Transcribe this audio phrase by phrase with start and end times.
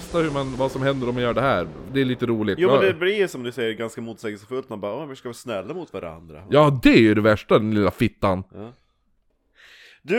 [0.00, 1.68] testa hur man, vad som händer om man gör det här.
[1.92, 2.58] Det är lite roligt.
[2.58, 2.82] Jo men Ja.
[2.86, 5.92] det blir som du säger ganska motsägelsefullt, man bara "Åh, vi ska vara snälla mot
[5.92, 6.42] varandra.
[6.50, 8.44] Ja, det är ju det värsta, den lilla fittan.
[10.02, 10.18] Du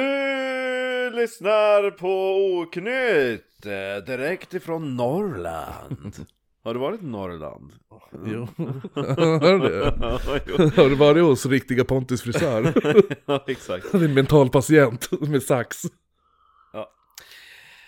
[1.14, 6.16] lyssnar på Oknytt, eh, direkt ifrån Norrland.
[6.64, 7.72] Har du varit i Norrland?
[8.26, 8.48] Jo.
[8.96, 10.82] Hör du.
[10.82, 12.74] Har du varit hos riktiga Pontus frisör?
[13.26, 13.86] ja, exakt.
[13.92, 15.82] Han är en mental patient med sax.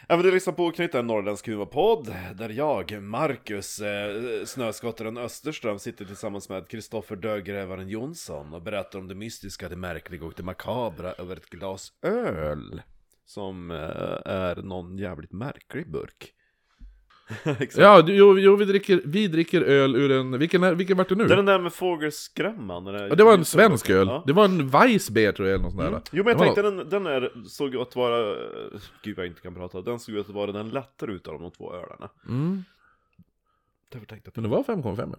[0.10, 6.06] Även du lyssnar på knyta en norrländsk humorpodd, där jag, Marcus, eh, snöskottaren Österström, sitter
[6.06, 11.14] tillsammans med Kristoffer Dögrävaren Jonsson och berättar om det mystiska, det märkliga och det makabra
[11.14, 12.81] över ett glas öl.
[13.26, 13.78] Som eh,
[14.26, 16.34] är någon jävligt märklig burk.
[17.75, 20.39] Ja, jo, jo vi, dricker, vi dricker öl ur en...
[20.39, 21.28] Vilken, är, vilken vart det nu?
[21.28, 22.86] Det är den där med fågelskrämman.
[22.86, 24.08] den Ja, det var en svensk öl.
[24.08, 24.23] Ja.
[24.28, 25.88] Det var en Weissbier tror jag, eller något sånt där.
[25.88, 26.02] Mm.
[26.11, 29.28] Jo men jag var tänkte den, den är, såg ut att vara, eh, gud jag
[29.28, 32.09] inte kan prata, den såg ut att vara den lättare utav de två ölarna.
[32.28, 32.64] Mm.
[33.89, 34.97] Därför tänkte Men det var 5,5.
[35.00, 35.17] jag,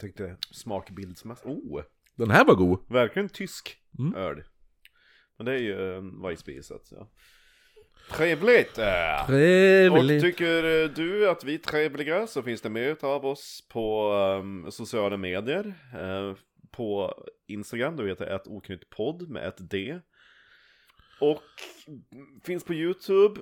[0.00, 1.82] tänkte smakbildsmässigt, oh!
[2.14, 2.78] Den här var god.
[2.88, 4.14] Verkligen tysk Mm.
[4.14, 4.42] öl.
[5.36, 7.08] Men det är ju en Weissbier så att ja.
[8.10, 8.68] Trevligt!
[8.68, 10.22] Och Trevligt.
[10.22, 14.70] tycker eh, du att vi är trevliga så finns det mer av oss på ehm,
[14.70, 15.74] sociala medier.
[15.94, 16.36] Eh,
[16.70, 17.14] på
[17.46, 20.00] Instagram, då heter ett oknytt podd med ett D.
[21.20, 21.42] Och
[22.44, 23.40] finns på YouTube.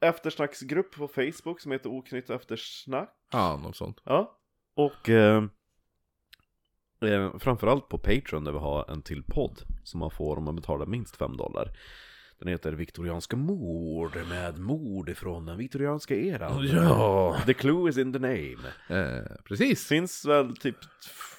[0.00, 3.14] Eftersnacksgrupp på Facebook som heter oknytt eftersnack.
[3.32, 4.00] Ja, något sånt.
[4.04, 4.38] Ja.
[4.74, 5.44] Och eh,
[7.04, 10.56] eh, framförallt på Patreon där vi har en till podd som man får om man
[10.56, 11.72] betalar minst 5 dollar.
[12.40, 16.66] Den heter Viktorianska mord med mord från den viktorianska eran.
[16.66, 17.36] Ja.
[17.46, 18.58] The clue is in the name.
[18.88, 19.86] Eh, precis.
[19.86, 20.76] Finns väl typ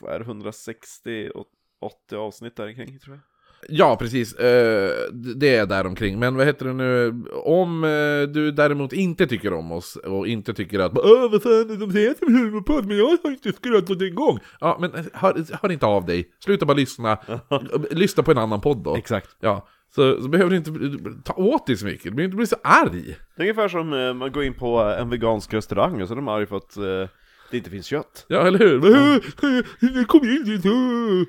[0.08, 1.48] är det 160 och
[1.82, 3.22] 80 avsnitt där kring tror jag.
[3.70, 4.34] Ja, precis.
[4.34, 4.92] Eh,
[5.36, 6.20] det är där omkring.
[6.20, 7.24] Men vad heter det nu?
[7.34, 11.80] Om eh, du däremot inte tycker om oss och inte tycker att Åh, vad fan,
[11.80, 14.40] de säger att humorpodd, men jag har inte skrattat en gång.
[14.60, 16.32] Ja, men eh, hör, hör inte av dig.
[16.40, 17.18] Sluta bara lyssna.
[17.92, 18.96] lyssna på en annan podd då.
[18.96, 19.30] Exakt.
[19.40, 20.72] Ja, så, så behöver du inte
[21.24, 22.04] ta åt dig så mycket.
[22.04, 23.18] Du behöver inte bli så arg.
[23.36, 26.16] Det är ungefär som eh, man går in på en vegansk restaurang och så är
[26.16, 27.10] de arga för att eh,
[27.52, 28.26] det inte finns kött.
[28.28, 30.06] Ja, eller hur?
[30.06, 31.26] Kom in!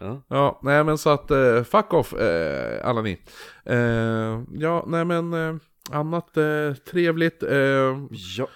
[0.00, 0.22] Ja.
[0.28, 3.20] Ja, nej men så att, eh, fuck off eh, alla ni.
[3.64, 5.56] Eh, ja, nej men eh,
[5.92, 7.42] annat eh, trevligt.
[7.42, 7.58] Eh,
[8.36, 8.46] Ja,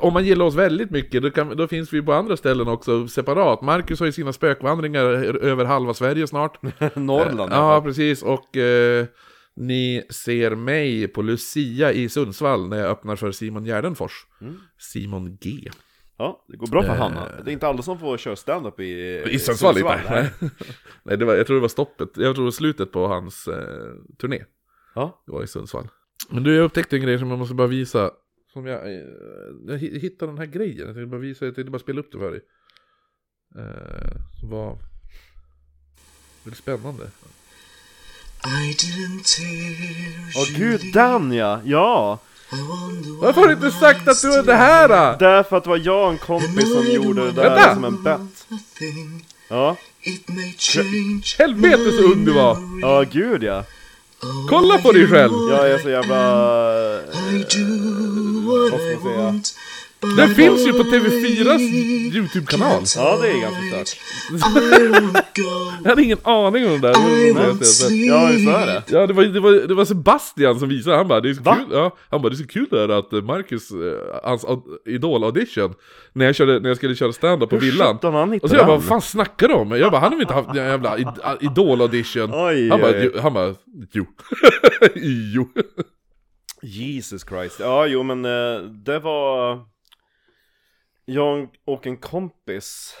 [0.00, 3.08] om man gillar oss väldigt mycket, då, kan, då finns vi på andra ställen också
[3.08, 3.62] separat.
[3.62, 5.04] Marcus har ju sina spökvandringar
[5.44, 6.62] över halva Sverige snart.
[6.94, 7.52] Norrland.
[7.52, 8.22] Ja, precis.
[8.22, 9.06] Och eh,
[9.56, 14.12] ni ser mig på Lucia i Sundsvall när jag öppnar för Simon Gärdenfors.
[14.78, 15.70] Simon G.
[16.18, 16.96] Ja, det går bra för Eh.
[16.96, 17.28] Hanna.
[17.44, 20.00] Det är inte alla som får köra stand-up i, I Sundsvall nej.
[20.10, 20.30] Nej,
[21.02, 22.08] nej det var, jag tror det var stoppet.
[22.16, 23.54] Jag tror det var slutet på hans eh,
[24.20, 24.44] turné.
[24.94, 25.88] Ja, Det var i Sundsvall.
[26.28, 28.10] Men du, jag upptäckte en grej som jag måste bara visa.
[28.52, 29.00] Som jag, eh,
[29.66, 30.78] jag hi- hittade den här grejen.
[30.86, 32.40] Jag tänkte bara visa, jag tänkte bara spela upp det för dig.
[33.58, 34.78] Eh, som var
[36.44, 37.10] väldigt spännande.
[40.36, 41.60] Åh gud, den ja!
[41.64, 42.18] Ja!
[43.20, 45.18] Varför har du inte sagt att du är det här då?
[45.18, 47.74] Därför att det var jag och en kompis som gjorde det där Vänta!
[47.74, 48.46] som en bett.
[49.48, 49.76] Ja.
[51.38, 52.56] Helvete så ung du var!
[52.82, 53.64] ja gud ja.
[54.48, 55.32] Kolla på dig själv!
[55.50, 56.16] Jag är så jävla...
[56.94, 57.02] Eh,
[58.70, 59.40] vad ska I man säga?
[60.16, 61.58] Den finns ju på TV4s
[62.14, 62.82] YouTube-kanal.
[62.96, 63.98] Ja, det är ganska stört.
[65.84, 66.94] Jag hade ingen aning om det där.
[67.34, 67.46] Var.
[67.46, 68.82] Ja, visst är det?
[68.88, 71.42] Ja, det var, det, var, det var Sebastian som visade, han bara, det är så
[71.42, 71.56] Va?
[71.56, 73.76] kul, ja, han bara, det är så kul det här att eh, Marcus, eh,
[74.24, 74.44] hans
[74.86, 75.74] idol-audition,
[76.12, 77.98] när jag, körde, när jag skulle köra stand-up på villan.
[78.02, 79.70] han Och så jag bara, vad fan snackar du om?
[79.70, 82.30] Jag bara, han har väl inte haft en jävla id- idol-audition?
[82.70, 83.54] Han bara, han bara,
[83.92, 84.06] jo.
[85.34, 85.48] jo.
[86.62, 87.56] Jesus Christ.
[87.60, 89.58] Ja, jo men eh, det var
[91.12, 92.96] jag och en kompis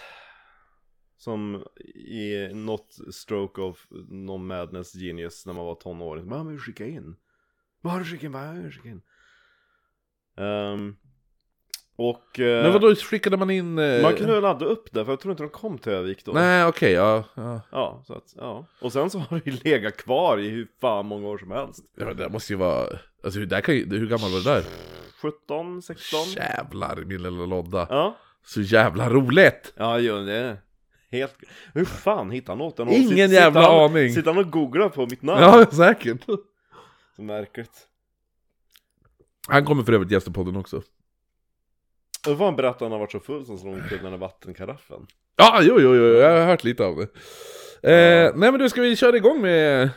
[1.16, 1.64] som
[1.94, 6.28] i något stroke of någon madness genius när man var tonåring.
[6.28, 7.16] Vad har du skickat in?
[7.82, 8.62] Du skickat in?
[8.62, 9.02] Du skickat in?
[10.36, 10.96] Ehm,
[11.96, 13.78] och eh, Men vadå, skickade man in...
[13.78, 16.32] eh, man kunde ladda upp det för jag tror inte de kom till Övik då.
[16.32, 17.60] Nej, okej, ja, ja.
[17.72, 18.66] Ja, så att, ja.
[18.80, 21.84] Och sen så har det ju legat kvar i hur fan många år som helst.
[21.96, 22.98] ja men det måste ju vara...
[23.24, 24.64] Alltså hur, där kan ju, hur gammal var det där?
[25.22, 26.20] 17, 16?
[26.36, 27.86] Jävlar min lilla lodda.
[27.90, 28.16] Ja.
[28.44, 29.72] Så jävla roligt!
[29.76, 30.56] Ja, jo, det är
[31.10, 31.34] helt...
[31.74, 32.88] Hur fan hittar han åt den?
[32.88, 34.12] Ingen sit- jävla sitter han, aning.
[34.14, 35.40] Sitter han och googlar på mitt namn?
[35.42, 36.24] Ja, säkert.
[37.16, 37.86] Så märkligt.
[39.48, 40.76] Han kommer för övrigt gästa podden också.
[42.28, 44.18] Och vad han berättade att han har varit så full som slog omkull den där
[44.18, 45.06] vattenkaraffen.
[45.36, 47.02] Ja, jo, jo, jo, jag har hört lite av det.
[47.92, 49.90] Eh, nej men du, ska vi köra igång med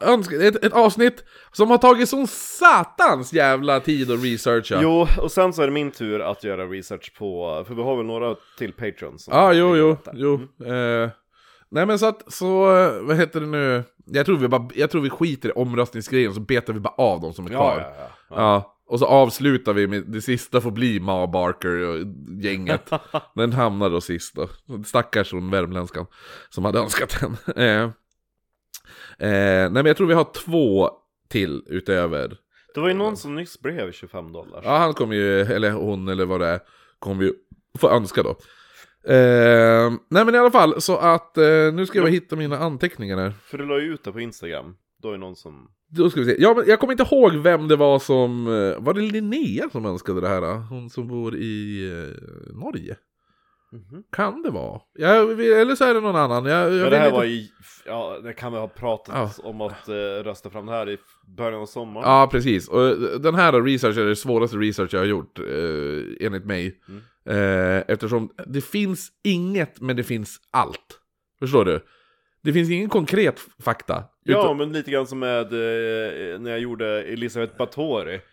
[0.00, 4.78] Önske, ett, ett avsnitt som har tagit sån satans jävla tid att researcha.
[4.82, 7.96] Jo, och sen så är det min tur att göra research på, för vi har
[7.96, 10.12] väl några till Patreon som Ja, jo, ligger jo, där.
[10.16, 10.34] jo.
[10.74, 11.10] Eh,
[11.70, 13.82] nej men så att, så, eh, vad heter det nu?
[14.06, 17.20] Jag tror vi, bara, jag tror vi skiter i omröstningsgrejen, så betar vi bara av
[17.20, 17.78] de som är kvar.
[17.80, 18.36] ja, ja, ja.
[18.36, 21.98] Ja, och så avslutar vi med det sista får bli Ma Barker och
[22.42, 22.90] gänget.
[23.34, 24.48] Den hamnar då sist då.
[24.84, 26.06] Stackars hon värmländskan
[26.50, 27.36] som hade önskat den.
[29.18, 30.90] Eh, nej men jag tror vi har två
[31.28, 32.36] till utöver.
[32.74, 34.60] Det var ju någon som nyss blev 25 dollar.
[34.64, 36.60] Ja han kommer ju, eller hon eller vad det är,
[36.98, 37.32] kommer ju
[37.78, 38.30] få önska då.
[39.12, 41.44] Eh, nej men i alla fall, så att eh,
[41.74, 43.32] nu ska jag bara hitta mina anteckningar här.
[43.44, 44.76] För du la ju ut det på Instagram.
[45.02, 45.68] Då är någon som...
[45.88, 46.36] Då ska vi se.
[46.42, 48.46] Ja, men jag kommer inte ihåg vem det var som...
[48.46, 50.42] eh, Var det Linnea som önskade det här?
[50.70, 52.96] Hon som bor i eh, Norge?
[53.74, 54.02] Mhm.
[54.12, 54.80] Kan det vara?
[54.94, 56.44] Ja, vi- eller så är det någon annan.
[56.44, 57.16] Jag, jag det här inte...
[57.16, 57.50] var i...
[57.86, 59.48] Ja, det kan vi ha pratat Ja.
[59.48, 60.98] om att eh, rösta fram det här i
[61.36, 62.08] början av sommaren.
[62.10, 62.68] Ja, precis.
[62.68, 66.80] Och eh, den här research är det svåraste research jag har gjort, eh, enligt mig.
[66.88, 67.02] Mm.
[67.28, 71.00] Eh, eftersom det finns inget, men det finns allt.
[71.38, 71.80] Förstår du?
[72.42, 74.04] Det finns ingen konkret fakta.
[74.26, 77.54] Ja, Utan- men lite grann som med eh, när jag gjorde Elisabeth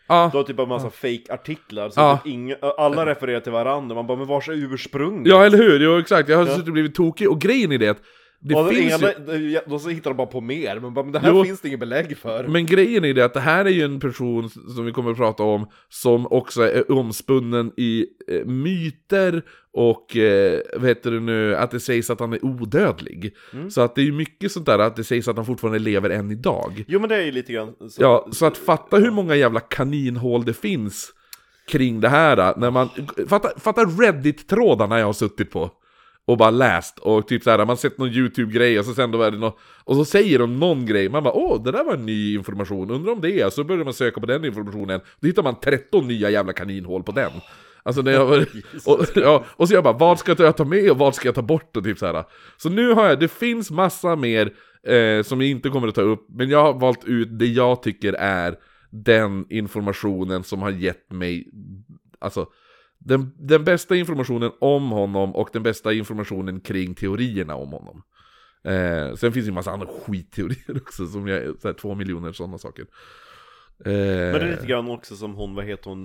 [0.07, 2.17] ja, Du har typ en massa fake-artiklar, så Ja.
[2.23, 5.79] typ inga, alla refererar till varandra, man bara 'Men vars är ursprunget?' ja, eller hur?
[5.79, 6.29] Jo, exakt.
[6.29, 6.51] Jag har Ja.
[6.53, 7.29] suttit och blivit tokig.
[7.29, 7.97] Och grejen i det
[8.43, 9.59] det och finns ena, ju...
[9.67, 11.43] Då så hittar de bara på mer, men, bara, men det här Jo.
[11.43, 12.47] finns det inget belägg för.
[12.47, 15.17] Men grejen är det att det här är ju en person som vi kommer att
[15.17, 19.41] prata om som också är omspunnen i eh, myter
[19.73, 23.35] och eh, vad heter det nu, att det sägs att han är odödlig.
[23.53, 23.71] Mm.
[23.71, 26.09] Så att det är ju mycket sånt där att det sägs att han fortfarande lever
[26.09, 26.83] än idag.
[26.87, 29.59] Jo men det är ju lite grann så, Ja, så att fatta hur många jävla
[29.59, 31.13] kaninhål det finns
[31.67, 32.53] kring det här.
[32.57, 32.89] När man,
[33.27, 35.71] fatta, fatta Reddit-trådarna jag har suttit på.
[36.25, 39.21] Och bara läst och typ såhär, man har sett någon YouTube-grej och så sen då
[39.21, 41.93] är det nå Och så säger de någon grej, man bara åh, det där var
[41.93, 45.27] en ny information, undrar om det är, så börjar man söka på den informationen Då
[45.27, 47.31] hittar man 13 nya jävla kaninhål på den.
[47.83, 48.37] Alltså när jag var,
[48.85, 51.35] och, ja, och så jag bara, vad ska jag ta med och vad ska jag
[51.35, 51.77] ta bort?
[51.77, 52.23] Och typ så här.
[52.57, 54.53] Så nu har jag, det finns massa mer
[54.87, 57.83] eh, som jag inte kommer att ta upp, men jag har valt ut det jag
[57.83, 58.55] tycker är
[58.89, 61.47] den informationen som har gett mig,
[62.19, 62.45] alltså
[63.05, 68.03] den, den bästa informationen om honom och den bästa informationen kring teorierna om honom.
[68.63, 72.31] Eh, sen finns det ju massa andra skitteorier också, som jag, så här, två miljoner
[72.31, 72.81] sådana saker.
[73.85, 76.03] Eh, Men det är lite grann också som hon, vad heter hon,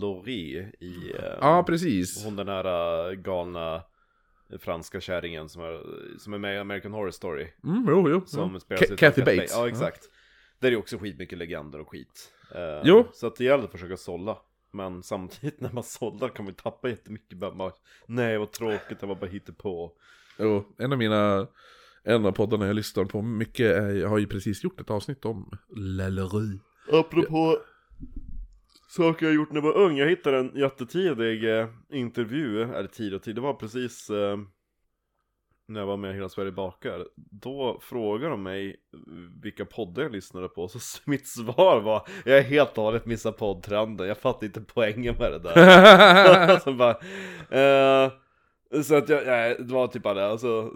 [0.00, 1.12] Laurie i...
[1.18, 2.24] eh, Ja, precis.
[2.24, 2.66] Hon den där
[3.10, 3.82] uh, galna
[4.58, 5.80] franska kärringen som är,
[6.18, 7.46] som är med i American Horror Story.
[7.64, 8.22] Mm, jo, jo.
[8.26, 9.52] Som ut av Kathy Bates.
[9.56, 10.00] Ja, exakt.
[10.58, 12.32] Där är ju också skitmycket legender och skit.
[12.54, 13.06] Eh, Jo.
[13.12, 14.36] Så att det gäller att försöka sålla.
[14.74, 17.38] Men samtidigt när man sållar kan man ju tappa jättemycket.
[17.38, 17.72] Bara, bara,
[18.06, 19.92] Nej vad tråkigt, det var bara på.
[20.38, 21.46] Jo, en av mina
[22.04, 25.24] en av poddarna jag lyssnar på mycket är, jag har ju precis gjort ett avsnitt
[25.24, 26.58] om Lellery.
[26.92, 27.58] Apropå
[28.88, 29.96] saker jag gjort när jag var ung.
[29.96, 34.38] Jag hittade en jättetidig eh, intervju, eller tid och tid, det var precis eh,
[35.66, 37.06] när jag var med Hela Sverige bakar.
[37.16, 38.76] Då frågade de mig
[39.42, 40.78] vilka poddar jag lyssnade på, så
[41.10, 45.32] mitt svar var Jag är helt och hållet missat poddtrenden, jag fattar inte poängen med
[45.32, 46.58] det där.
[46.64, 46.90] så bara,
[47.50, 48.12] eh,
[48.82, 50.70] så att jag, nej, det var typ bara det, alltså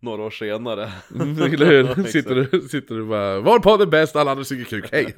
[0.00, 0.92] några år senare.
[1.14, 2.04] Eller hur?
[2.08, 5.14] Sitter du, sitter du bara, var podd är bäst, alla andra suger kuk, hej!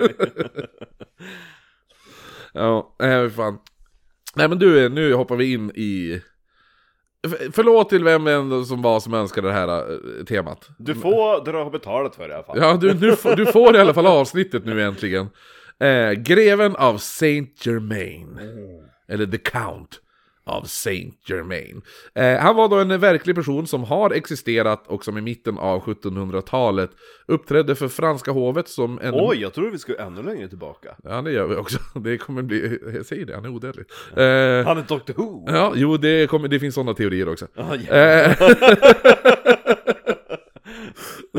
[2.53, 3.59] ja, nej fan.
[4.37, 6.23] Nej men du, nu hoppar vi in i...
[7.53, 10.69] Förlåt till vem än som var som önskade det här eh, temat.
[10.79, 12.59] Du får du har betalat för det i alla fall.
[12.59, 15.29] Ja, du, får, du får i alla fall avsnittet nu äntligen.
[15.81, 18.39] Eh, greven av Saint Germain.
[19.09, 20.01] Eller The Count
[20.45, 21.83] av Saint Germain.
[22.15, 25.83] Eh, han var då en verklig person som har existerat och som i mitten av
[25.83, 26.91] 1700-talet
[27.27, 29.15] uppträdde för franska hovet som en...
[29.15, 30.89] Oj, jag tror vi ska ännu längre tillbaka.
[31.05, 31.79] Ja, det gör vi också.
[32.01, 32.79] Det kommer bli...
[32.95, 33.87] Jag säger det, han är odödlig.
[34.17, 35.45] Eh, Han är Doctor Who!
[35.47, 37.47] ja, jo, det, kommer, det finns sådana teorier också.
[37.55, 37.95] Ja, ja.
[37.95, 38.37] Eh,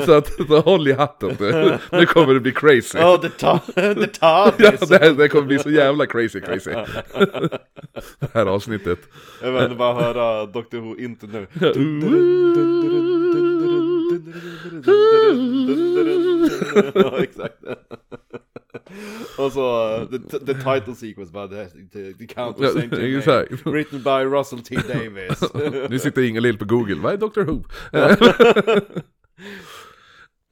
[0.05, 1.38] så att, så håll i hatten.
[1.91, 2.97] Nu kommer det bli crazy.
[2.97, 4.89] Ja, det tar, det tar Ja, det.
[4.89, 6.71] det, här, det kommer bli så jävla crazy crazy.
[8.19, 9.00] Det här avsnittet.
[9.41, 11.47] Jag vill bara höra Doctor Who inte nu.
[16.93, 17.55] Ja, exakt.
[19.38, 23.65] Och så the, the title sequence bara the, the, the Count of Ja, exakt.
[23.65, 25.53] Written by Russell T Davis.
[25.89, 27.41] Nu sitter Inga-Lill på Google, vad är Dr.
[27.41, 27.63] Who?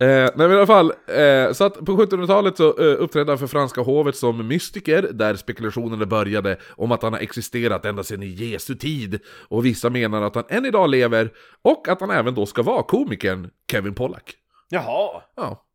[0.02, 3.48] Eh, nej men i alla fall, eh, så på 1700-talet så eh, uppträdde han för
[3.48, 8.28] franska hovet som mystiker, där spekulationerna började om att han har existerat ända sedan i
[8.28, 9.20] Jesu tid.
[9.48, 11.30] Och vissa menar att han än idag lever,
[11.62, 14.34] och att han även då ska vara komikern Kevin Pollack.
[14.70, 15.22] Jaha.
[15.36, 15.66] Ja.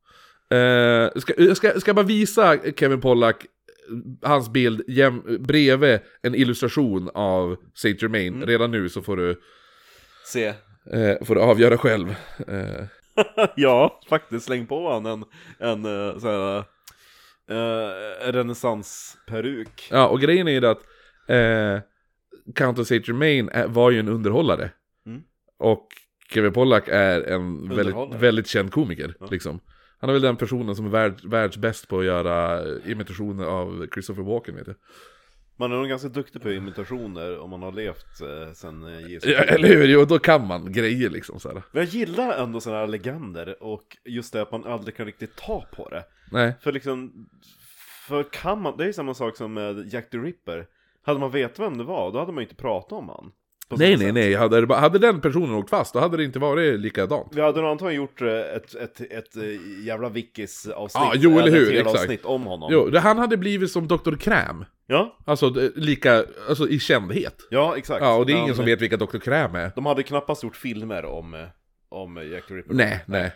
[0.57, 3.47] Eh, ska, jag ska, ska jag bara visa Kevin Pollack
[4.23, 8.43] hans bild jäm, bredvid en illustration av Saint Germain.
[8.47, 9.41] Redan nu så får du,
[10.33, 10.47] Se.
[10.93, 12.09] eh, får du avgöra själv.
[12.49, 12.85] Eh,
[13.57, 15.25] ja, faktiskt släng på han en,
[15.59, 16.59] en uh, sån här
[17.51, 19.89] uh, renässansperuk.
[19.91, 20.83] ja, och grejen är ju att
[21.29, 21.81] eh,
[22.55, 24.71] Count of Saint Germain var ju en underhållare.
[25.07, 25.23] Mm.
[25.59, 25.87] Och
[26.31, 29.15] Kevin Pollack är en väldigt, väldigt känd komiker.
[29.31, 29.61] Liksom.
[29.99, 34.23] Han är väl den personen som är värld, världsbäst på att göra imitationer av Christopher
[34.23, 34.77] Walken vet jag.
[35.59, 39.31] Man är nog ganska duktig på imitationer om man har levt eh, sen eh, Jesus.
[39.31, 39.89] Ja, eller hur?
[39.89, 41.63] Jo, då kan man grejer liksom så här.
[41.73, 45.37] Men jag gillar ändå sådana här legender och just det att man aldrig kan riktigt
[45.37, 46.05] ta på det.
[46.33, 46.55] Nej.
[46.61, 47.29] För liksom,
[48.09, 50.67] för kan man, det är samma sak som med Jack the Ripper.
[51.03, 53.33] Hade man vetat vem det var, då hade man ju inte pratat om han.
[53.69, 54.35] På Nej, nej, nej.
[54.35, 57.29] Hade, det hade den personen åkt fast, då hade det inte varit likadant.
[57.35, 61.03] Vi hade nog antagligen gjort eh, ett, ett, ett, eh, jävla Vickis-avsnitt.
[61.05, 61.99] Ja, jo, eller hur, exakt.
[61.99, 62.69] avsnitt om honom.
[62.73, 64.17] Jo, han hade blivit som Dr.
[64.17, 64.65] Kräm.
[64.87, 67.47] Ja, Alltså, lika, alltså i kändhet.
[67.51, 68.03] ja exakt.
[68.03, 69.19] Ja, och det är ingen som vet vilka Dr.
[69.19, 69.71] Kräm är.
[69.75, 71.41] De hade knappast gjort filmer om, eh,
[71.89, 72.75] om Jack the Ripper.
[72.75, 73.33] Nej, nej.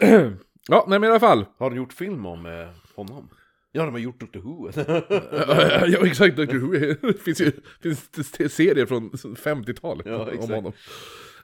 [0.68, 1.46] ja, nej men i alla fall.
[1.58, 3.28] Har de gjort film om eh, honom?
[3.72, 4.70] Ja, de har gjort Doctor Who.
[6.00, 6.36] ja, exakt.
[6.36, 6.56] Dr.
[6.56, 6.72] Who.
[7.12, 7.52] Det finns ju
[7.82, 10.72] finns serier från 50-talet Ja, om honom.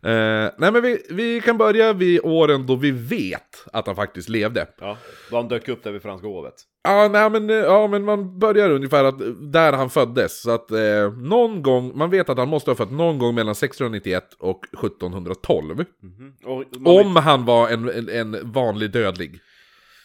[0.03, 4.29] Eh, nej men vi, vi kan börja vid åren då vi vet att han faktiskt
[4.29, 4.67] levde.
[4.81, 4.97] ja,
[5.31, 6.55] då han dök upp där vid Franska hovet.
[6.83, 9.19] Ja, nej, men, eh, ja, men man börjar ungefär att
[9.53, 10.43] där han föddes.
[10.43, 13.53] Så att eh, någon gång, man vet att han måste ha fött någon gång mellan
[13.53, 15.85] 1691 och 1712.
[16.03, 16.35] Mhm.
[16.45, 19.41] Och man, Om han var en, en, en vanlig dödlig.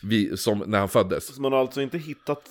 [0.03, 1.35] Vi, som när han föddes.
[1.35, 2.49] så man har alltså inte hittat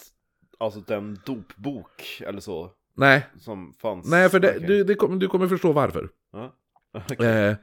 [0.59, 4.11] alltså den dopbok eller så Nej, som fanns?
[4.11, 6.09] nej för det, du, det, du kommer förstå varför.
[6.33, 6.55] Ja.
[7.19, 7.57] Eh,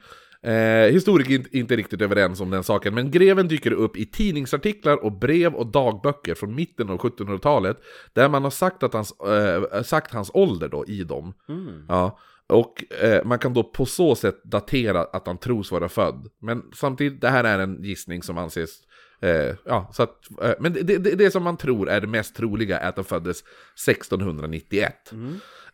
[0.54, 5.04] eh, historiker är inte, riktigt överens om den saken, men greven dyker upp i tidningsartiklar
[5.04, 7.78] och brev och dagböcker från mitten av 1700-talet,
[8.14, 11.34] där man har sagt, att hans, eh, sagt hans ålder då i dem.
[11.50, 11.86] Mm.
[11.88, 12.20] Ja,
[12.52, 16.28] och eh, man kan då på så sätt datera att han tros vara född.
[16.40, 18.70] Men samtidigt, det här är en gissning som anses...
[19.22, 22.36] Eh, ja, så att, eh, men det, det, det som man tror är det mest
[22.36, 23.44] troliga är att han föddes
[23.88, 25.12] 1691.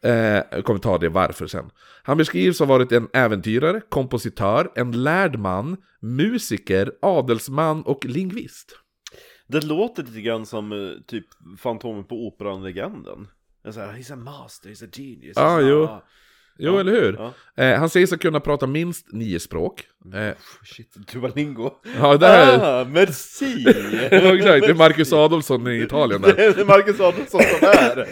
[0.01, 1.69] Eh, kommer ta det varför sen.
[2.03, 8.71] Han beskrivs ha varit en äventyrare, kompositör, en lärd man, musiker, adelsman och lingvist.
[9.47, 10.77] Det låter lite grann som eh,
[11.07, 11.25] typ
[11.59, 13.27] Fantomen på Operan-legenden.
[13.65, 15.37] He's a master, he's a genius.
[15.37, 15.83] He's jo.
[15.85, 16.01] a- Jo,
[16.57, 17.13] Ja, eller hur?
[17.13, 17.33] ja.
[17.63, 19.83] Eh, han sägs ha kunnat prata minst nio språk.
[20.13, 21.71] Eh, Shit, Duolingo.
[21.99, 22.81] ja, det här...
[22.81, 23.65] Ah, merci!
[24.11, 26.33] Exakt, det är Marcus Adolfsson i Italien där.
[26.35, 28.07] Det är Marcus Adolfsson som är.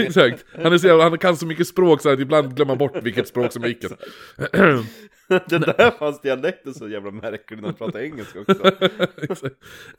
[0.00, 3.02] Exakt, han, är så, han kan så mycket språk så att ibland glömmer man bort
[3.02, 3.92] vilket språk som är vilket.
[5.48, 8.70] Det där fanns dialekten så jävla märklig när han pratade engelska också.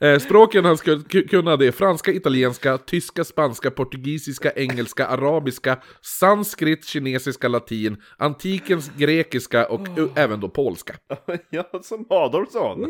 [0.00, 5.82] Eh, språken han skulle ku- kunna det är franska, italienska, tyska, spanska, portugisiska, engelska, arabiska,
[6.00, 10.94] sanskrit, kinesiska, latin, antikens grekiska och uh, även då polska.
[11.50, 12.86] Ja, som Adolfsson.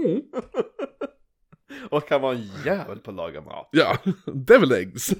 [1.90, 3.68] Och han var en jävel på att laga mat.
[3.72, 5.14] Ja, devil eggs.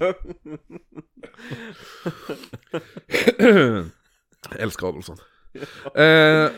[4.59, 5.17] Älskar Adolfsson.
[5.95, 6.49] Eh,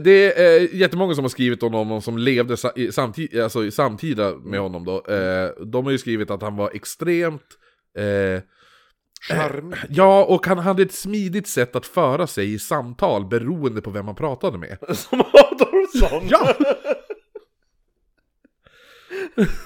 [0.00, 2.56] det är jättemånga som har skrivit om honom som levde
[2.92, 5.04] samtid, alltså samtida med honom då.
[5.12, 7.42] Eh, de har ju skrivit att han var extremt...
[7.98, 8.42] Eh,
[9.20, 9.78] Charmig.
[9.88, 14.06] ja, och han hade ett smidigt sätt att föra sig i samtal beroende på vem
[14.06, 14.78] man pratade med.
[14.96, 16.28] Som Adolfsson!
[16.28, 16.54] Ja!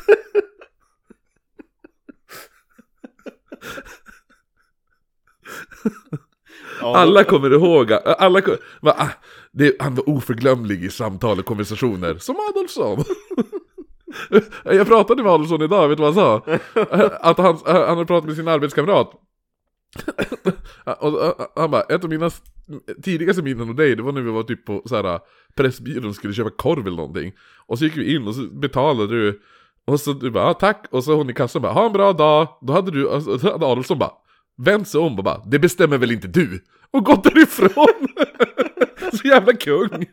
[6.81, 9.09] Alla kommer ihåg, alla kom, va, ah,
[9.53, 13.05] det, han var oförglömlig i samtal och konversationer, som Adolfsson.
[14.65, 16.59] Jag pratade med Adolfsson idag, vet du vad han sa?
[17.21, 19.13] Att han, han hade pratat med sin arbetskamrat.
[21.01, 22.31] Och och han bara, ett av mina
[23.03, 25.21] tidigaste minnen av dig, det var när vi var typ på så här,
[25.55, 27.33] Pressbyrån och skulle köpa korv eller någonting.
[27.67, 29.41] Och så gick vi in och så betalade du,
[29.85, 32.13] och så du bara, ah, tack, och så hon i kassan bara, ha en bra
[32.13, 32.49] dag.
[32.61, 34.13] Då hade du, alltså, då hade Adolfsson bara,
[34.57, 36.65] vänt sig om och bara, det bestämmer väl inte du?
[36.91, 38.09] Och gått därifrån!
[39.13, 40.07] så jävla kung!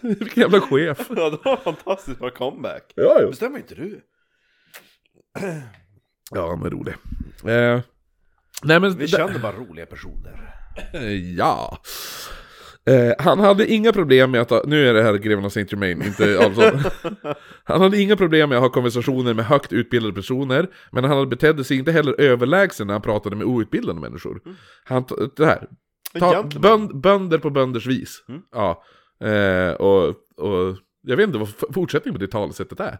[0.00, 1.10] Vilken jävla chef!
[1.16, 2.92] Ja, det var fantastiskt bra comeback.
[2.94, 3.28] Ja, ja.
[3.28, 4.00] Bestämmer inte du?
[6.34, 6.94] Ja, han var rolig.
[7.44, 7.80] Eh,
[8.62, 8.98] nej men...
[8.98, 10.54] Vi känner bara roliga personer.
[11.36, 11.78] Ja.
[12.86, 15.72] Eh, han hade inga problem med att, ha, nu är det här greven av Saint
[15.72, 16.90] Germain, inte Adolfsson.
[17.64, 21.64] Han hade inga problem med att ha konversationer med högt utbildade personer, men han betedde
[21.64, 24.40] sig inte heller överlägsen när han pratade med outbildade människor.
[24.84, 25.68] Han, t- det här,
[26.18, 28.24] ta, bönd, bönder på bönders vis.
[28.52, 28.82] Ja.
[29.28, 32.98] Eh, och, och Jag vet inte vad fortsättningen på det talesättet är.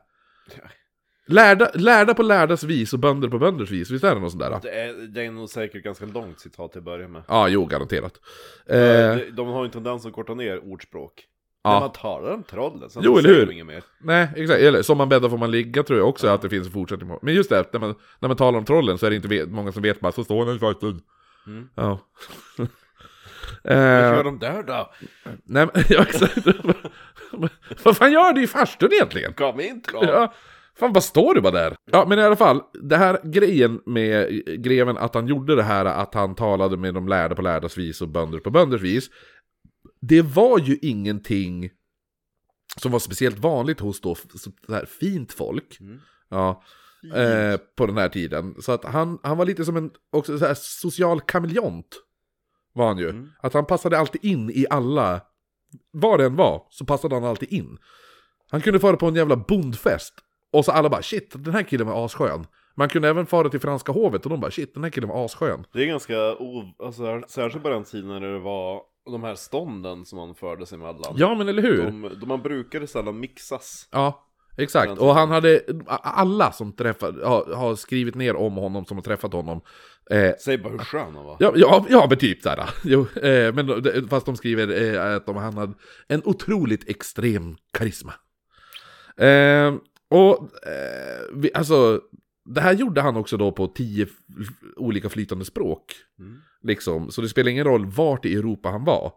[1.26, 4.42] Lärda, lärda på lärdas vis och bönder på bönders vis, visst är det något sånt
[4.42, 4.50] där?
[4.50, 7.22] Ja, Det är, det är nog säkert ganska långt citat till att börja med.
[7.28, 8.20] ah, jo, garanterat.
[8.66, 11.24] Eh, De, de har ju en tendens att korta ner ordspråk.
[11.64, 11.72] Ja.
[11.72, 13.50] När man talar om trollen, sen Jo, eller hur?
[13.50, 13.82] inget mer.
[14.00, 14.60] nej, exakt.
[14.60, 17.08] Eller som man bäddar får man ligga tror jag också att det finns en fortsättning
[17.08, 17.18] på.
[17.22, 19.48] Men just det, när man, när man talar om trollen så är det inte vet,
[19.50, 20.96] många som vet bara så står den faktiskt.
[21.46, 21.68] Mm.
[21.74, 21.98] Ja.
[23.64, 23.80] Vad eh,
[24.16, 24.92] gör de där då?
[25.44, 26.38] nej, men, ja, exakt.
[27.82, 29.32] Vad fan gör du i farstun egentligen?
[29.32, 30.04] Kom in troll!
[30.08, 30.32] Ja,
[30.78, 31.76] fan vad står du bara där?
[31.84, 35.84] Ja men i alla fall, det här grejen med greven att han gjorde det här
[35.84, 39.10] att han talade med de lärda på lärdas vis och bönder på bönders vis.
[40.00, 41.70] Det var ju ingenting
[42.76, 45.80] som var speciellt vanligt hos då så här fint folk.
[45.80, 46.00] Mm.
[46.28, 46.62] Ja,
[47.14, 48.54] eh, på den här tiden.
[48.62, 52.02] Så att han, han var lite som en också så här social kameleont.
[52.72, 53.08] Var han ju.
[53.08, 53.30] Mm.
[53.42, 55.20] Att han passade alltid in i alla,
[55.90, 57.78] var det än var, så passade han alltid in.
[58.50, 60.14] Han kunde fara på en jävla bondfest.
[60.52, 62.46] Och så alla bara shit, den här killen var asskön.
[62.74, 65.24] Man kunde även fara till franska hovet och de bara shit, den här killen var
[65.24, 65.66] asskön.
[65.72, 66.16] Det är ganska,
[66.86, 70.76] alltså, särskilt på den tiden när det var de här stånden som man förde sig
[70.76, 71.14] emellan.
[71.16, 71.82] Ja men eller hur?
[71.82, 73.88] De, de man brukade sällan mixas.
[73.90, 74.26] Ja,
[74.58, 74.98] exakt.
[74.98, 75.60] Och han hade,
[76.02, 79.60] alla som träffat, har, har skrivit ner om honom som har träffat honom.
[80.10, 81.36] Eh, Säg bara hur skön han var.
[81.40, 82.70] Ja, ja, ja men typ såhär.
[82.84, 85.74] Jo, eh, men fast de skriver eh, att de, han hade
[86.08, 88.12] en otroligt extrem karisma.
[89.16, 89.74] Eh,
[90.12, 92.00] och eh, vi, alltså,
[92.44, 94.06] det här gjorde han också då på tio
[94.76, 95.94] olika flytande språk.
[96.18, 96.40] Mm.
[96.62, 99.12] Liksom, så det spelar ingen roll vart i Europa han var.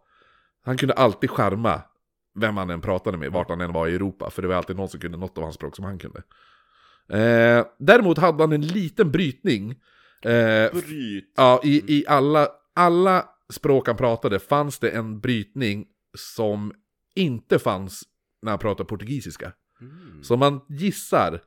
[0.63, 1.81] Han kunde alltid charma
[2.39, 4.29] vem han än pratade med, vart han än var i Europa.
[4.29, 6.23] För det var alltid någon som kunde något av hans språk som han kunde.
[7.09, 9.71] Eh, däremot hade han en liten brytning.
[10.21, 11.33] Eh, Bryt.
[11.37, 15.85] Ja, i, i alla, alla språk han pratade fanns det en brytning
[16.17, 16.73] som
[17.15, 18.03] inte fanns
[18.41, 19.53] när han pratade portugisiska.
[19.81, 20.23] Mm.
[20.23, 21.41] Så man gissar,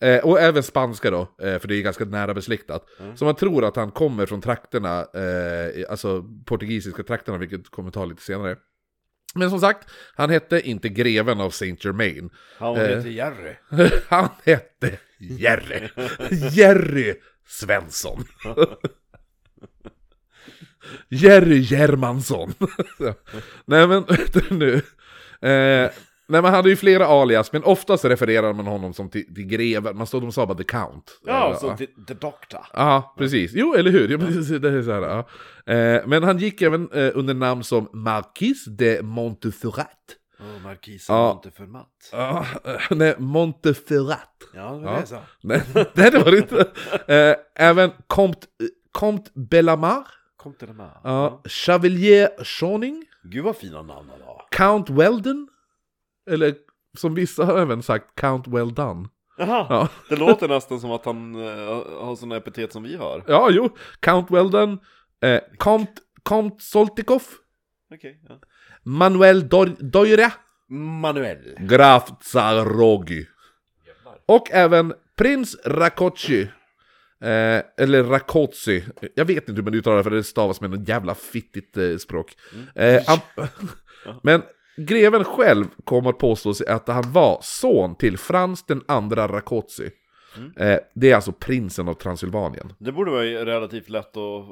[0.00, 2.86] eh, och även spanska då, eh, för det är ganska nära besläktat.
[3.00, 3.16] Mm.
[3.16, 8.04] Så man tror att han kommer från trakterna, eh, alltså portugisiska trakterna, vilket kommer ta
[8.04, 8.56] lite senare.
[9.34, 12.30] Men som sagt, han hette inte greven av Saint Germain.
[12.58, 13.54] Han heter Jerry.
[14.08, 15.88] Han hette Jerry.
[16.30, 17.14] Jerry
[17.46, 18.24] Svensson.
[21.08, 22.54] Jerry Germansson.
[23.64, 24.04] nej men,
[24.50, 24.82] nu.
[25.48, 25.90] Eh,
[26.28, 29.96] nej man hade ju flera alias, men oftast refererar man honom som till, till greven.
[29.96, 31.20] Man stod, de sa bara the count.
[31.26, 32.60] Ja, så the, the Doctor.
[32.72, 33.52] Ja, precis.
[33.54, 34.08] Jo, eller hur?
[34.08, 34.26] Ja, men
[34.60, 35.18] det är så här, ja.
[35.74, 39.94] eh, men han gick även eh, under namn som Marquis de Montferrat.
[40.40, 41.42] Åh, markisen Ja.
[41.68, 42.08] matt.
[42.12, 44.28] Ja, eh, nej, Montferrat.
[44.54, 44.72] Ja, det Ja.
[44.80, 45.20] var det jag sa.
[45.42, 45.62] Nej,
[45.94, 46.66] det var det inte.
[47.14, 48.46] Eh, även Comte,
[48.92, 50.06] Comte Bellamar,
[50.60, 50.90] de här.
[51.04, 54.44] ja, Chevalier Schoning, Gud vad fina namn han har.
[54.50, 55.48] Count Weldon,
[56.28, 56.54] eller
[56.98, 59.08] som vissa har även sagt, Count Well Done.
[59.38, 59.88] Jaha, Ja.
[60.08, 63.24] det låter nästan som att han eh, har sådana epitet som vi har.
[63.26, 63.68] Ja, jo,
[64.00, 64.78] Count Weldon,
[65.22, 67.22] eh, Comte, Comte Soltikov,
[67.94, 68.38] Okej, ja.
[68.82, 70.32] Manuel Doira,
[70.68, 71.56] Manuel.
[71.58, 73.26] Graf Zarogi.
[74.26, 76.42] Och även Prins Rakocci.
[77.20, 78.84] Eh, eller Rakotsi.
[79.14, 81.96] Jag vet inte hur man uttalar det för det stavas med något jävla fittigt eh,
[81.96, 82.36] språk.
[82.74, 83.46] Eh, am-
[84.22, 84.42] men
[84.78, 89.90] greven själv kommer att påstå sig att han var son till Frans den andra Rakotsi.
[90.56, 92.72] Eh, det är alltså prinsen av Transylvanien.
[92.78, 94.44] Det borde vara relativt lätt att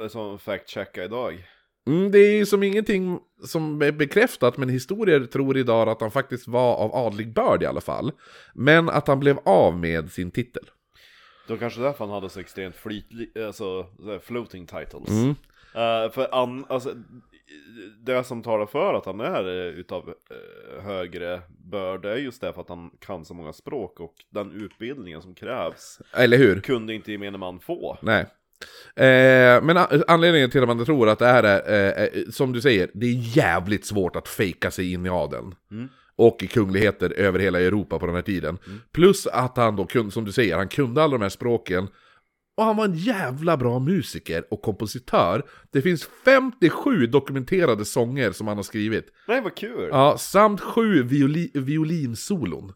[0.00, 1.44] uh, som fact-checka idag.
[1.86, 6.10] Mm, det är ju som ingenting som är bekräftat, men historier tror idag att han
[6.10, 8.12] faktiskt var av adlig börd i alla fall.
[8.54, 10.62] Men att han blev av med sin titel.
[11.46, 13.86] Det var kanske därför han hade så extremt flytlig, alltså
[14.22, 15.08] floating titles.
[15.08, 15.34] Mm.
[15.74, 16.94] Eh, för an, alltså,
[17.98, 22.60] det som talar för att han är eh, utav uh, högre börd är just därför
[22.60, 26.60] att han kan så många språk och den utbildningen som krävs Eller hur?
[26.60, 27.98] kunde inte gemene man få.
[28.02, 28.26] Nej.
[28.96, 32.60] Eh, men anledningen till att man tror att det här är, eh, eh, som du
[32.60, 35.54] säger, det är jävligt svårt att fejka sig in i adeln.
[35.70, 35.88] Mm.
[36.18, 38.58] Och i kungligheter över hela Europa på den här tiden.
[38.92, 41.88] Plus att han då kunde, som du säger, han kunde alla de här språken.
[42.56, 45.42] Och han var en jävla bra musiker och kompositör.
[45.70, 49.06] Det finns 57 dokumenterade sånger som han har skrivit.
[49.28, 49.88] Nej vad kul!
[49.90, 52.72] Ja, samt sju violi, violinsolon.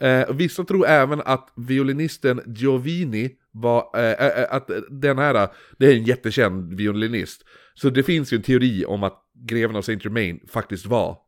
[0.00, 5.96] Eh, vissa tror även att violinisten Giovini var, eh, eh, att den här, det är
[5.96, 7.44] en jättekänd violinist.
[7.74, 11.18] Så det finns ju en teori om att greven av Saint Germain faktiskt var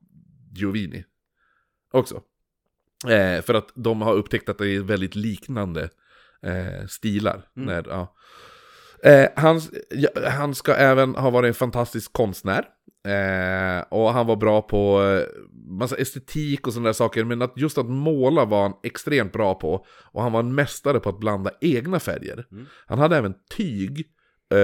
[0.55, 1.05] Giovini.
[1.93, 2.23] Också.
[3.05, 5.89] Eh, för att de har upptäckt att det är väldigt liknande
[6.43, 7.43] eh, stilar.
[7.55, 8.15] När, ja.
[9.03, 12.65] eh, han, ja, han ska även ha varit en fantastisk konstnär.
[13.07, 17.53] Eh, och han var bra på eh, massa estetik och sådana där saker, men att
[17.57, 19.87] just att måla var han extremt bra på.
[20.13, 22.47] Och han var en mästare på att blanda egna färger.
[22.87, 24.07] Han hade även tyg,
[24.53, 24.59] eh,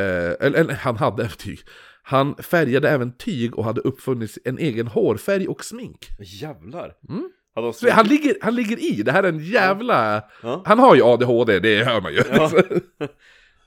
[0.00, 1.60] eh, eller, eller han hade även tyg.
[2.02, 6.08] Han färgade även tyg och hade uppfunnit en egen hårfärg och smink.
[6.18, 6.92] Jävlar.
[7.08, 7.30] Mm.
[7.56, 10.22] Hade Så han ligger, han ligger i, det här är en jävla...
[10.42, 10.62] Ja.
[10.64, 12.22] Han har ju ADHD, det hör man ju.
[12.30, 12.50] Ja.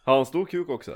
[0.03, 0.95] Har han stor kuk också?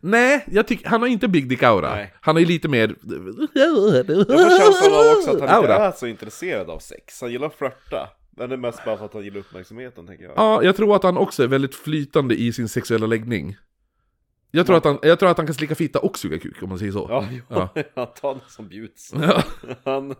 [0.00, 1.94] Nej, jag tycker, han har inte Big Dick Aura.
[1.94, 2.14] Nej.
[2.20, 2.88] Han är lite mer...
[2.88, 5.86] Jag får känslan av också att han inte Aura.
[5.86, 7.20] är så intresserad av sex.
[7.20, 8.08] Han gillar att flörta.
[8.36, 10.32] Men det är mest bara för att han gillar uppmärksamheten tänker jag.
[10.36, 13.56] Ja, jag tror att han också är väldigt flytande i sin sexuella läggning.
[14.56, 16.68] Jag tror, att han, jag tror att han kan slicka fitta och suga kuk, om
[16.68, 17.06] man säger så.
[17.10, 17.68] Ja, Ja.
[17.94, 18.06] ja.
[18.20, 19.12] tar det som bjuds.
[19.14, 19.42] Ja,
[19.84, 20.14] Han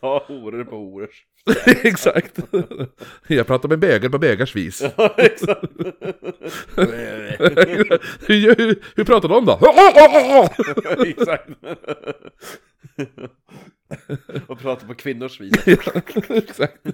[0.00, 1.24] tar horor på horors.
[1.66, 2.38] exakt.
[3.26, 4.82] Jag pratar med bögar på bögars vis.
[4.96, 5.64] Ja, exakt.
[8.26, 9.58] hur, hur, hur pratar de då?
[11.06, 11.48] exakt.
[14.46, 15.68] Och pratar på kvinnors vis.
[16.28, 16.86] exakt.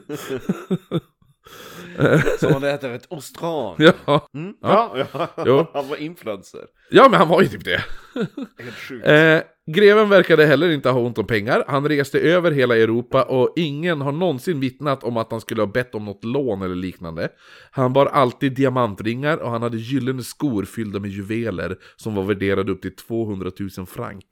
[2.40, 3.76] Som det heter ett ostran.
[3.78, 4.28] Ja.
[4.34, 4.54] Mm.
[4.62, 5.06] Ja,
[5.36, 5.70] ja.
[5.74, 6.60] Han var influencer.
[6.90, 7.84] ja, men han var ju typ det.
[8.58, 9.06] Helt sjukt.
[9.06, 11.64] Eh, greven verkade heller inte ha ont om pengar.
[11.68, 15.66] Han reste över hela Europa och ingen har någonsin vittnat om att han skulle ha
[15.66, 17.28] bett om något lån eller liknande.
[17.70, 22.72] Han bar alltid diamantringar och han hade gyllene skor fyllda med juveler som var värderade
[22.72, 24.24] upp till 200 000 frank.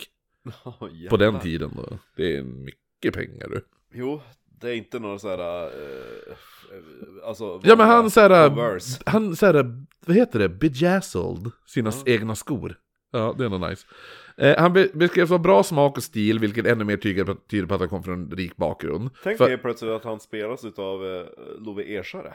[0.64, 1.98] Oh, På den tiden då.
[2.16, 3.64] Det är mycket pengar du.
[3.94, 4.22] Jo,
[4.64, 5.66] det är inte några sådär...
[5.66, 6.34] Uh,
[7.24, 7.60] alltså...
[7.64, 9.02] Ja men han såhär, Converse.
[9.06, 12.78] han såhär, vad heter det, bejazzled sina egna skor.
[13.10, 13.86] Ja, det är nog nice.
[14.36, 17.66] Eh, han be- beskrevs ha bra smak och stil, vilket ännu mer tyder på, tyder
[17.66, 19.10] på att han kom från en rik bakgrund.
[19.22, 21.26] Tänk För- dig plötsligt att han spelas utav uh,
[21.58, 22.34] Love Ersare.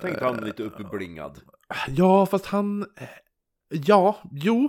[0.00, 1.40] Tänk han lite uppblingad.
[1.88, 2.86] Ja, fast han...
[3.68, 4.68] Ja, jo.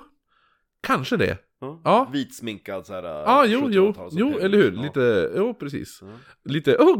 [0.82, 1.38] Kanske det.
[1.84, 2.10] Ja.
[2.13, 3.04] Vitsminkad såhär...
[3.04, 3.91] Ja, ah, jo, jo.
[3.91, 4.72] 70-tals- Jo, eller hur?
[4.76, 4.82] Ja.
[4.82, 6.00] Lite, jo precis.
[6.02, 6.08] Ja.
[6.45, 6.95] Lite, oh,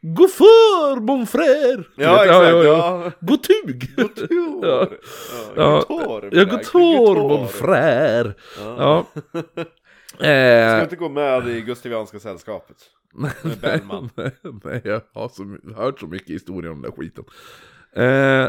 [0.00, 1.84] gå för mon frère!
[1.96, 2.44] Ja, Vet, exakt.
[2.44, 3.04] ja, ja.
[3.04, 3.10] Ja.
[3.20, 3.94] Gå tug!
[3.96, 4.28] Gotor!
[4.68, 4.88] Ja.
[5.56, 6.22] Ja, Ja.
[6.32, 7.28] Jag tor Gotor.
[7.28, 8.34] mon frère!
[8.58, 8.76] Ja.
[8.78, 9.06] Ja.
[10.18, 12.76] Ska Eh, inte gå med i Gustavianska sällskapet.
[13.14, 14.10] Med Bellman.
[14.14, 14.30] nej,
[14.64, 17.24] nej, jag har så, hört så mycket historier om den där skiten.
[17.96, 18.48] Eh,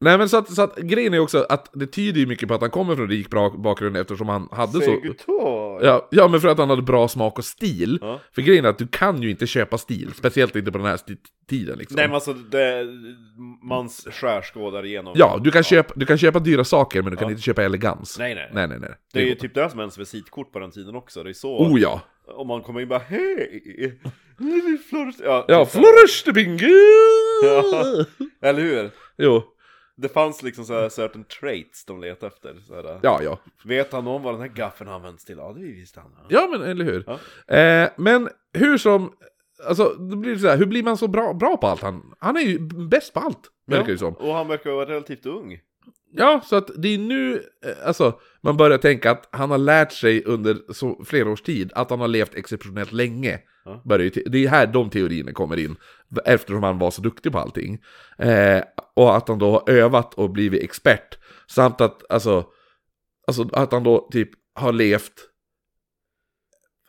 [0.00, 2.54] nej men så att, så att grejen är också att det tyder ju mycket på
[2.54, 4.92] att han kommer från rik bra bakgrund eftersom han hade så...
[4.92, 5.84] Gotor!
[5.84, 7.98] Ja, ja, men för att han hade bra smak och stil.
[8.02, 8.20] Ja.
[8.34, 10.98] För grejen är att du kan ju inte köpa stil, speciellt inte på den här
[11.48, 11.96] tiden liksom.
[11.96, 12.86] Nej men alltså, det,
[13.62, 15.12] man skärskådar igenom.
[15.16, 17.30] Ja, du kan, Köpa, du kan köpa dyra saker men du kan Ja.
[17.30, 18.18] inte köpa elegans.
[18.18, 18.50] Nej, nej.
[18.52, 18.78] nej, nej.
[18.80, 18.90] nej.
[19.12, 21.22] Det är ju typ det som ens visitkort på den tiden också.
[21.22, 21.58] Det är så.
[21.58, 22.00] Oh ja!
[22.36, 23.62] Om man kommer in bara hej!
[24.38, 26.66] Är Flores- Ja, Ja, typ flourish the bingo!
[27.42, 28.04] Ja.
[28.48, 28.90] Eller hur?
[29.18, 29.42] Jo,
[30.00, 32.56] Det fanns liksom så här certain traits de letade efter.
[32.66, 33.38] Så här, ja, ja.
[33.64, 35.36] Vet han om vad den här gaffeln används till?
[35.38, 36.10] Ja, det visste han.
[36.28, 37.04] Ja, men eller hur?
[37.06, 37.56] Ja.
[37.56, 39.12] Eh, men hur som...
[39.66, 41.82] Alltså, då blir det så här, hur blir man så bra, bra på allt?
[41.82, 42.58] Han, han är ju
[42.88, 44.14] bäst på allt, verkar det som.
[44.14, 45.58] Och han verkar vara relativt ung.
[46.12, 47.34] Ja, så att det är nu,
[47.64, 51.72] eh, alltså, man börjar tänka att han har lärt sig under så, flera års tid
[51.74, 53.40] att han har levt exceptionellt länge.
[53.68, 53.82] Ja.
[53.84, 55.76] Börjar ju det är här de teorierna kommer in,
[56.24, 57.78] eftersom han var så duktig på allting.
[58.18, 58.62] Eh,
[58.94, 61.18] och att han då har övat och blivit expert.
[61.46, 62.46] Samt att, alltså,
[63.26, 65.12] alltså att han då typ har levt,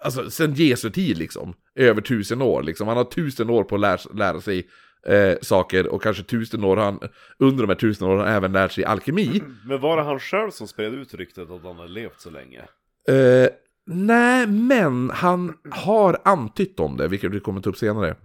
[0.01, 2.87] alltså sen Jesu tid liksom, över tusen år liksom.
[2.87, 4.69] Han har tusen år på att lära, lära sig
[5.05, 6.99] eh, saker och kanske tusen år han,
[7.39, 9.43] under de här tusen åren har han även lärt sig alkemi.
[9.65, 12.61] Men var det han själv som spred ut ryktet att han har levt så länge?
[13.07, 13.49] Eh,
[13.89, 18.15] nej, men han har antytt om det, vilket vi kommer ta upp senare.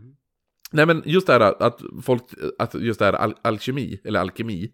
[0.72, 2.22] Nej, men just det här att folk,
[2.59, 4.70] att just det här al alkemi, eller alkemi,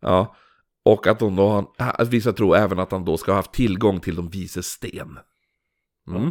[0.00, 0.36] ja.
[0.84, 3.52] Och att, de då har, att vissa tror även att han då ska ha haft
[3.52, 5.18] tillgång till de vises sten.
[6.08, 6.30] Mm.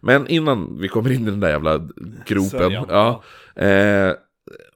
[0.00, 1.88] Men innan vi kommer in i den där jävla
[2.26, 3.22] gropen, ja,
[3.56, 4.12] eh,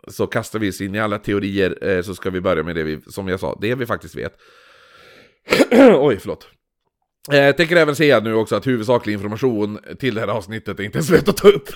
[0.08, 2.82] så kastar vi oss in i alla teorier, eh, så ska vi börja med det
[2.82, 4.38] vi, som jag sa, det vi faktiskt vet.
[5.98, 6.48] Oj, förlåt.
[7.32, 10.84] Eh, Jag tänker även säga nu också att huvudsaklig information till det här avsnittet är
[10.84, 11.68] inte ens lätt att ta upp.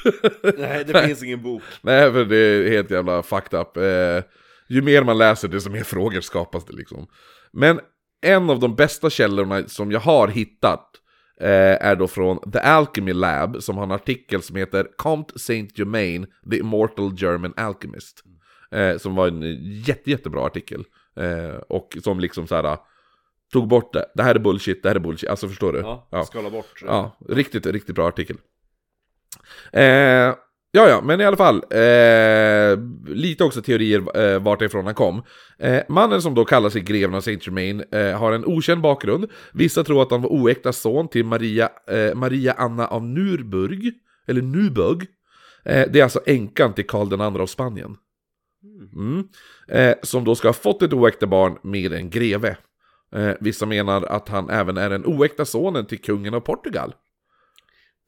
[0.59, 1.63] Nej, det finns ingen bok.
[1.83, 3.77] Nej, för det är helt jävla fucked up.
[3.77, 4.25] Eh,
[4.69, 7.07] ju mer man läser, desto mer frågor skapas det liksom.
[7.53, 7.81] Men
[8.27, 10.87] en av de bästa källorna som jag har hittat
[11.41, 11.49] eh,
[11.87, 16.27] är då från The Alchemy Lab, som har en artikel som heter Comte Saint Germain,
[16.51, 18.23] The Immortal German Alchemist.
[18.99, 19.43] Som var en
[19.87, 20.85] jätte, jättebra artikel.
[21.69, 22.77] Och som liksom så här
[23.53, 24.07] tog bort det.
[24.15, 25.31] Det här är bullshit, det här är bullshit.
[25.31, 25.79] Alltså förstår du?
[26.11, 26.83] Ja, skala bort.
[26.87, 28.37] Ja, riktigt, riktigt bra artikel.
[29.73, 30.35] Eh,
[30.73, 31.57] Ja, ja, men i alla fall.
[31.71, 32.79] Eh,
[33.15, 35.23] lite också teorier eh, vart ifrån han kom.
[35.59, 39.31] Eh, mannen som då kallar sig greven av Saint Germain eh, har en okänd bakgrund.
[39.53, 43.93] Vissa tror att han var oäkta son till Maria, eh, Maria Anna av Nürburg,
[44.27, 45.07] eller Nuburg.
[45.65, 47.97] Eh, det är alltså änkan till Karl II av Spanien.
[48.95, 49.29] Mm.
[49.69, 52.57] Eh, som då ska ha fått ett oäkta barn med en greve.
[53.17, 56.95] Eh, vissa menar att han även är den oäkta sonen till kungen av Portugal.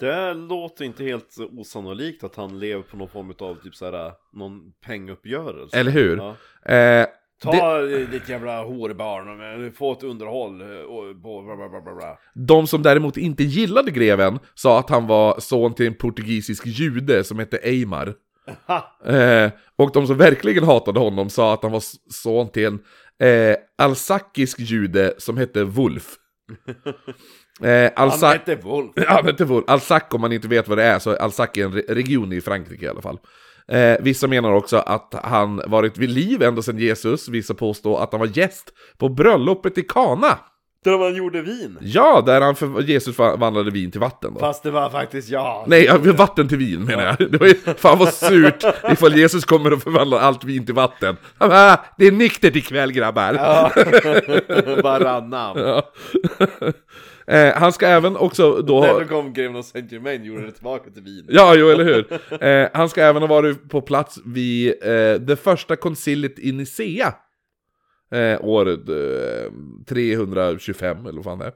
[0.00, 4.72] Det låter inte helt osannolikt att han lever på någon form av typ såhär, någon
[4.86, 5.78] penguppgörelse.
[5.78, 6.16] Eller hur?
[6.16, 6.72] Ja.
[6.74, 7.06] Eh,
[7.42, 12.18] Ta ditt jävla horbarn och få ett underhåll och bla bla bla bla bla.
[12.34, 17.24] De som däremot inte gillade greven sa att han var son till en portugisisk jude
[17.24, 18.14] som hette Eimar.
[19.04, 22.78] Eh, och de som verkligen hatade honom sa att han var son till en
[23.20, 26.14] eh, alsakisk jude som hette Wolf.
[27.62, 28.92] Eh, Han Alsa- hette Wolf.
[28.96, 29.64] Men inte Wolf.
[29.68, 32.40] Alsac, om man inte vet vad det är, så är Alsac en re- region i
[32.40, 33.18] Frankrike i alla fall.
[33.68, 38.12] Eh, vissa menar också att han varit vid liv ända sedan Jesus, vissa påstår att
[38.12, 40.38] han var gäst på bröllopet i Kana.
[40.84, 41.78] Där man gjorde vin.
[41.80, 44.40] Ja, där han för Jesus förvandlade vin till vatten då.
[44.40, 45.64] Fast det var faktiskt jag.
[45.66, 47.30] Nej, ja, vatten till vin menar jag.
[47.32, 51.16] Det var ju, fan vad surt ifall Jesus kommer och förvandlar allt vin till vatten.
[51.38, 53.34] Bara, "Ah, det är nyktert ikväll grabbar.
[53.34, 53.72] Ja.
[54.82, 55.58] Varannan.
[55.58, 55.92] Ja.
[57.34, 58.98] eh, han ska även också då...
[59.00, 61.26] då kom Greven of Saint Germain gjorde det tillbaka till vin.
[61.28, 62.12] Ja, jo, eller hur?
[62.44, 67.14] Eh, han ska även ha varit på plats vid eh, det första konciliet i Nicea.
[68.12, 69.52] Eh, eh,
[69.88, 71.52] 325, eller vad fan det är.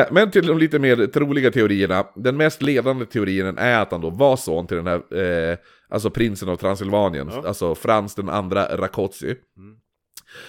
[0.00, 2.06] Eh, men till de lite mer troliga teorierna.
[2.16, 5.16] Den mest ledande teorin är att han då var son till den här,
[5.52, 5.56] eh,
[5.88, 7.44] alltså prinsen av Transylvanien, Ja.
[7.46, 9.34] alltså Frans den andra Rakoczy.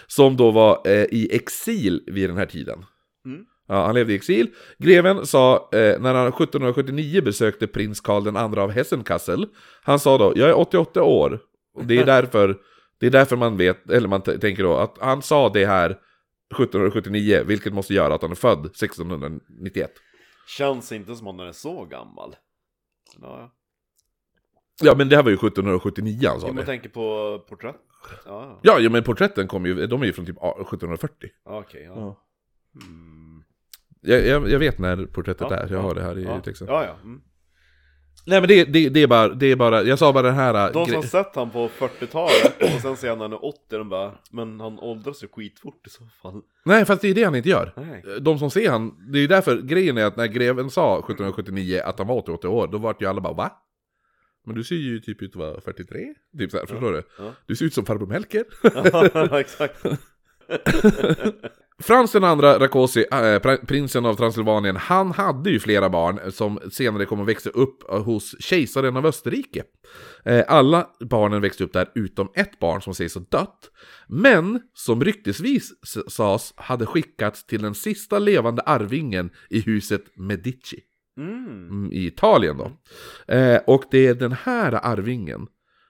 [0.08, 2.86] Som då var eh, i exil vid den här tiden.
[3.26, 3.46] Mm.
[3.68, 4.48] Ja, han levde i exil.
[4.78, 9.46] Greven sa, eh, när han 1779 besökte prins Karl II av Hessenkassel,
[9.84, 11.40] han sa då, jag är 88 år.
[11.76, 12.58] Och det är därför,
[13.00, 17.44] det är därför man vet, eller man tänker då, att han sa det här 1779,
[17.46, 19.92] vilket måste göra att han är född 1691.
[20.48, 22.36] Känns inte som om den är så gammal.
[23.22, 23.52] Ja,
[24.82, 26.54] Ja, men det här var ju 1779 han sa ja.
[26.54, 26.66] Man det.
[26.66, 27.76] tänker på porträtt.
[28.26, 31.30] Ja, Ja, ja, men porträtten kom ju, de är ju från typ 1740.
[31.46, 31.60] ja.
[31.60, 31.84] okej.
[31.84, 32.20] ja.
[32.88, 33.44] Mm.
[34.02, 36.42] Jag, jag, jag vet när porträttet Ja, är, jag ja, har det här i ja.
[36.42, 36.68] texten.
[36.68, 36.96] Ja, ja.
[37.04, 37.22] Mm.
[38.26, 40.74] Nej men det, det, det, är bara, det är bara, jag sa bara den här...
[40.74, 43.60] De gre- som sett han på 40-talet och sen ser han när han är 80,
[43.70, 46.42] de bara Men han åldras ju skitfort i så fall.
[46.66, 47.74] Nej, fast det är det han inte gör.
[47.78, 48.04] Nej.
[48.22, 51.98] De som ser han, det är därför grejen är att när greven sa 1779 att
[51.98, 53.52] han var 88 år, då vart ju alla bara va?
[54.46, 57.04] Men du ser ju typ ut att vara 43, typ såhär, förstår du?
[57.20, 57.32] Ja.
[57.46, 58.46] Du ser ut som farbror Melker.
[59.30, 59.86] ja, exakt.
[61.80, 66.60] Frans den andra Rakosi, äh, pr- prinsen av Transylvanien, han hade ju flera barn som
[66.72, 69.64] senare kommer växa upp eh, hos kejsaren av Österrike.
[70.26, 73.70] Eh, alla barnen växte upp där utom ett barn som sägs ha dött,
[74.08, 75.72] men som ryktesvis
[76.08, 80.80] sades hade skickats till den sista levande arvingen i huset Medici
[81.18, 81.46] Mm.
[81.70, 82.72] mm, i Italien då.
[83.34, 85.48] Eh, och det är den här arvingen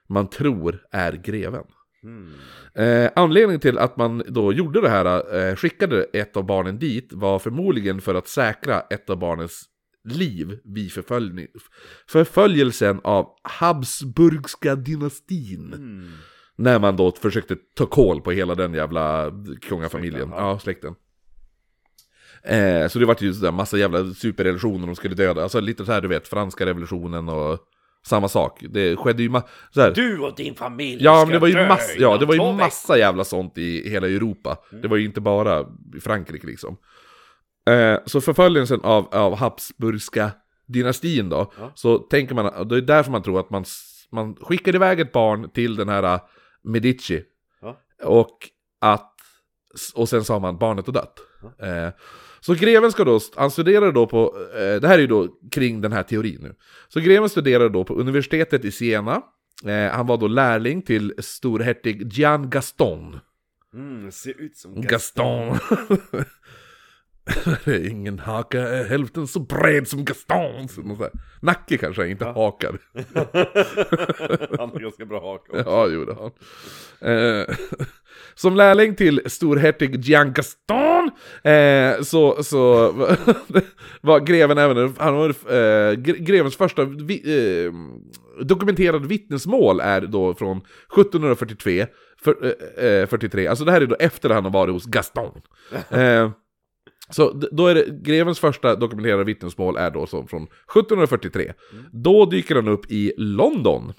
[0.08, 1.64] man tror är greven.
[2.04, 2.32] Mm.
[2.74, 7.12] Eh, anledningen till att man då gjorde det här, eh, skickade ett av barnen dit,
[7.12, 9.64] var förmodligen för att säkra ett av barnens
[10.04, 11.46] liv vid förföljning,
[12.08, 15.72] förföljelsen av Habsburgska dynastin.
[15.72, 16.10] Mm.
[16.56, 20.28] När man då försökte ta koll på hela den jävla kungafamiljen.
[20.30, 20.94] Ja, släkten.
[22.42, 25.42] Eh, så det var ju sådär massa jävla superrelationer de skulle döda.
[25.42, 27.58] Alltså lite så här du vet, franska revolutionen och
[28.06, 28.64] samma sak.
[28.70, 29.30] Det skedde ju
[29.70, 29.90] så.
[29.90, 32.98] Du och din familj Ja, men det var ju massa, ja, det var ju massa
[32.98, 34.56] jävla sånt i hela Europa.
[34.82, 35.64] Det var ju inte bara
[35.96, 36.76] i Frankrike liksom.
[37.70, 40.30] Eh, så förföljelsen av, av Habsburgska
[40.66, 41.72] dynastin då, Ja.
[41.74, 43.64] så tänker man, det är därför man tror att man,
[44.12, 46.20] man skickar iväg ett barn till den här eh,
[46.64, 47.22] Medici.
[47.60, 47.80] Ja.
[48.04, 48.38] Och
[48.80, 49.14] att,
[49.94, 51.14] och sen sa man barnet har dött.
[51.62, 51.88] Eh,
[52.46, 55.80] så greven ska då, han studerade då på, eh, det här är ju då kring
[55.80, 56.54] den här teorin nu.
[56.88, 59.22] Så greven studerade då på universitetet i Siena.
[59.64, 63.18] Eh, han var då lärling till storhertig Gian Gaston.
[63.74, 65.58] Mm, ser ut som Gaston.
[67.64, 70.68] Det är Ingen haka är hälften så bred som Gaston.
[71.40, 72.78] Nacke kanske, inte hakar.
[74.58, 75.70] Han har ganska bra haka också.
[75.70, 77.40] Ja, jo det har han.
[77.40, 77.56] Eh,
[78.34, 81.10] Som lärling till storhertig Gian Gaston
[81.52, 82.92] eh, så, så
[84.00, 87.22] var greven även, han var, eh, gre- grevens första vi,
[87.66, 87.72] eh,
[88.44, 91.86] dokumenterade vittnesmål är då från 1743,
[92.24, 95.40] för, eh, eh, 43, alltså det här är då efter han har varit hos Gaston.
[95.90, 96.30] Eh,
[97.10, 101.52] Så då är det, grevens första dokumenterade vittnesmål är då som från 1743.
[101.92, 103.92] Då dyker han upp i London.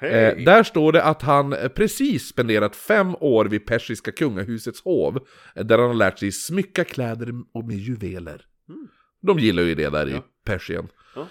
[0.00, 0.10] Hej!
[0.10, 5.18] Eh, där står det att han eh, precis spenderat fem år vid persiska kungahusets hov,
[5.54, 8.42] eh, där han har lärt sig smycka kläder och med juveler.
[9.22, 10.88] De gillar ju det där i Persien.
[11.14, 11.26] Ja.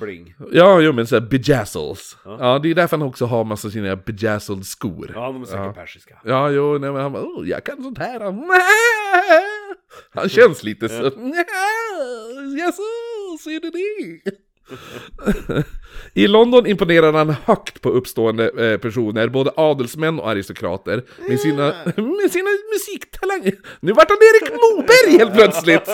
[0.00, 0.34] Bling.
[0.52, 2.16] Ja, jo men såhär bejazzles.
[2.24, 2.36] Ja.
[2.40, 2.58] Ja.
[2.58, 5.12] det är därför han också har massa sina bejazzled skor.
[5.14, 6.20] Ja, de är säkert persiska.
[6.24, 8.20] Ja, jo, nej, men han bara, oh, jag kan sånt här.
[8.20, 8.44] Han,
[10.10, 11.02] han känns lite så.
[12.58, 12.82] Jaså,
[13.44, 14.30] ser du det?
[16.14, 21.64] I London imponerar han högt på uppstående eh, personer, både adelsmän och aristokrater, med sina,
[21.96, 23.54] med sina musiktalanger.
[23.80, 25.88] Nu vart han Erik Moberg helt plötsligt!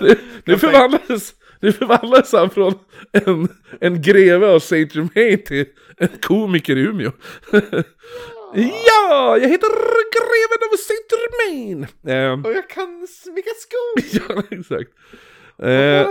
[0.00, 2.74] nu, nu, förvandlades, nu förvandlades han från
[3.12, 3.48] en,
[3.80, 7.12] en greve av Saint Germain till en komiker i Umeå.
[8.54, 9.68] ja, jag heter
[10.16, 11.86] greven av Saint Germain!
[12.08, 14.20] Ehm, Och jag kan smycka skor!
[14.36, 14.90] ja, exakt.
[15.58, 15.66] Eh,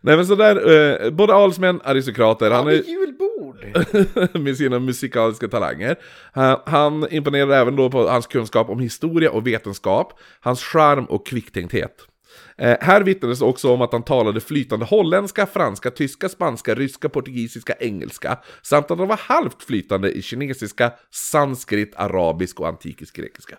[0.00, 0.56] nej men sådär,
[1.04, 2.72] eh, både adelsmän, aristokrater, han är...
[2.72, 3.24] julbord!
[4.40, 5.96] med sina musikaliska talanger.
[6.32, 11.26] Han, han imponerar även då på hans kunskap om historia och vetenskap, hans charm och
[11.26, 12.06] kvicktänkthet.
[12.58, 17.74] Eh, här vittnades också om att han talade flytande holländska, franska, tyska, spanska, ryska, portugisiska,
[17.80, 23.56] engelska samt att han var halvt flytande i kinesiska, sanskrit, arabisk och antikisk grekiska.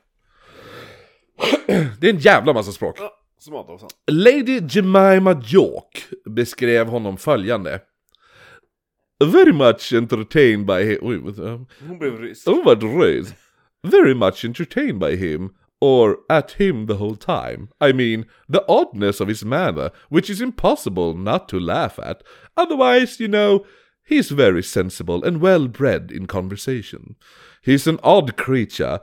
[2.00, 3.00] Det är en jävla massa språk.
[3.36, 3.90] Ja, smartåsan.
[4.12, 7.82] Lady Jemima York beskrev honom följande.
[9.24, 10.98] Very much entertained by him.
[11.02, 11.18] Oj.
[11.88, 12.48] Hon blev rysk.
[12.48, 13.26] Oh, vad röd.
[13.84, 15.50] Very much entertained by him.
[15.82, 17.68] Or at him the whole time.
[17.82, 22.24] I mean, the oddness of his manner, which is impossible not to laugh at.
[22.58, 23.66] Otherwise, you know,
[24.04, 27.16] he's very sensible and well bred in conversation.
[27.62, 29.00] He's an odd creature,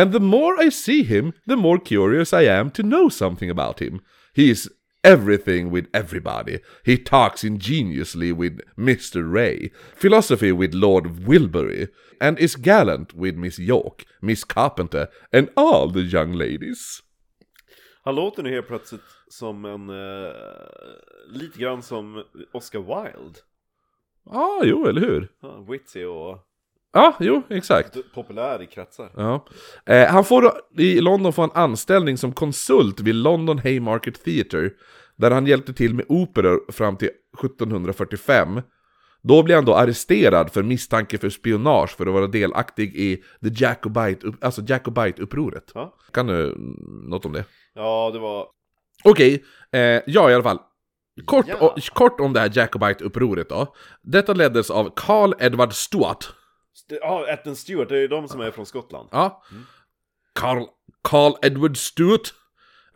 [0.00, 3.80] and the more I see him, the more curious I am to know something about
[3.82, 4.00] him.
[4.32, 4.70] He is
[5.04, 6.60] everything with everybody.
[6.84, 9.30] He talks ingeniously with Mr.
[9.30, 15.88] Ray, philosophy with Lord Wilbury, and is gallant with Miss York, Miss Carpenter, and all
[15.90, 17.02] the young ladies.
[18.02, 19.90] Han låter nu helt plötsligt som en...
[19.90, 20.32] Eh,
[21.28, 23.38] lite grann som Oscar Wilde.
[24.24, 25.28] Ja, ah, jo, eller hur?
[25.40, 26.38] Ja, witty och
[26.92, 27.96] Ja, jo, exakt.
[28.14, 29.10] populär i kretsar.
[29.16, 29.46] Ja.
[29.86, 34.70] Eh, han får då, i London få en anställning som konsult vid London Haymarket Theatre,
[35.16, 37.10] där han hjälpte till med operor fram till
[37.42, 38.60] 1745.
[39.22, 43.48] Då blir han då arresterad för misstanke för spionage för att vara delaktig i the
[43.64, 45.70] Jacobite, alltså Jacobite-upproret.
[45.74, 45.94] Ja.
[46.12, 46.54] Kan du
[47.08, 47.44] något om det?
[47.74, 48.46] Ja, det var...
[49.04, 50.58] Okej, eh, ja i alla fall.
[51.24, 51.54] Kort, Ja.
[51.60, 53.74] o- kort om det här Jacobite-upproret då.
[54.02, 56.32] Detta leddes av Carl Edward Stuart.
[56.88, 59.08] Ja, Etten Stewart, det är ju de som är från Skottland.
[59.12, 59.42] Ja.
[60.34, 60.64] Carl,
[61.02, 62.34] Carl Edward Stuart.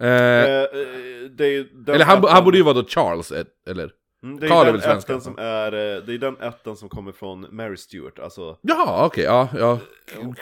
[0.00, 3.90] Eh, Eh, eh, eller han, han borde ju vara då Charles, eh, eller?
[4.22, 5.20] Mm, Det är Carl är väl den svenska.
[5.20, 9.24] som är, eh, det är den ätten som kommer från Mary Stewart, alltså Jaha, okej,
[9.24, 9.78] ja, ja.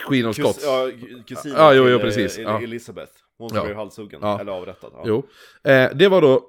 [0.09, 0.65] Queen of kus, Scots.
[0.65, 0.89] ja,
[1.27, 2.61] kusinen Ja, jo, till, jo, eh, precis, El- ja.
[2.63, 3.13] Elizabeth.
[3.39, 3.65] Hon som Ja.
[3.65, 4.41] blev halshuggen, Ja.
[4.41, 4.91] eller avrättad.
[4.95, 5.03] Ja.
[5.07, 5.27] Jo.
[5.65, 6.43] Eh, det var då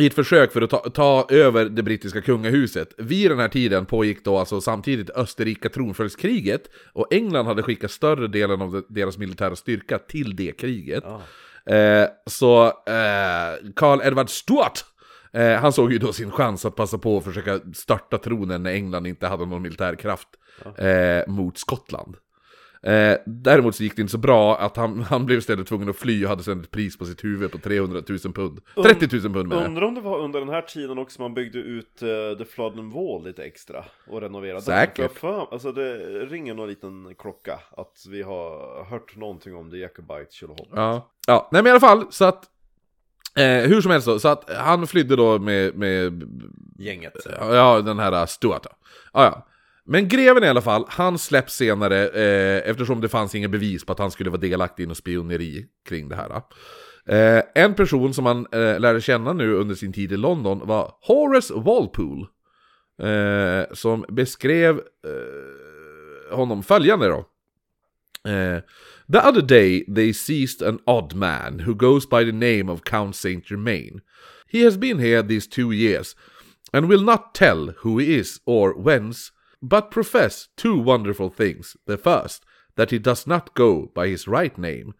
[0.00, 2.94] i ett försök för att ta, ta över det brittiska kungahuset.
[2.98, 8.28] Vid den här tiden pågick då alltså samtidigt Österrika tronföljdskriget och England hade skickat större
[8.28, 11.04] delen av de- deras militära styrka till det kriget.
[11.06, 11.20] Ja.
[11.74, 14.84] Eh, så eh, Carl Edward Stuart
[15.32, 18.72] eh, han såg ju då sin chans att passa på att försöka störta tronen när
[18.72, 20.28] England inte hade någon militär kraft
[20.78, 22.16] eh, mot Skottland.
[22.84, 25.96] Eh, däremot så gick det inte så bra att han, han blev istället tvungen att
[25.96, 28.60] fly och hade sedan ett pris på sitt huvud på 300 000 pund.
[28.82, 31.58] 30 000 pund med Undrar om det var under den här tiden också man byggde
[31.58, 34.62] ut uh, The Flooden Wall lite extra och renoverade.
[34.62, 35.18] Säkert.
[35.18, 40.30] För alltså det ringer någon liten klocka att vi har hört någonting om The Jacobite
[40.30, 40.68] Tjolahopp.
[40.74, 41.10] Ja.
[41.26, 42.44] ja, nej men i alla fall så att
[43.38, 46.30] eh, hur som helst då, så att han flydde då med, med
[46.78, 47.16] Gänget.
[47.40, 48.66] Ja, den här uh, Stuart.
[49.12, 49.46] Ja, ja.
[49.86, 53.92] Men greven i alla fall, han släpps senare eh, eftersom det fanns inga bevis på
[53.92, 56.42] att han skulle vara delaktig i något spioneri kring det här.
[57.06, 60.92] Eh, en person som han eh, lärde känna nu under sin tid i London var
[61.00, 62.26] Horace Walpole.
[62.98, 67.26] Eh, som beskrev eh, honom följande då.
[68.30, 68.60] Eh,
[69.12, 73.16] the other day they seized an odd man who goes by the name of Count
[73.16, 74.00] Saint Germain.
[74.46, 76.16] He has been here these two years
[76.72, 79.32] and will not tell who he is or whence,
[79.68, 81.76] but profess two wonderful things.
[81.86, 82.44] The first,
[82.76, 84.92] that he does not go by his right name,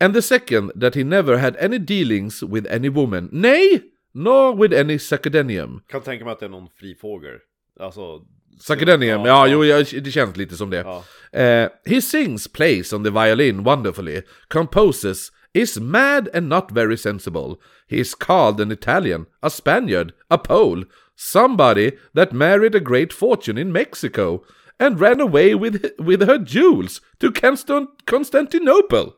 [0.00, 3.82] and the second, that he never had any dealings with any woman, nay,
[4.14, 5.80] nor with any Sacadenium.
[5.88, 7.38] Kan tänka mig att det är någon fri fågel.
[7.80, 8.22] Alltså
[8.60, 10.76] Sakadenium, ja, Ja, jo, det känns lite som det.
[10.76, 11.04] Ja.
[11.40, 15.28] Eh, he sings, plays on the violin wonderfully, composes,
[15.62, 17.60] is mad and not very sensible.
[17.88, 20.84] He is called an Italian, a Spaniard, a Pole,
[21.16, 24.44] somebody that married a great fortune in Mexico
[24.78, 29.12] and ran away with, with her jewels to Constant- Constantinople.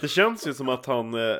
[0.00, 1.36] Det känns ju som att han eh,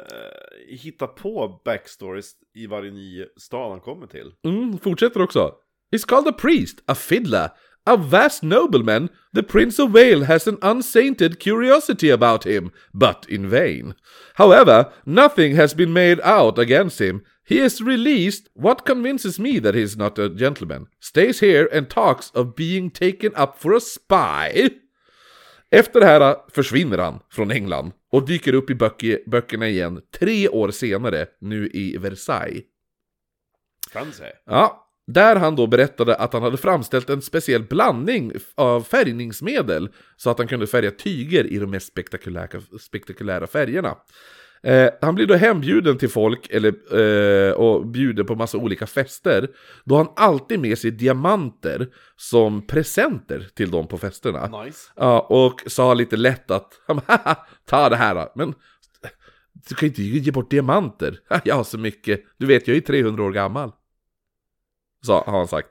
[0.68, 4.32] hittar på backstories i varje ny stad han kommer till.
[4.44, 5.54] Mm, fortsätter också.
[5.92, 7.48] He's called a priest, a fiddler,
[7.86, 9.10] a vast nobleman.
[9.32, 13.94] The Prince of Wales has an unsainted curiosity about him, but in vain.
[14.34, 17.22] However, nothing has been made out against him.
[17.44, 18.48] He is released.
[18.54, 20.86] What convinces me that he is not a gentleman?
[21.00, 24.70] Stays here and talks of being taken up for a spy.
[25.70, 30.48] Efter det här försvinner han från England och dyker upp i böcker, böckerna igen tre
[30.48, 32.64] år senare, nu i Versailles.
[33.90, 34.24] Fancy.
[34.46, 40.30] Ja, där han då berättade att han hade framställt en speciell blandning av färgningsmedel så
[40.30, 43.96] att han kunde färga tyger i de mest spektakulära, spektakulära färgerna.
[44.62, 46.74] Eh, han blir då hembjuden till folk eller,
[47.48, 49.48] eh, och bjuder på massa olika fester.
[49.84, 54.62] Då har han alltid med sig diamanter som presenter till dem på festerna.
[54.64, 54.90] Nice.
[54.96, 57.36] Ja, och sa lite lätt att "Haha,
[57.66, 58.32] ta det här då.
[58.34, 58.54] Men
[59.68, 61.18] du kan ju inte ge bort diamanter.
[61.44, 62.20] Jag har så mycket.
[62.38, 63.72] Du vet, jag är 300 år gammal.
[65.06, 65.68] Så har han sagt.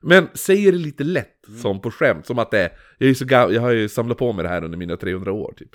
[0.00, 2.26] Men säger det lite lätt, som på skämt.
[2.26, 4.64] Som att det är, jag, är så jag har ju samlat på mig det här
[4.64, 5.70] under mina 300 år typ.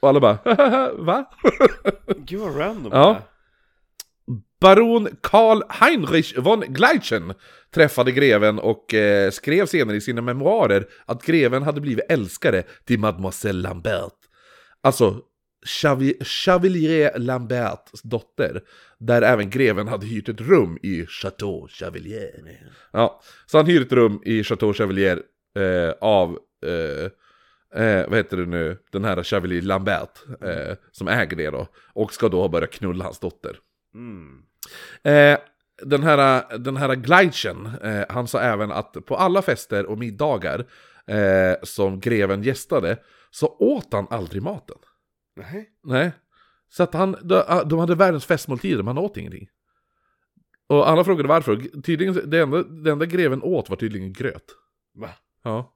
[0.00, 0.38] Och alla bara,
[0.98, 1.24] va?
[2.16, 3.12] Gud vad random Ja.
[3.12, 3.22] det.
[4.60, 7.34] Baron Karl Heinrich von Gleichen
[7.74, 12.98] träffade greven och eh, skrev senare i sina memoarer att greven hade blivit älskare till
[12.98, 14.12] Mademoiselle Lambert.
[14.80, 15.20] Alltså
[15.64, 18.62] Chevalier Lamberts dotter.
[18.98, 22.60] Där även greven hade hyrt ett rum i Chateau Chevalier.
[22.92, 25.22] Ja, så han hyr ett rum i Chateau Chevalier
[25.58, 27.04] eh, av, eh,
[27.82, 30.18] eh, vad heter det nu, den här Chevalier Lambert.
[30.40, 31.68] Eh, som äger det då.
[31.92, 33.56] Och ska då börja knulla hans dotter.
[33.94, 34.42] Mm.
[35.02, 35.38] Eh,
[35.82, 37.70] den här, den här Gleitchen,
[38.08, 40.64] han sa även att på alla fester och middagar
[41.62, 42.96] som greven gästade
[43.30, 44.76] så åt han aldrig maten.
[45.36, 45.70] Nej.
[45.84, 46.12] Nej.
[46.68, 49.48] Så att han, de, de hade världens festmåltider, men han åt ingenting.
[50.66, 51.80] Och alla frågade varför.
[51.82, 54.44] Tydligen, det enda, det enda greven åt var tydligen gröt.
[54.94, 55.08] Va?
[55.42, 55.74] Ja.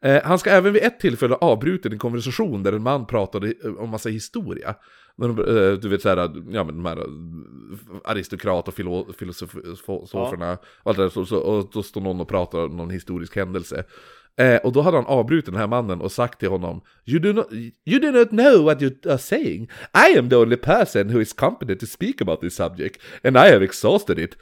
[0.00, 3.74] Eh, han ska även vid ett tillfälle avbrutit en konversation där en man pratade eh,
[3.74, 4.74] om massa historia.
[5.16, 6.16] När de, eh, du vet såhär,
[6.50, 7.04] ja men de här eh,
[8.04, 12.28] aristokrat och filo, filosoferna och allt det där, så, så, och då står någon och
[12.28, 13.84] pratar om någon historisk händelse.
[14.38, 17.32] Eh, och då hade han avbrutit den här mannen och sagt till honom you do,
[17.32, 17.52] not,
[17.84, 19.70] you do not know what you are saying.
[20.08, 23.50] I am the only person who is competent to speak about this subject and I
[23.52, 24.36] have exhausted it.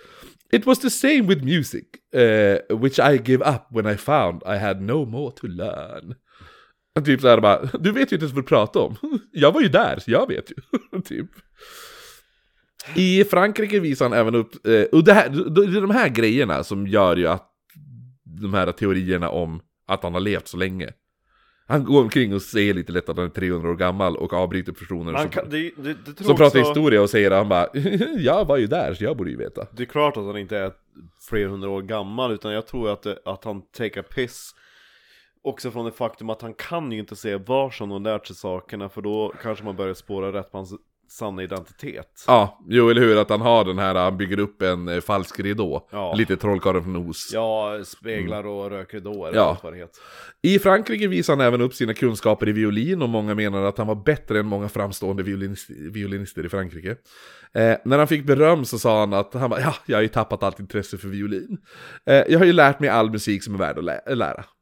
[0.52, 1.84] It was the same with music,
[2.14, 6.14] uh, which I gave up when I found I had no more to learn.
[7.04, 8.96] Typ såhär bara, du vet ju inte ens vad du pratar om.
[9.32, 10.54] Jag var ju där, så jag vet ju.
[11.04, 11.30] typ.
[12.94, 16.64] I Frankrike visar han även upp, eh, och det, här, det är de här grejerna
[16.64, 17.52] som gör ju att
[18.24, 20.92] de här teorierna om att han har levt så länge.
[21.68, 24.72] Han går omkring och säger lite lätt att han är 300 år gammal och avbryter
[24.72, 27.48] personer Han som, kan, det, det, det som pratar också- historia och säger att han
[27.48, 27.68] bara
[28.18, 29.66] Jag var ju där så jag borde ju veta.
[29.72, 30.72] Det är klart att han inte är
[31.28, 34.54] flera hundra år gammal utan jag tror att, att han take a piss
[35.42, 38.36] Också från det faktum att han kan ju inte se var som han lärt sig
[38.36, 40.74] sakerna för då kanske man börjar spåra rätt på hans
[41.08, 44.88] sanna identitet Ja, jo eller hur, att han har den här, han bygger upp en
[44.88, 45.88] eh, falsk ridå.
[45.92, 46.14] Ja.
[46.14, 47.30] Lite trollkarlen från Oz.
[47.32, 49.50] Ja, speglar och rökridåer Ja.
[49.50, 50.00] och vad det heter
[50.42, 53.86] I Frankrike visar han även upp sina kunskaper i violin och många menar att han
[53.86, 56.96] var bättre än många framstående violinist, violinister i Frankrike.
[57.54, 60.08] Eh, när han fick beröm så sa han att han bara, ja, jag har ju
[60.08, 61.58] tappat allt intresse för violin.
[62.06, 64.44] Eh, jag har ju lärt mig all musik som är värd att lä- lära.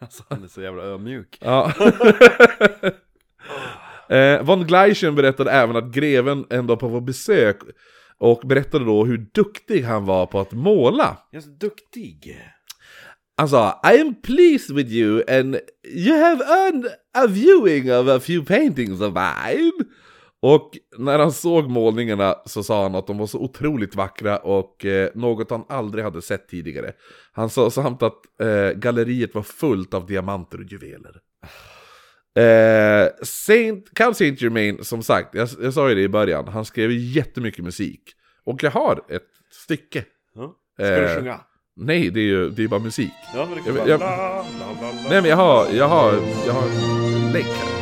[0.00, 1.72] Alltså han är så jävla ödmjuk Ja.
[4.10, 7.56] eh, von Gleichen berättade även att greven en dag på vår besök
[8.18, 11.16] och berättade då hur duktig han var på att måla.
[11.30, 12.40] Jag är så duktig
[13.36, 15.56] Han sa I am pleased with you and
[15.88, 19.72] you have earned a viewing of a few paintings of mine.
[20.42, 24.84] Och när han såg målningarna så sa han att de var så otroligt vackra och
[24.84, 26.92] eh, något han aldrig hade sett tidigare.
[27.32, 31.20] Han sa samt att eh, galleriet var fullt av diamanter och juveler.
[32.36, 36.64] Eh, Saint, Count Saint Germain, som sagt, jag, jag sa ju det i början, han
[36.64, 38.02] skrev jättemycket musik.
[38.44, 39.22] Och jag har ett
[39.64, 40.04] stycke.
[40.34, 40.54] ja.
[40.76, 41.40] Ska du Eh, sjunga?
[41.76, 43.12] Nej, det är ju det är bara musik.
[43.34, 44.42] Ja men det kan jag- jag- la, la,
[44.80, 44.92] la.
[45.08, 46.12] Nej men jag har, jag har,
[46.46, 47.79] jag har en länk här.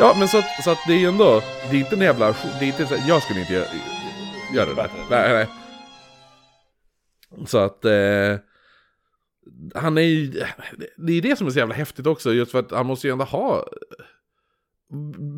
[0.00, 2.26] Ja, men så att, så att det är ju ändå, det är inte en jävla,
[2.32, 3.66] det är inte så, jag skulle inte göra,
[4.54, 4.90] göra det där.
[5.10, 5.46] Nej, nej.
[7.46, 8.36] Så att, eh,
[9.74, 10.26] han är ju,
[10.96, 13.12] det är det som är så jävla häftigt också, just för att han måste ju
[13.12, 13.66] ändå ha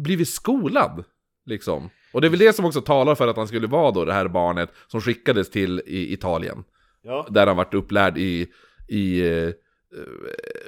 [0.03, 1.05] blivit skolad,
[1.47, 1.91] liksom.
[2.13, 4.13] Och det är väl det som också talar för att han skulle vara då det
[4.13, 6.65] här barnet som skickades till i Italien.
[7.03, 8.53] Ja, Där han vart upplärd i,
[8.89, 9.51] i eh,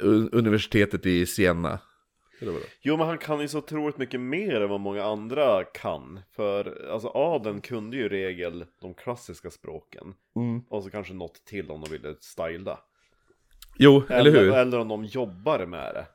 [0.03, 1.79] un- universitetet i Siena.
[2.41, 6.21] Eller jo men han kan ju så otroligt mycket mer än vad många andra kan.
[6.37, 10.15] För alltså adeln kunde ju i regel de klassiska språken.
[10.69, 12.79] Och så kanske något till om de ville styla.
[13.79, 14.53] Jo, eller hur?
[14.53, 16.07] Eller om de jobbar med det.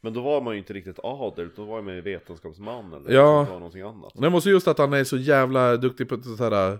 [0.00, 3.44] Men då var man ju inte riktigt adel, då var man ju vetenskapsman eller Ja.
[3.46, 4.14] så var någonting annat.
[4.14, 6.78] Men måste just att han är så jävla duktig på så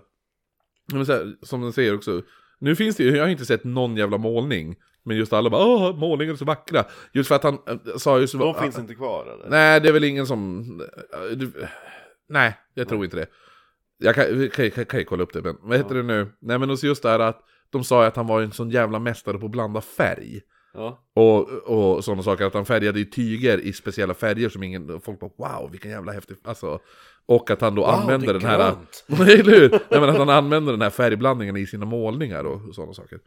[0.93, 2.21] men så här som den säger också.
[2.59, 4.75] Nu finns det ju, jag har inte sett någon jävla målning.
[5.03, 6.85] Men just alla bara åh, målningar är så vackra.
[7.13, 8.37] Just för att han äh, sa ju så...
[8.37, 9.49] De finns inte kvar eller?
[9.49, 10.61] Nej, det är väl ingen som...
[11.13, 11.51] äh, Du,
[12.29, 13.27] nej, jag tror inte det.
[13.97, 16.31] Jag kan, kan, kan, kan ju kolla upp det, men vad heter det nu?
[16.39, 17.39] Nej men också just det här att
[17.69, 20.41] de sa ju att han var en sån jävla mästare på att blanda färg.
[20.73, 20.99] Ja.
[21.15, 25.01] Och, och sådana saker, att han färgade i tyger i speciella färger som ingen...
[25.01, 26.37] Folk bara wow, vilken jävla häftig...
[26.43, 26.79] Alltså...
[27.25, 28.75] Och att han då det är den här...
[29.07, 29.69] Eller hur?
[29.69, 33.19] Nej, men att han använder den här färgblandningen i sina målningar och sådana saker.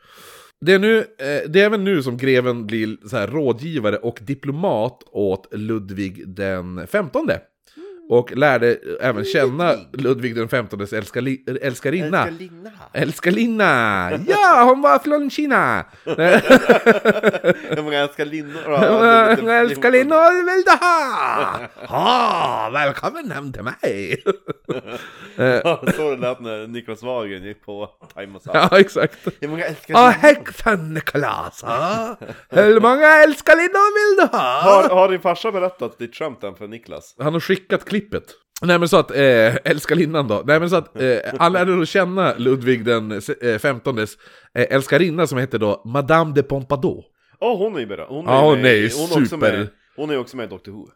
[0.61, 4.19] Det är, nu, eh, det är även nu som greven blir så här rådgivare och
[4.23, 7.29] diplomat åt Ludvig den 15.
[8.09, 12.27] Och lärde även känna Ludvig den 15 älskali, älskarinna.
[12.27, 12.71] Älskarinna.
[12.93, 14.11] Älskarinna!
[14.27, 15.85] Ja, hon var från Kina!
[17.77, 19.53] Hur många älskarinnor har du?
[19.53, 21.59] Älskarinnor vill du ha?
[21.87, 24.23] Ha, välkommen hem till mig!
[25.37, 29.19] Ja, Så det lät när Niklas Wahlgren gick på Time Ja, exakt.
[29.41, 30.11] Hur många Ja, älskarinnor?
[30.11, 31.65] häxan Niklas?
[32.51, 34.61] Hur många älskarinnor vill du ha?
[34.61, 37.15] Har, har din farsa berättat ditt skämt än för Niklas?
[37.19, 38.25] Han har skickat klippet.
[38.63, 40.43] Nej men så att, eh, älskarinnan då.
[40.47, 44.07] Nej men så att, eh, han lärde då känna Ludvig den eh, 15 eh,
[44.53, 47.05] älskarinna som heter då Madame de Pompadour.
[47.41, 48.09] Ja, hon är ju berömd.
[48.11, 49.59] Hon Ja, hon med är hon är också super.
[49.59, 50.89] med- Hon är också med i Doctor Who.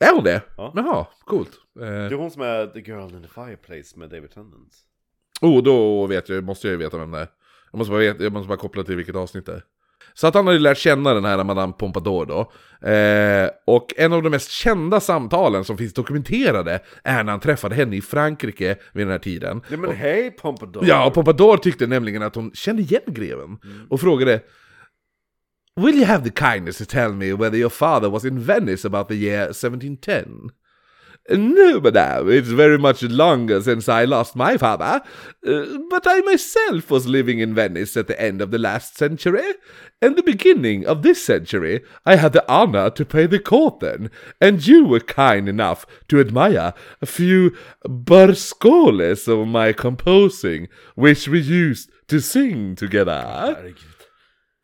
[0.00, 0.42] Är hon det?
[0.56, 0.72] Ja.
[0.76, 1.50] Jaha, coolt.
[1.80, 4.72] Eh, Det är hon som är The Girl in the Fireplace med David Tennant.
[5.40, 7.28] oh, då vet jag, måste jag ju veta vem det är.
[7.72, 9.62] Jag måste bara, veta, jag måste bara koppla till vilket avsnitt det är.
[10.14, 12.52] Så att han hade lärt känna den här Madame Pompadour då.
[12.88, 17.74] Eh, och en av de mest kända samtalen som finns dokumenterade är när han träffade
[17.74, 19.62] henne i Frankrike vid den här tiden.
[19.68, 20.84] Ja men hej Pompadour!
[20.86, 23.58] Ja, och Pompadour tyckte nämligen att hon kände igen greven.
[23.90, 24.40] Och frågade
[25.76, 29.08] Will you have the kindness to tell me whether your father was in Venice about
[29.08, 30.50] the year 1710?
[31.30, 35.00] No, madame, it's very much longer since I lost my father.
[35.46, 39.54] Uh, but I myself was living in Venice at the end of the last century.
[40.02, 44.10] And the beginning of this century, I had the honor to pay the court then.
[44.40, 47.56] And you were kind enough to admire a few
[47.86, 50.66] barscoles of my composing,
[50.96, 53.72] which we used to sing together.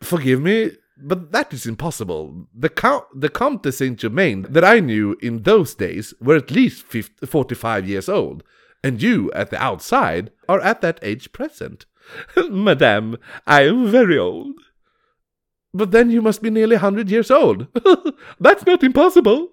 [0.03, 2.49] Forgive me, but that is impossible.
[2.55, 6.87] The Count, the Countess Saint Germain that I knew in those days were at least
[6.87, 8.43] 50, 45 years old,
[8.83, 11.87] and you, at the outside, are at that age present.
[12.51, 14.55] Madame, I am very old.
[15.75, 17.67] But then you must be nearly 100 years old.
[18.41, 19.49] That's not impossible.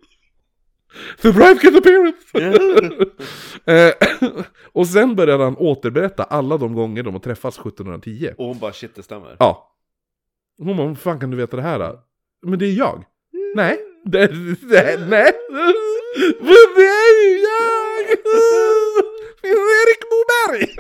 [1.22, 2.24] The right get appearance!
[3.66, 3.94] Eh,
[4.74, 8.30] och sen började han återberätta alla de gånger de har träffats 1710.
[8.38, 9.36] Och hon bara shit det stämmer.
[9.40, 9.73] Ja.
[10.58, 12.00] Hon bara, hur fan kan du veta det här då?
[12.46, 13.04] Men det är jag.
[13.56, 13.80] Nej.
[14.06, 14.28] Det,
[14.62, 15.32] det, nej.
[16.40, 18.18] Men det är ju jag!
[19.46, 20.76] Erik Moberg!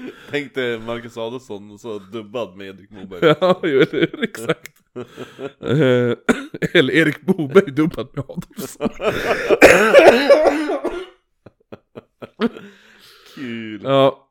[0.30, 3.36] Tänk dig Marcus Adolfsson så dubbad med Erik Moberg.
[3.40, 4.22] ja, jo, hur?
[4.24, 4.72] Exakt.
[5.60, 6.16] Eh,
[6.74, 8.88] Eller Erik Moberg dubbad med Adolfsson.
[13.34, 13.80] Kul.
[13.84, 14.28] Ja.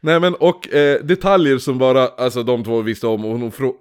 [0.00, 3.76] Nej men och eh, detaljer som bara, alltså de två visste om och hon, frå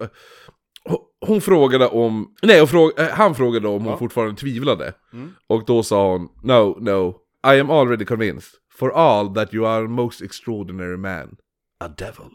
[0.83, 0.97] hon-
[1.27, 3.97] hon frågade om, nej och frå eh, han frågade om hon Ja.
[3.97, 4.93] fortfarande tvivlade.
[5.13, 5.33] Mm.
[5.47, 7.15] Och då sa hon, no, no,
[7.55, 8.49] I am already convinced.
[8.79, 11.35] For all that you are a most extraordinary man.
[11.79, 12.31] A devil.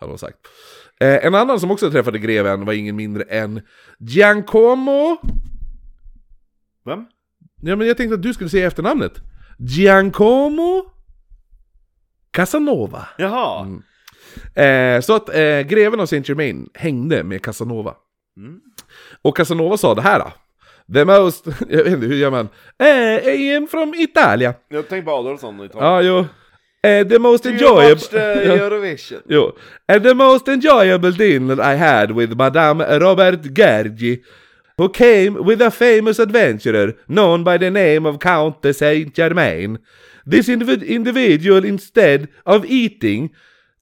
[0.00, 0.36] Hade hon sagt.
[1.00, 3.60] Eh, en annan som också träffade greven var ingen mindre än
[3.98, 5.16] Giancomo.
[6.84, 7.04] Vem?
[7.62, 9.12] Ja men jag tänkte att du skulle säga efternamnet.
[9.58, 10.84] Giancomo
[12.34, 13.06] Casanova.
[13.18, 13.60] Jaha!
[13.60, 13.82] Mm.
[14.54, 17.94] Eh, så att eh, greven av Saint Germain hängde med Casanova.
[18.36, 18.60] Mm.
[19.22, 20.32] Och Casanova sa det här då.
[20.94, 21.46] The most...
[21.68, 22.48] Jag vet inte, hur gör man?
[22.78, 24.54] Eh, I am from Italia.
[24.68, 25.88] Jag tänkte på Adolfsson och Italien.
[25.88, 26.26] Ja, jo.
[26.90, 28.20] Eh, the most enjoyable...
[28.62, 29.20] Eurovision?
[29.28, 29.52] Jo.
[29.88, 34.22] And the most enjoyable dinner I had with Madame Robert Gergi.
[34.76, 39.78] who came with a famous adventurer known by the name of Count de Saint Germain.
[40.26, 43.30] This individ- individual, instead of eating,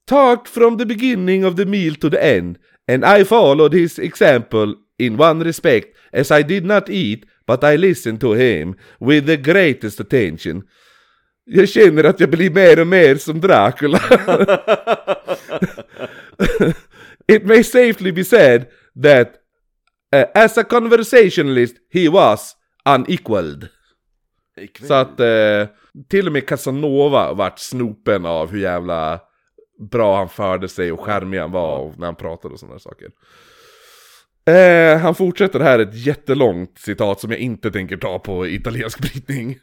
[0.05, 4.75] talked from the beginning of the meal to the end, and I followed his example
[4.99, 9.37] in one respect, as I did not eat, but I listened to him with the
[9.37, 10.63] greatest attention.
[11.45, 13.99] Jag känner att jag blir mer och mer som Dracula.
[17.27, 18.67] It may safely be said
[19.01, 19.35] that
[20.13, 23.69] uh, as a conversationalist he was unequaled.
[24.87, 25.67] Så att eh,
[26.09, 29.19] till och med Casanova vart snopen av hur jävla
[29.91, 33.09] bra han förde sig och charmig han var när han pratade och sådana saker.
[34.45, 39.57] Eh, han fortsätter här ett jättelångt citat som jag inte tänker ta på italiensk brytning.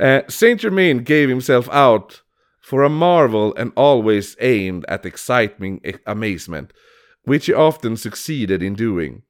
[0.00, 2.22] Uh, Saint Germain gave himself out
[2.64, 6.70] for a marvel and always aimed at exciting amazement,
[7.26, 9.22] which he often succeeded in doing.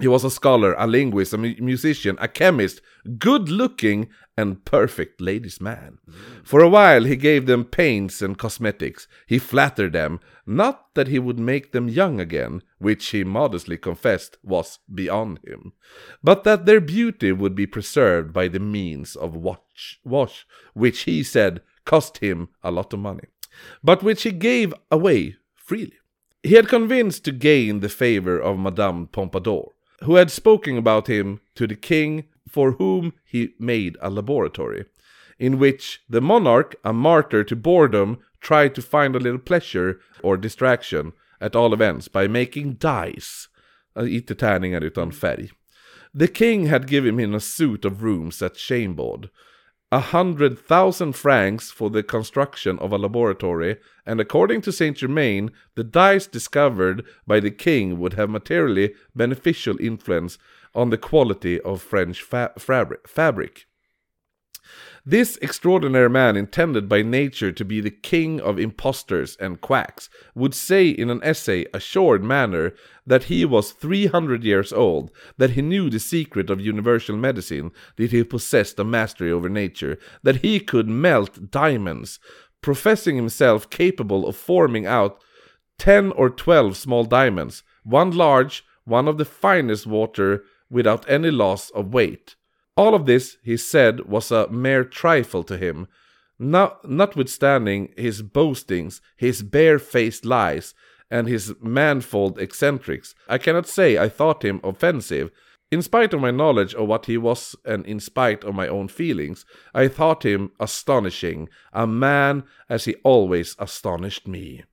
[0.00, 2.80] He was a scholar, a linguist, a mu- musician, a chemist,
[3.18, 5.98] good looking, and perfect ladies' man.
[6.44, 9.08] For a while he gave them paints and cosmetics.
[9.26, 14.38] He flattered them, not that he would make them young again, which he modestly confessed
[14.44, 15.72] was beyond him,
[16.22, 21.24] but that their beauty would be preserved by the means of watch, wash, which he
[21.24, 23.24] said cost him a lot of money,
[23.82, 25.98] but which he gave away freely.
[26.44, 29.72] He had convinced to gain the favor of Madame Pompadour,
[30.04, 34.84] who had spoken about him to the king, for whom he made a laboratory,
[35.38, 40.36] in which the monarch, a martyr to boredom, tried to find a little pleasure or
[40.36, 43.48] distraction, at all events, by making dice.
[43.96, 45.50] Uh, Inte tärningar utan färg.
[46.14, 49.30] The king had given him a suit of rooms at Chambord,
[49.90, 55.50] a hundred thousand francs for the construction of a laboratory, and according to Saint Germain,
[55.76, 60.36] the dice discovered by the king would have materially beneficial influence
[60.74, 63.67] on the quality of French fa- fabric.
[65.06, 70.54] This extraordinary man, intended by nature to be the king of impostors and quacks, would
[70.54, 72.74] say in an essay, assured manner,
[73.06, 78.10] that he was 300 years old, that he knew the secret of universal medicine, that
[78.10, 82.18] he possessed a mastery over nature, that he could melt diamonds,
[82.60, 85.22] professing himself capable of forming out
[85.78, 91.70] 10 or 12 small diamonds, one large, one of the finest water, without any loss
[91.70, 92.34] of weight.
[92.78, 95.88] All of this, he said, was a mere trifle to him,
[96.38, 100.74] not, notwithstanding his boastings, his barefaced lies,
[101.10, 103.16] and his manifold eccentrics.
[103.28, 105.32] I cannot say I thought him offensive.
[105.72, 108.86] In spite of my knowledge of what he was, and in spite of my own
[108.86, 114.64] feelings, I thought him astonishing, a man as he always astonished me.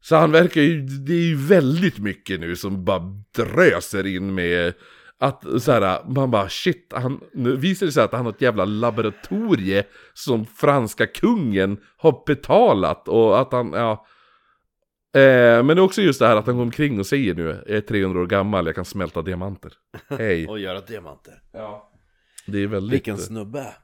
[0.00, 4.74] Så han verkar ju, det är ju väldigt mycket nu som bara dröser in med
[5.22, 8.40] att så här, man bara shit, han, nu visar det sig att han har ett
[8.40, 14.06] jävla laboratorie som franska kungen har betalat och att han, ja.
[15.14, 17.62] Eh, men det är också just det här att han går omkring och säger nu,
[17.66, 19.72] jag är 300 år gammal, jag kan smälta diamanter.
[20.08, 20.48] Hej.
[20.48, 21.42] Och göra diamanter.
[22.46, 22.92] Det är väldigt...
[22.92, 23.74] Vilken snubbe.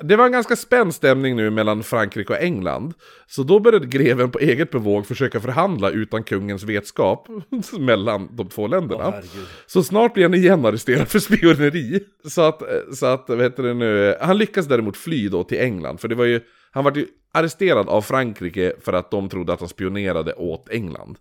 [0.00, 2.94] Det var en ganska spänd stämning nu mellan Frankrike och England.
[3.26, 7.28] Så då började greven på eget bevåg försöka förhandla utan kungens vetskap
[7.78, 9.04] mellan de två länderna.
[9.04, 9.46] Herregud.
[9.66, 12.00] så snart blir han igen arresterad för spioneri.
[12.28, 16.00] Så att, så att vad heter det nu, han lyckas däremot fly då till England.
[16.00, 16.40] För det var ju,
[16.70, 21.18] han var ju arresterad av Frankrike för att de trodde att han spionerade åt England.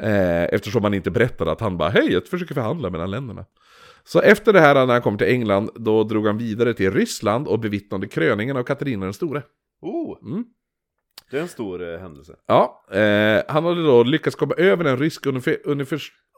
[0.00, 3.44] Eh, eftersom han inte berättade att han bara hej, jag försöker förhandla mellan länderna.
[4.04, 7.48] Så efter det här när han kom till England, då drog han vidare till Ryssland
[7.48, 9.42] och bevittnade kröningen av Katarina den store.
[9.80, 10.18] Oh!
[10.22, 10.44] Mm.
[11.30, 12.36] Det är en stor eh, händelse.
[12.46, 15.26] Ja, eh, han hade då lyckats komma över en rysk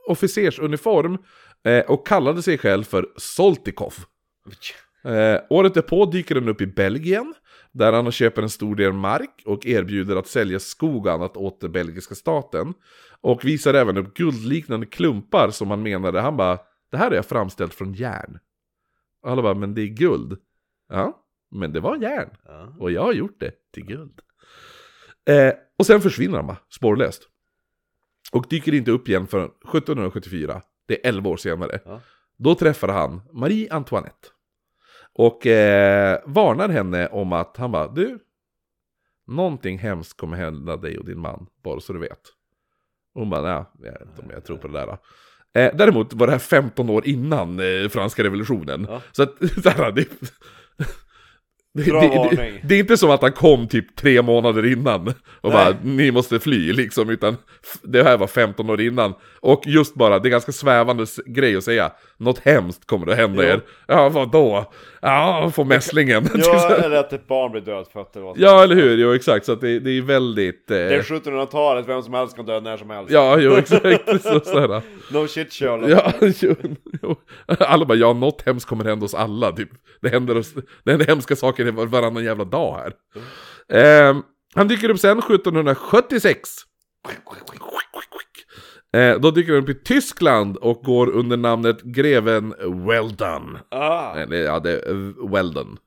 [0.09, 1.19] officersuniform
[1.65, 3.95] eh, och kallade sig själv för Soltikov.
[5.05, 7.35] Eh, året därpå dyker den upp i Belgien,
[7.73, 11.61] där han köper en stor del mark och erbjuder att sälja skog och annat åt
[11.61, 12.75] den belgiska staten.
[13.21, 16.59] Och visar även upp guldliknande klumpar som han menade, han bara
[16.95, 18.39] Det här är jag framställt från järn.
[19.23, 20.39] Och alla bara, men det är guld.
[20.89, 22.31] Ja, men det var järn.
[22.45, 22.77] Ja.
[22.79, 24.21] Och jag har gjort det till guld.
[25.29, 27.23] Eh, och sen försvinner han bara, spårlöst.
[28.33, 30.63] Och dyker inte upp igen förrän 1774.
[30.87, 31.81] Det är 11 år senare.
[31.85, 32.01] Ja.
[32.37, 34.29] Då träffar han Marie Antoinette.
[35.13, 38.19] Och eh, varnar henne om att han bara, du.
[39.27, 42.21] Någonting hemskt kommer hända dig och din man, bara så du vet.
[43.15, 44.87] Och hon bara, nej, jag vet inte om jag tror på det där.
[44.87, 44.99] då."
[45.59, 48.87] Eh, däremot var det här 15 år innan eh, franska revolutionen.
[48.91, 49.03] Ja.
[49.13, 50.09] Så att, så här, det,
[51.77, 55.77] Det, det, det, är inte som att han kom typ tre månader innan och bara
[55.83, 57.37] ni måste fly liksom, utan
[57.83, 59.15] det här var 15 år innan.
[59.41, 61.93] Och just bara, det är ganska svävande grej att säga,
[62.25, 63.49] något hemskt kommer att hända Jo.
[63.49, 63.61] er.
[63.87, 64.73] Ja, vadå?
[65.01, 66.29] Ja, få mässlingen.
[66.35, 68.97] Ja, eller att ett barn blir dödfött eller vad ja, eller hur?
[68.99, 69.47] Jo, exakt.
[69.47, 70.71] Så att det, det är väldigt...
[70.71, 73.11] Eh, Det är 1700-talet, vem som helst kan dö när som helst.
[73.13, 74.23] ja, jo, exakt.
[74.23, 74.83] Så, sådär.
[75.13, 75.91] No shit Sherlock.
[75.91, 76.55] Ja, jo,
[77.03, 77.17] jo.
[77.59, 79.71] Alla bara, ja något hemskt kommer hända oss alla typ.
[80.03, 80.55] Det händer, oss,
[80.85, 82.93] det händer hemska saker var- varannan jävla dag här.
[83.81, 84.23] Ehm,
[84.55, 86.51] han dyker upp sen 1776.
[88.95, 92.55] Eh, då dyker han upp i Tyskland och går under namnet greven
[92.89, 93.59] Weldon.
[93.71, 95.79] Ah, Eller ja, det är Weldon.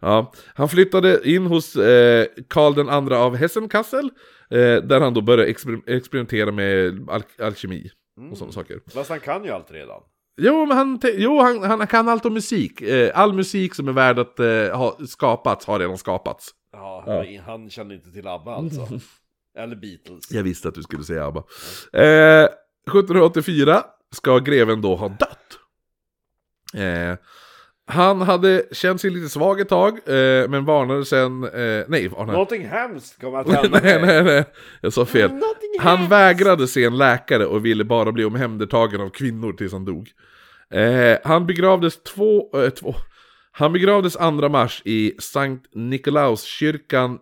[0.00, 4.10] Ja, han flyttade in hos eh, Karl den andra av Hessenkassel.
[4.50, 7.90] Eh, där han då började exper- experimentera med al- alkemi
[8.30, 8.80] och sådana saker.
[8.94, 10.00] fast han kan ju allt redan.
[10.40, 12.80] Jo, men han, jo, han, han kan allt om musik.
[12.80, 16.50] Eh, all musik som är värd att eh, ha skapats har redan skapats.
[16.72, 17.22] Ja, Ja.
[17.24, 18.88] men han kände inte till ABBA alltså.
[19.58, 20.30] Eller Beatles.
[20.30, 21.44] Jag visste att du skulle säga ABBA.
[21.92, 25.58] Eh, 1784 ska greven då ha dött.
[26.74, 27.16] Eh,
[27.86, 31.44] han hade känt sig lite svag ett tag, eh, men varnade sen...
[31.44, 32.32] Eh, nej, varnade.
[32.32, 34.44] Någonting hemskt kommer att hända nej, nej, nej.
[34.80, 35.30] Jag sa fel.
[35.78, 36.12] Han hemskt.
[36.12, 40.10] vägrade se en läkare och ville bara bli omhändertagen av kvinnor tills han dog.
[40.70, 42.94] Eh, han begravdes två, eh, två...
[43.54, 47.18] Han begravdes 2 mars i Sankt Nikolauskyrkan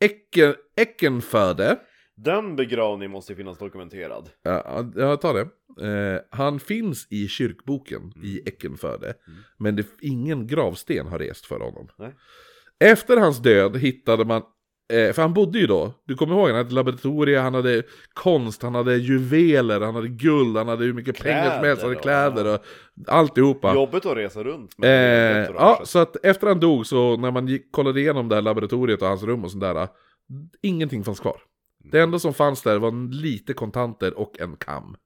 [0.00, 1.78] Ecken, Eckenföde.
[2.16, 4.30] Den begravningen måste finnas dokumenterad.
[4.42, 5.48] Ja, jag tar det.
[5.88, 9.14] Eh, han finns i kyrkboken i Eckenföde.
[9.58, 11.88] Men det, ingen gravsten har rest för honom.
[11.98, 12.14] Nej.
[12.80, 14.42] Efter hans död hittade man,
[14.92, 17.82] eh, för han bodde ju då, du kommer ihåg, han hade laboratorie, han hade
[18.14, 21.90] konst, han hade juveler, han hade guld, han hade hur mycket pengar som helst, han
[21.90, 23.74] hade Kläder och- kläder och alltihopa.
[23.74, 27.48] Jobbigt att resa runt med Eh, ja, så att efter han dog så när man
[27.48, 29.88] gick, kollade igenom det här laboratoriet och hans rum och sånt där,
[30.62, 31.40] ingenting fanns kvar.
[31.90, 34.96] Det enda som fanns där var lite kontanter och en kam.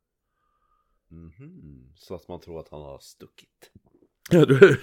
[1.11, 1.93] Mhm.
[1.95, 3.49] Så att man tror att han har stuckit.
[4.31, 4.77] Ja, du,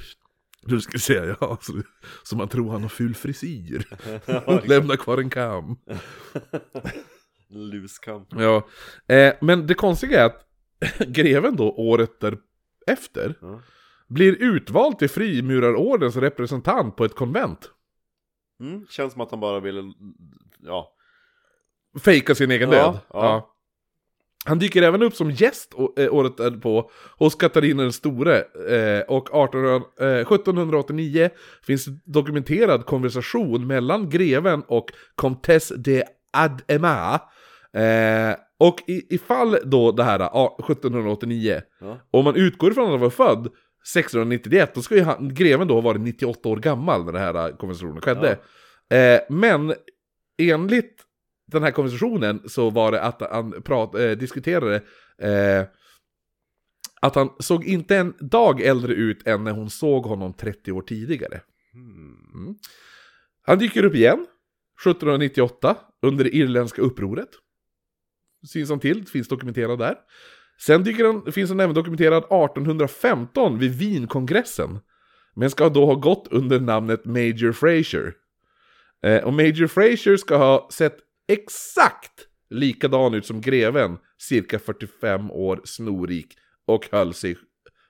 [0.66, 1.74] du skulle säga ja, så,
[2.24, 3.86] så man tror han har ful frisyr.
[4.68, 5.78] Lämna kvar en kam.
[7.50, 8.28] Luskamp.
[8.32, 8.68] Ja,
[9.08, 10.46] eh, men det konstiga är att
[11.08, 13.62] greven då året därefter Ja.
[14.08, 17.72] blir utvald till frimurarordens representant på ett konvent.
[18.60, 18.86] Mm.
[18.90, 19.94] Känns som att han bara ville,
[20.60, 20.92] ja.
[22.04, 23.00] Fejka sin egen Ja, död.
[23.10, 23.55] ja.
[24.46, 28.38] Han dyker även upp som gäst eh, året därpå hos Katarina den store.
[28.38, 31.30] Eh, och 1800, eh, 1789
[31.68, 34.86] finns dokumenterad konversation mellan greven och
[35.16, 37.20] Comtesse de Adema.
[38.60, 41.98] Och i, ifall då det här ah, 1789, Ja.
[42.12, 43.40] om man utgår ifrån att han var född
[43.96, 47.58] 1691, då ska ju han, greven då ha varit 98 år gammal när den här
[47.58, 48.38] konversationen skedde.
[48.90, 49.74] Eh, men
[50.38, 51.02] enligt
[51.48, 54.76] den här konversationen så var det att han prat, eh, diskuterade
[55.18, 55.66] eh,
[57.02, 60.82] att han såg inte en dag äldre ut än när hon såg honom 30 år
[60.82, 61.42] tidigare.
[61.74, 62.56] Hmm.
[63.42, 64.26] Han dyker upp igen
[64.82, 67.30] 1798 under det irländska upproret.
[68.48, 69.96] Syns han till, finns dokumenterad där.
[70.62, 74.80] Sen dyker han, finns han även dokumenterad 1815 vid Wienkongressen.
[75.36, 78.14] Men ska då ha gått under namnet Major Fraser.
[79.04, 85.62] Eh, och Major Fraser ska ha sett exakt likadan ut som greven, cirka 45 år
[85.64, 86.28] snorik
[86.66, 87.38] och höll sig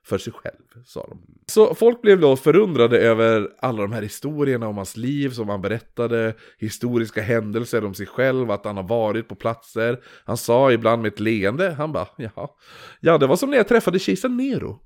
[0.05, 1.21] för sig själv, sa de.
[1.47, 5.61] Så folk blev då förundrade över alla de här historierna om hans liv som han
[5.61, 10.03] berättade, historiska händelser om sig själv, att han har varit på platser.
[10.25, 12.49] Han sa ibland med ett leende, han bara, jaha,
[12.99, 14.79] ja det var som när jag träffade kejsar Nero.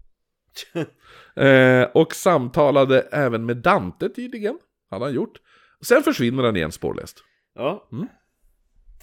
[1.44, 4.58] eh, och samtalade även med Dante tydligen,
[4.90, 5.38] hade han gjort.
[5.82, 7.24] Sen försvinner han igen spårlöst.
[7.56, 7.88] Ja.
[7.92, 8.08] Mm.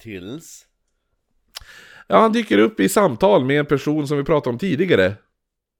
[0.01, 0.63] Tills.
[2.07, 5.13] Ja, han dyker upp i samtal med en person som vi pratade om tidigare.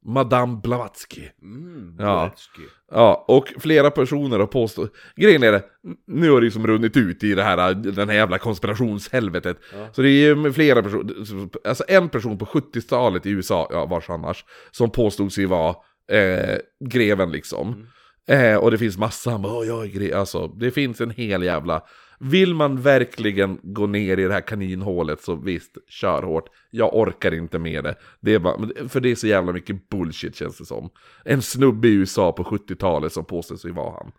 [0.05, 1.22] Madame Blavatsky.
[1.41, 2.03] Mm, Ja.
[2.03, 2.61] Blavatsky.
[2.91, 4.93] Ja, och flera personer har påstått...
[5.15, 5.63] Grejen är det,
[6.07, 9.57] nu har det liksom runnit ut i det här, den här jävla konspirationshelvetet.
[9.74, 9.89] Ja.
[9.93, 14.09] Så det är ju flera personer, alltså en person på 70-talet i USA, ja vars
[14.09, 15.76] annars, som påstod sig vara
[16.11, 17.88] eh, greven liksom.
[18.28, 21.84] Eh, och det finns massa, "Åh, jag är gre-" alltså det finns en hel jävla...
[22.20, 26.49] Vill man verkligen gå ner i det här kaninhålet så visst, kör hårt.
[26.72, 27.95] Jag orkar inte med det.
[28.20, 30.89] det är bara, för det är så jävla mycket bullshit känns det som.
[31.26, 34.11] En snubbe i USA på 70-talet som påstår sig vara han.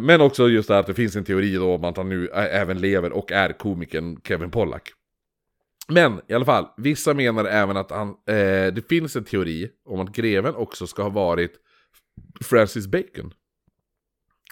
[0.02, 2.28] Men också just det här att det finns en teori då om att han nu
[2.28, 4.92] även lever och är komikern Kevin Pollack.
[5.88, 10.00] Men i alla fall, vissa menar även att han, eh, det finns en teori om
[10.00, 11.52] att greven också ska ha varit
[12.40, 13.32] Francis Bacon.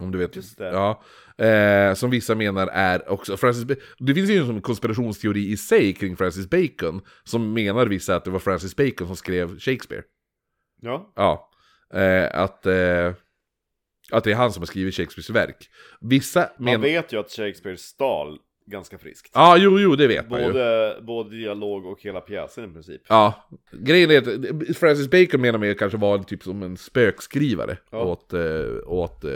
[0.03, 0.37] Om du vet.
[0.37, 0.69] Just det.
[0.69, 1.03] Ja.
[1.45, 5.93] Eh, som vissa menar är också Francis Ba- Det finns ju en konspirationsteori i sig
[5.93, 7.01] kring Francis Bacon.
[7.25, 10.03] Som menar vissa att det var Francis Bacon som skrev Shakespeare.
[10.81, 11.49] Ja, Ja.
[11.95, 13.13] Eh, att, eh,
[14.11, 15.69] att det är han som har skrivit Shakespeares verk.
[16.01, 16.79] Vissa man menar...
[16.83, 19.31] vet ju att Shakespeare stal ganska friskt.
[19.35, 20.47] Ja, jo, jo, det vet man ju.
[20.47, 23.03] Både, både dialog och hela pjäsen i princip.
[23.09, 27.99] Ja, grejen är att Francis Bacon menar med kanske var typ som en spökskrivare Ja.
[28.05, 28.41] åt, eh,
[28.87, 29.31] åt eh,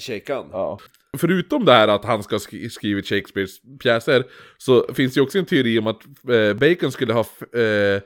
[0.00, 0.48] Shakan.
[0.52, 0.78] Ja.
[1.18, 4.24] Förutom det här att han ska sk- skrivit Shakespeares pjäser
[4.58, 7.20] Så finns det ju också en teori om att eh, Bacon skulle ha,
[7.60, 8.02] eh,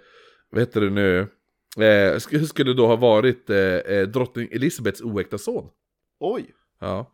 [0.50, 1.18] vad heter det nu
[1.76, 5.68] eh, sk- Skulle då ha varit eh, eh, drottning Elizabeths oäkta son
[6.20, 6.44] Oj!
[6.80, 7.12] Ja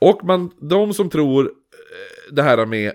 [0.00, 2.92] Och man, de som tror eh, det här med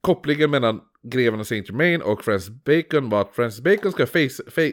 [0.00, 0.80] kopplingen mellan
[1.12, 4.70] greven av Saint Germain och Francis Bacon var att Francis Bacon ska ha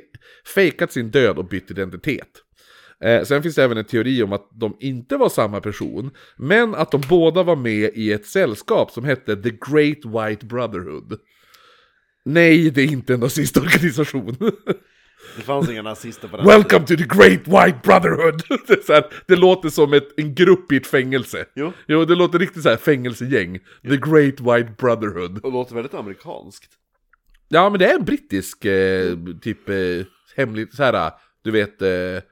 [0.56, 2.30] fejkat sin död och bytt identitet.
[3.02, 6.76] Eh, sen finns det även en teori om att de inte var samma person, men
[6.76, 11.20] att de båda var med i ett sällskap som hette The Great White Brotherhood.
[12.26, 14.36] Nej, det är inte en nazistorganisation.
[15.36, 18.44] Det fanns inga nazister på den Welcome to the Great White Brotherhood!
[18.68, 21.46] det, här, det låter som ett, en grupp i ett fängelse.
[21.56, 21.74] Jo.
[21.88, 23.60] Jo, det låter riktigt så här fängelsegäng.
[23.84, 25.40] The Great White Brotherhood.
[25.44, 26.70] Och låter väldigt amerikanskt.
[27.50, 29.76] Ja, men det är en brittisk, eh, typ, eh,
[30.36, 31.12] hemligt, så här,
[31.44, 31.82] du vet...
[31.82, 32.31] Eh,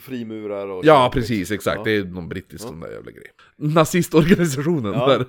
[0.00, 0.84] Frimurar och...
[0.84, 1.76] ja, precis, exakt.
[1.78, 1.84] Ja.
[1.84, 3.26] Det är någon brittisk sån där jävla grej.
[3.56, 5.06] Nazistorganisationen Ja.
[5.06, 5.26] där.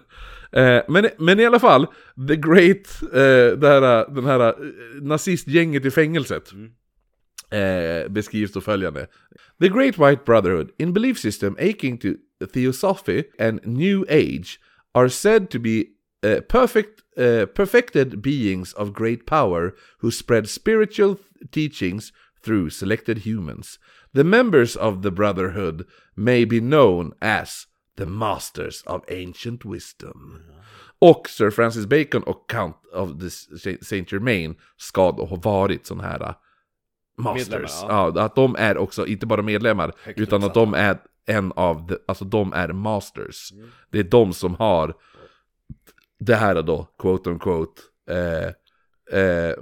[0.77, 1.87] Eh, men, men i alla fall,
[2.27, 4.53] The Great, eh, det här, den här eh,
[5.01, 6.51] nazistgänget i fängelset.
[7.51, 9.07] Eh, beskrivs då följande.
[9.61, 12.07] The Great White Brotherhood, in belief system aching to
[12.53, 14.59] theosophy and new age,
[14.93, 15.83] are said to be
[16.25, 19.71] uh, perfect, uh, perfected beings of great power
[20.01, 21.15] who spread spiritual
[21.51, 22.11] teachings
[22.43, 23.79] through selected humans.
[24.13, 25.85] The members of the Brotherhood
[26.15, 30.39] may be known as the Masters of Ancient Wisdom.
[30.99, 33.29] Och Sir Francis Bacon och Count of the
[33.81, 36.33] Saint Germain ska då ha varit sån här uh,
[37.17, 37.49] Masters.
[37.49, 38.21] Medlemmar, ja.
[38.21, 41.95] att de är också, inte bara medlemmar, Högt utan att de är en av, the,
[42.05, 43.53] alltså de är masters.
[43.91, 44.93] Det är de som har
[46.19, 48.47] det här då, quote on quote, eh,
[49.19, 49.55] eh,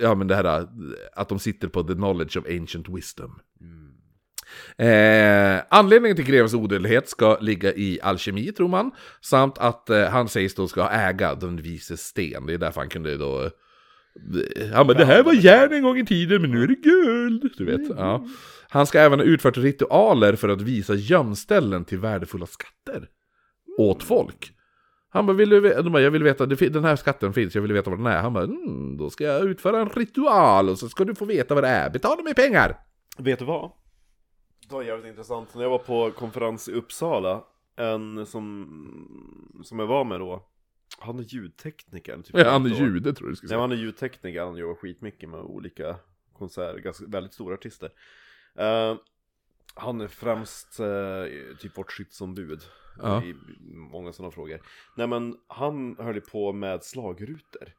[0.00, 0.68] ja men det här
[1.12, 3.40] att de sitter på the knowledge of ancient wisdom.
[4.76, 10.28] Eh, anledningen till grevens odödlighet ska ligga i alkemi tror man, samt att eh, han
[10.28, 12.46] sägs då ska äga den vises sten.
[12.46, 13.42] Det är därför han kunde då...
[13.44, 13.50] eh,
[14.74, 17.52] Han bara, det här var järn en gång i tiden, men nu är det guld.
[17.56, 18.26] Du vet, ja.
[18.68, 23.08] Han ska även ha utfört ritualer för att visa gömställen till värdefulla skatter.
[23.78, 24.52] Åt folk.
[25.12, 27.62] Han bara, vill du veta, de bara, jag vill veta, den här skatten finns, jag
[27.62, 28.18] vill veta vad den är.
[28.22, 31.54] Han bara, mm, då ska jag utföra en ritual och så ska du få veta
[31.54, 31.90] vad det är.
[31.90, 32.76] Betala mig pengar!
[33.18, 33.70] Vet du vad?
[34.68, 35.54] Det var jävligt intressant.
[35.54, 37.44] När jag var på konferens i Uppsala,
[37.76, 40.46] en som, som jag var med då,
[40.98, 42.16] han är ljudtekniker.
[42.16, 43.60] Typ Ja, han är jude tror jag du skulle Nej, säga.
[43.60, 45.96] han är ljudtekniker, han jobbar skitmycket med olika
[46.32, 47.90] konserter, ganska, väldigt stora artister.
[48.54, 48.96] Eh,
[49.74, 52.62] han är främst eh, typ vårt skyddsombud
[53.02, 53.22] Ja.
[53.24, 53.34] i
[53.74, 54.60] många sådana frågor.
[54.96, 57.72] Nej men han höll ju på med slagrutor.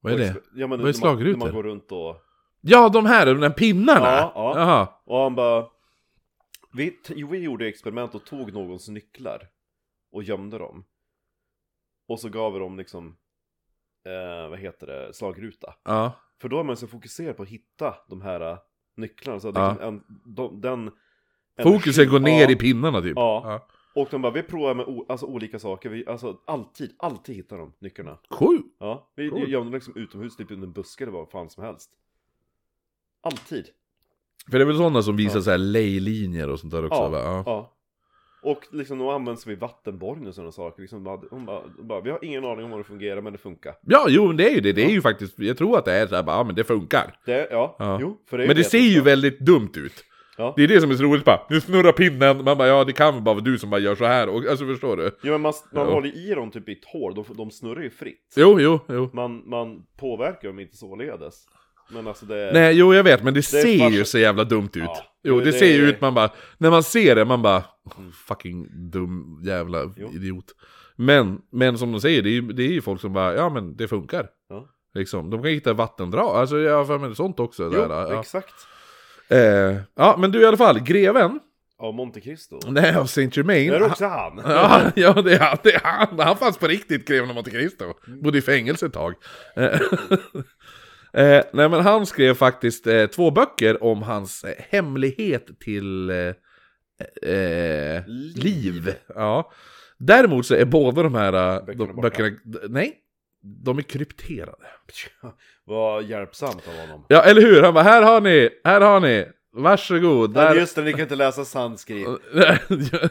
[0.00, 0.34] Vad är det?
[0.54, 1.38] Ja, men Vad är man- slagrutor?
[1.38, 2.16] När man går runt och...
[2.60, 4.00] Ja, de här, de där pinnarna!
[4.06, 4.58] Ja, ja.
[4.58, 4.88] Jaha.
[5.04, 5.66] Och han bara...
[6.72, 6.98] Vi,
[7.30, 9.48] vi gjorde experiment och tog någons nycklar
[10.12, 10.84] och gömde dem.
[12.08, 13.16] Och så gav vi dem liksom,
[14.06, 15.74] eh, vad heter det, slagruta.
[15.84, 16.12] Ja.
[16.40, 18.58] För då är man så fokuserad på att hitta de här eh,
[18.96, 19.40] nycklarna.
[19.40, 19.68] Så att Ja.
[19.70, 20.04] liksom en,
[20.34, 20.90] de, den...
[21.62, 23.12] Fokusen går ner ja, i pinnarna typ.
[23.16, 23.66] Ja.
[23.94, 25.88] Och de bara, vi provar med alltså, olika saker.
[25.88, 28.18] Vi, alltså alltid, alltid hittar de nycklarna.
[28.28, 28.62] Cool.
[28.80, 29.38] Ja, vi Cool.
[29.50, 31.90] gömde dem liksom utomhus, typ under en buske eller vad fan som helst.
[33.22, 33.64] Alltid.
[34.50, 35.42] För det är väl sådana som visar Ja.
[35.42, 37.18] så här lejlinjer och sånt där också Ja, va?
[37.18, 37.42] Ja.
[37.46, 37.70] ja.
[38.42, 40.82] Och liksom de används vid vattenborgning och sådana saker.
[40.82, 43.32] Liksom bara, hon bara, hon bara, vi har ingen aning om hur det fungerar men
[43.32, 43.74] det funkar.
[43.82, 44.72] ja, jo men det är ju det.
[44.72, 44.90] Det är Ja.
[44.94, 47.16] ju faktiskt, jag tror att det är så här, bara, ja men det funkar.
[47.26, 47.98] Det, ja, Ja.
[48.00, 48.20] jo.
[48.26, 50.04] För det Men det ser ju väldigt dumt ut.
[50.38, 50.54] Ja.
[50.56, 52.92] Det är det som är så roligt bara, nu snurrar pinnen, man bara ja det
[52.92, 54.28] kan väl bara vara du som bara gör så här.
[54.28, 55.10] Och, alltså förstår du?
[55.22, 55.92] Jo men man, man Ja.
[55.92, 58.32] håller i dem typ i ett hål, de, de snurrar ju fritt.
[58.36, 59.10] Jo, jo, jo.
[59.12, 61.44] Man, man påverkar dem inte således.
[61.92, 62.50] Men alltså det...
[62.54, 64.82] Nej, jo jag vet, men det, ser fast- ju så jävla dumt ut.
[64.84, 64.96] Ja.
[65.22, 67.64] Jo, det, det- ser ju ut, man bara, när man ser det, man bara,
[68.28, 70.10] fucking dum jävla Jo.
[70.14, 70.44] idiot.
[70.96, 73.76] Men, men som de säger, det är, det är ju folk som bara, ja men
[73.76, 74.26] det funkar.
[74.48, 74.68] Ja.
[74.94, 77.62] Liksom, de kan hitta vattendrag, alltså jag har för mig sånt också.
[77.62, 78.20] Jo, där, ja.
[78.20, 78.54] exakt.
[79.28, 81.40] Eh, ja, men du i alla fall, greven,
[81.78, 82.58] Ja, Monte Cristo.
[82.70, 83.70] nej av Saint Germain.
[83.70, 84.38] Det är också han.
[84.44, 86.18] Ja, ja det, är, han- det är han.
[86.18, 87.84] Han fanns på riktigt, greven av Monte Cristo.
[88.22, 89.14] Bodde i fängelse ett tag.
[89.56, 89.64] Eh,
[91.24, 96.12] eh, nej men han skrev faktiskt eh, två böcker om hans eh, hemlighet till
[98.06, 98.34] Liv.
[98.36, 98.94] liv.
[99.14, 99.52] Ja.
[99.98, 102.30] Däremot så är båda de här Böckerna de, böckerna,
[102.68, 102.92] nej,
[103.44, 104.66] de är krypterade.
[105.64, 107.06] Vad hjälpsamt av honom.
[107.08, 107.62] Ja, eller hur?
[107.62, 110.34] Han bara, här har ni, här har ni, varsågod.
[110.34, 110.54] Där...
[110.54, 112.06] just det, ni kan inte läsa sanskrit.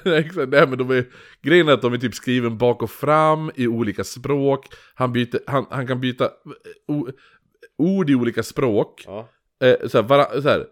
[0.04, 1.06] Nej, men de är,
[1.42, 4.68] grejen är att de är typ skriven bak och fram i olika språk.
[4.96, 6.30] Han, byter, han, han kan byta
[6.88, 7.08] o,
[7.78, 9.04] ord i olika språk.
[9.08, 9.30] Ja.
[9.64, 10.66] Eh, så här, vara, så här,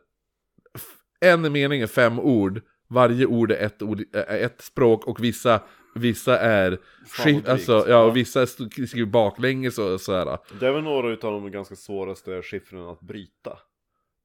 [0.75, 5.23] f- en mening är fem ord, varje ord är ett, ord, är ett språk och
[5.23, 5.61] vissa,
[5.95, 6.77] vissa är
[7.07, 10.37] skift, alltså, ja, och vissa skriver baklänges och så här.
[10.59, 13.57] Det är väl några utav de ganska svåraste skiffren att bryta.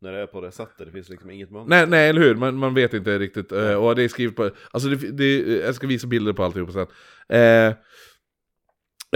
[0.00, 1.76] När det är på det sättet, det finns liksom inget mönster.
[1.76, 2.34] Nej, nej, eller hur?
[2.34, 3.52] Man, man vet inte riktigt.
[3.52, 4.50] eh, och det är skrivet på...
[4.70, 6.86] Alltså, det, det, jag ska visa bilder på alltihopa sen.
[7.28, 7.74] Eh,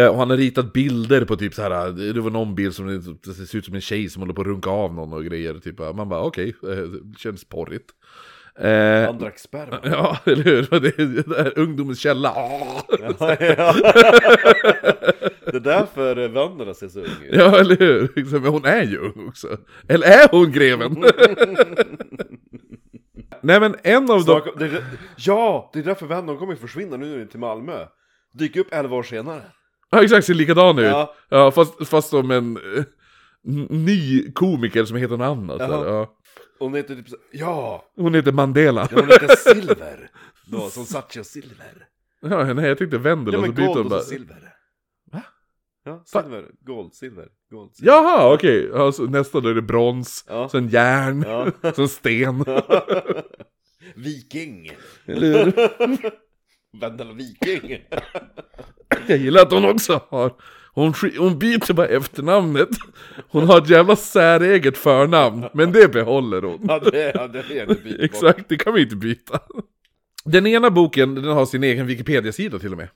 [0.04, 1.92] eh, och han har ritat bilder på typ så här.
[2.12, 2.86] det var någon bild som
[3.24, 5.54] det, ser ut som en tjej som håller på att runka av någon och grejer.
[5.54, 5.78] Typ.
[5.78, 7.90] Man bara okej, eh, det känns porrigt.
[8.58, 9.78] Eh, Han drack sperma.
[9.84, 10.80] ja, eller hur?
[10.80, 12.32] Det är, det är ungdomens källa.
[12.36, 12.82] Ja,
[13.18, 13.74] ja.
[15.44, 17.34] Det är därför Vendela ser så ung ut.
[17.34, 18.12] Ja, eller hur?
[18.16, 19.48] Liksom, Men hon är ju ung också.
[19.88, 20.92] Eller är hon greven?
[23.42, 24.40] Nej men en av dem...
[24.58, 24.82] Det
[25.16, 27.86] ja, det är därför Vendela kommer försvinna nu när det är till Malmö.
[28.32, 29.42] Dyker upp 11 år senare.
[29.90, 30.84] Ja exakt, ser likadan ut.
[30.84, 31.14] Ja.
[31.28, 32.84] Ja, fast, fast som en eh,
[33.70, 35.60] ny komiker som heter något annat.
[35.60, 36.14] Ja.
[36.60, 38.88] Hon heter typ så, ja, Hon heter Mandela.
[38.92, 40.10] hon heter Silver.
[40.46, 41.86] Då, som Satya Silver.
[42.20, 44.00] Ja, nej jag tyckte Vendela, Ja så men byter gold hon och bara...
[44.00, 44.52] så silver.
[45.12, 45.22] Va?
[45.84, 47.92] Ja, silver, gold, silver, gold, silver.
[47.92, 48.70] Jaha, okej.
[48.74, 50.48] Alltså, nästa då är det brons, Ja.
[50.48, 51.72] sen järn, Ja.
[51.74, 52.44] sen sten.
[53.94, 54.70] Viking.
[55.06, 55.52] Eller hur?
[56.80, 57.78] Vendela Viking.
[59.06, 60.32] Jag gillar att hon också har...
[60.74, 62.68] Hon, hon byter bara efternamnet.
[63.28, 66.60] Hon har ett jävla säreget förnamn, men det behåller hon.
[66.68, 68.04] Ja det, ja, det är det.
[68.04, 69.38] Exakt, det kan vi inte byta.
[70.24, 72.88] Den ena boken, den har sin egen Wikipedia-sida till och med.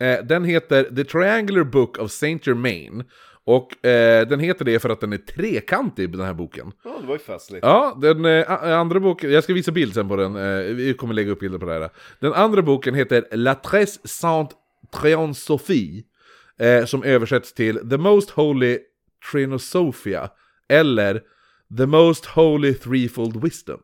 [0.00, 3.04] Eh, den heter The Triangular Book of Saint Germain.
[3.44, 6.72] Och eh, den heter det för att den är trekantig, den här boken.
[6.84, 7.66] Ja det var ju festligt.
[7.66, 11.14] Ja, den eh, andra boken, jag ska visa bild sen på den, eh, vi kommer
[11.14, 11.90] lägga upp bilder på det här.
[12.20, 14.50] Den andra boken heter La Tresse Saint
[15.00, 16.02] Triansophie,
[16.60, 18.78] eh, som översätts till The Most Holy
[19.32, 20.30] Trinosophia,
[20.68, 21.22] eller
[21.78, 23.80] The Most Holy Threefold Wisdom.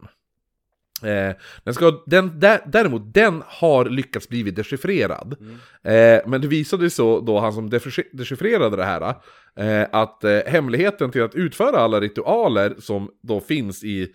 [1.02, 5.36] Eh, den ska, den, där, däremot, den har lyckats bli dechiffrerad.
[5.84, 9.14] Eh, men det visade sig så då, han som dechiff- dechiffrerade det här,
[9.56, 14.12] eh, att eh, hemligheten till att utföra alla ritualer som då finns i...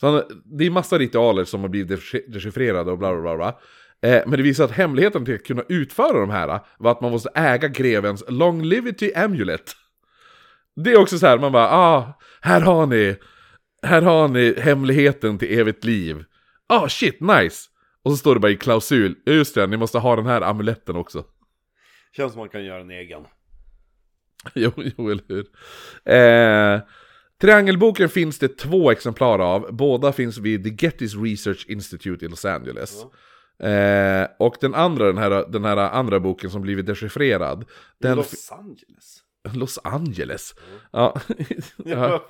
[0.00, 3.36] Så han, det är massa ritualer som har blivit dechi- dechiffrerade och bla bla bla.
[3.36, 3.58] bla.
[4.02, 7.10] Eh, men det visar att hemligheten till att kunna utföra de här var att man
[7.10, 9.72] måste äga grevens Longlivity Amulet.
[10.76, 13.16] Det är också så här, man bara ah, här har ni,
[13.82, 16.24] här har ni hemligheten till evigt liv.
[16.66, 17.68] Ah shit, nice!
[18.02, 20.40] Och så står det bara i klausul, "Ja, just det, ni måste ha den här
[20.40, 21.24] amuletten också.
[22.16, 23.22] Känns som man kan göra en egen.
[24.54, 25.46] jo, jo, eller hur.
[26.14, 26.80] Eh,
[27.40, 32.44] triangelboken finns det två exemplar av, båda finns vid The Gettys Research Institute i Los
[32.44, 33.04] Angeles.
[33.58, 37.64] Eh, och den andra, den här, den här andra boken som blivit dechiffrerad,
[37.98, 38.16] den...
[38.16, 39.22] Los Angeles?
[39.54, 40.54] Los Angeles?
[40.92, 41.20] Ja.
[41.84, 42.24] Ja.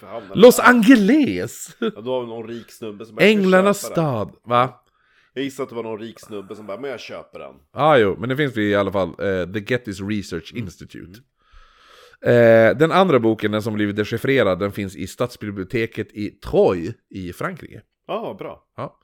[0.00, 1.76] hamnar Los Angeles!
[1.78, 4.78] Ja, då har vi någon rik snubbe som Änglarnas "Jag köper den." stad, va?
[5.34, 7.54] Jag gissar att det var någon rik snubbe som bara, men jag köper den.
[7.72, 11.20] Ja, ah, jo, men det finns i alla fall eh, The Gettys Research Institute.
[12.24, 17.32] Eh, den andra boken, den som blivit dechiffrerad, den finns i stadsbiblioteket i Troyes i
[17.32, 17.82] Frankrike.
[18.06, 18.64] Ja, bra.
[18.76, 18.98] Ja.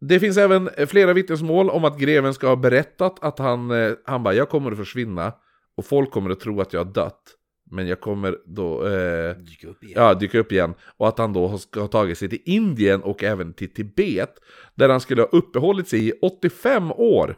[0.00, 3.92] Det finns även eh, flera vittnesmål om att greven ska ha berättat att han, eh,
[4.04, 5.32] han bara, jag kommer att försvinna
[5.76, 7.22] och folk kommer att tro att jag har dött.
[7.70, 9.94] Men jag kommer då eh, Dyka upp igen.
[10.02, 10.74] ja, dyka upp igen.
[10.96, 14.34] Och att han då har- ska ha tagit sig till Indien och även till Tibet.
[14.74, 17.36] Där han skulle ha uppehållit sig i 85 år.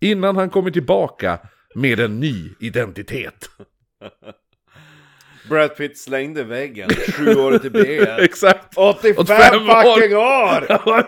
[0.00, 1.38] Innan han kommer tillbaka
[1.74, 3.50] med en ny identitet.
[5.48, 7.98] Brad Pitt slängde väggen, sju år till B.
[8.18, 8.76] Exakt!
[8.76, 9.94] 85 85 år.
[9.94, 11.06] fucking år!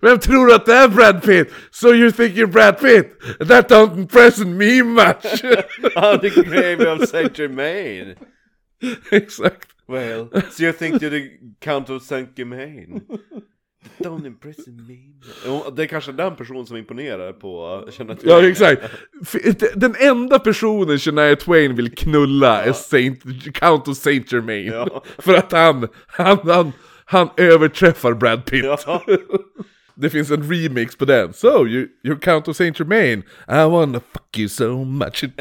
[0.00, 1.52] Vem tror du att det är Brad Pitt?
[1.70, 3.12] So you think you're Brad Pitt?
[3.48, 5.44] That don't impress me much!
[5.96, 8.14] On the grave of Saint Germain.
[9.10, 9.68] Exakt.
[9.88, 11.30] Well, so you think you're the
[11.60, 13.02] Count of Saint Germain?
[13.98, 14.96] Don't impress me.
[15.76, 18.30] Det är kanske den personen som imponerar på Shania Twain.
[18.30, 18.82] Ja, exakt.
[19.74, 23.22] Den enda personen Shania Twain vill knulla är Saint,
[23.54, 24.66] Count of Saint Germain.
[24.66, 25.02] Ja.
[25.18, 26.72] För att han, han, han,
[27.04, 28.64] han överträffar Brad Pitt.
[28.64, 29.02] Ja.
[29.94, 31.32] Det finns en remix på den.
[31.32, 33.22] So, you, you Count of Saint Germain.
[33.48, 35.20] I wanna fuck you so much.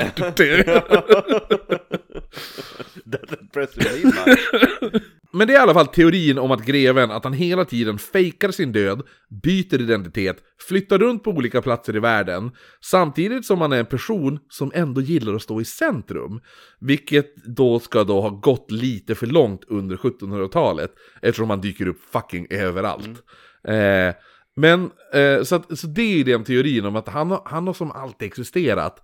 [3.06, 5.02] That impresses me much.
[5.34, 8.51] Men det är i alla fall teorin om att greven, att han hela tiden fejkar
[8.51, 9.01] sin död,
[9.43, 12.51] byter identitet, flyttar runt på olika platser i världen,
[12.82, 16.39] samtidigt som han är en person som ändå gillar att stå i centrum.
[16.80, 22.01] Vilket då ska då ha gått lite för långt under 1700-talet, eftersom han dyker upp
[22.13, 23.23] fucking överallt.
[23.67, 24.15] Eh,
[24.55, 27.73] men, eh, så, att, så det är den teorin om att han, har- han har
[27.73, 28.99] som alltid existerat.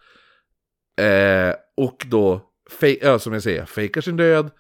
[1.02, 2.42] Eh, och då,
[2.80, 4.52] fej, ja, som jag säger, fejkar sin död,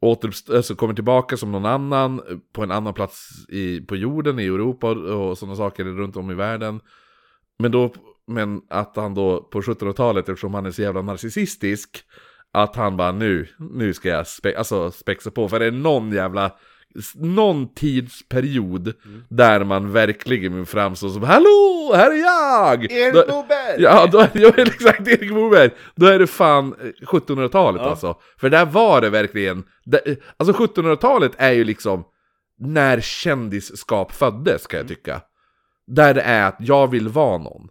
[0.00, 4.38] återuppst- alltså kommer tillbaka som någon annan, eh, på en annan plats i, på jorden,
[4.38, 6.80] i Europa och, och sådana saker runt om i världen.
[7.58, 7.94] Men, då,
[8.26, 11.98] men att han då på 1700-talet, eftersom han är så jävla narcissistisk,
[12.52, 16.12] att han bara nu, nu ska jag spe, alltså spexa på, för det är någon
[16.12, 16.52] jävla
[17.14, 18.92] någon tidsperiod
[19.28, 22.80] där man verkligen framstår som Hallå, här är jag!
[23.14, 23.82] Då- Moberg!
[23.82, 25.70] Ja, då är det exakt Erik Moberg.
[25.96, 27.90] Då är det fan eh, 1700-talet Ja.
[27.90, 28.16] alltså.
[28.40, 32.04] För där var det verkligen, det, alltså 1700-talet är ju liksom
[32.60, 34.94] när kändisskap föddes kan jag Mm.
[34.96, 35.20] tycka.
[35.86, 37.68] Där det är att jag vill vara någon.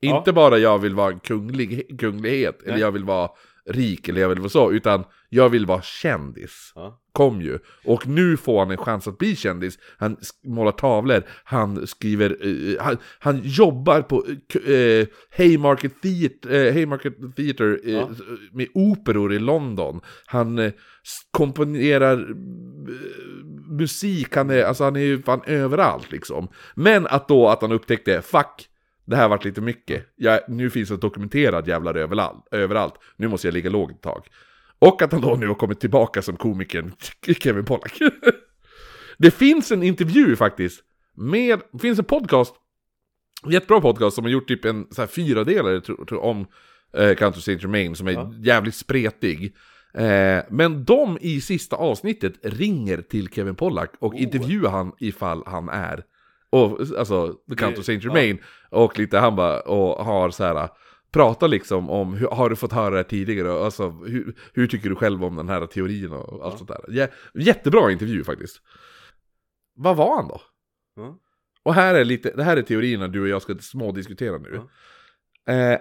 [0.00, 0.18] Ja.
[0.18, 2.80] Inte bara jag vill vara en kunglig, kunglighet, eller Nej.
[2.80, 3.28] jag vill vara
[3.70, 7.00] rik, eller jag vill vara så, utan jag vill vara kändis Ja.
[7.12, 7.58] kom ju.
[7.84, 9.78] Och nu får han en chans att bli kändis.
[9.98, 14.24] Han målar tavlor, han skriver, eh, han, han jobbar på
[14.72, 15.06] eh,
[15.36, 18.08] Haymarket Theatre, eh, Haymarket Theatre Ja.
[18.52, 20.00] med operor i London.
[20.26, 20.72] Han
[21.30, 22.34] komponerar
[23.78, 26.48] musik, han är, alltså han är ju fan överallt liksom.
[26.74, 28.68] Men att då att han upptäckte, fuck,
[29.04, 30.06] det här vart lite mycket.
[30.16, 32.94] Jag, nu finns det dokumenterad jävlar överallt, överallt.
[33.16, 34.26] Nu måste jag ligga lågt ett tag.
[34.78, 36.92] Och att han då nu har kommit tillbaka som komikern
[37.40, 37.98] Kevin Pollak.
[39.18, 40.80] det finns en intervju faktiskt.
[41.16, 42.54] Med, det finns en podcast.
[43.50, 45.82] Jättebra podcast som har gjort typ en så här fyra delar
[46.14, 46.46] om
[46.96, 48.32] eh, Country Saint Germain som är Ja.
[48.38, 49.54] jävligt spretig.
[49.94, 54.22] Eh, men de i sista avsnittet ringer till Kevin Pollak och Oh.
[54.22, 56.02] intervjuar han ifall han är
[56.54, 58.38] och, alltså, The Count of Saint Germain
[58.70, 60.68] och lite han bara, och har så här
[61.14, 63.64] Pratar liksom om, hur, har du fått höra det här tidigare?
[63.64, 66.84] Alltså, hur, hur tycker du själv om den här teorin och allt sånt där?
[66.88, 68.60] Jä, jättebra intervju faktiskt.
[69.74, 70.40] Vad var han då?
[70.96, 71.18] Ja.
[71.62, 74.60] Och här är lite, det här är teorierna du och jag ska smådiskutera nu.
[75.44, 75.52] Ja.
[75.52, 75.78] Eh,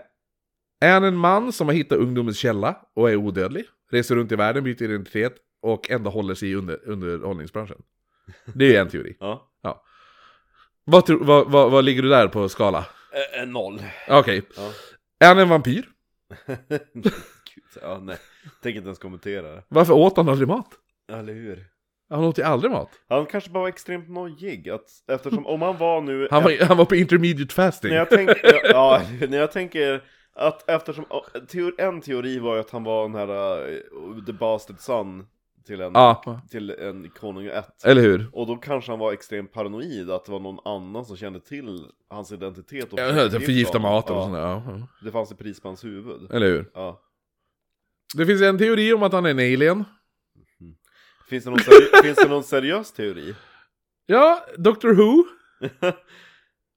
[0.80, 3.66] är han en man som har hittat ungdomens källa och är odödlig?
[3.92, 7.82] Reser runt i världen, byter identitet och ändå håller sig i under, underhållningsbranschen?
[8.54, 9.18] Det är en teori.
[9.20, 9.50] Ja.
[10.86, 12.86] Vad, tror- vad, vad, vad ligger du där på skala?
[13.40, 13.84] Eh, noll.
[14.10, 14.42] Okej.
[14.58, 14.72] Ja.
[15.20, 15.86] Är han en vampyr?
[16.94, 17.14] Gud,
[17.82, 18.18] ja, nej.
[18.64, 19.64] Tänker inte ens kommentera det.
[19.68, 20.68] Varför åt han aldrig mat?
[21.12, 21.66] Eller hur?
[22.10, 22.90] Han åt ju aldrig mat.
[23.10, 26.28] Han kanske bara var extremt nojig, att, eftersom om han var nu...
[26.32, 27.90] Han var, han var på intermediate fasting.
[27.90, 30.04] När jag tänker, ja, när jag tänker
[30.36, 31.06] att eftersom,
[31.78, 33.30] en teori var ju att han var den här
[33.70, 35.28] uh, the bastard son
[35.66, 37.86] till en, Ja, till en konung ett.
[37.86, 38.30] eller hur?
[38.34, 41.88] Och då kanske han var extremt paranoid, att det var någon annan som kände till
[42.10, 44.36] hans identitet och Ja, förgifta maten och ja, sånt
[44.68, 44.74] där.
[44.82, 44.88] Ja.
[45.04, 46.32] Det fanns i pris på hans huvud.
[46.32, 46.72] Eller hur?
[46.74, 47.02] Ja.
[48.16, 49.84] Det finns en teori om att han är en alien.
[51.30, 51.60] Finns det någon,
[52.04, 53.36] finns det någon seriös teori?
[54.06, 55.24] Ja, Doctor Who.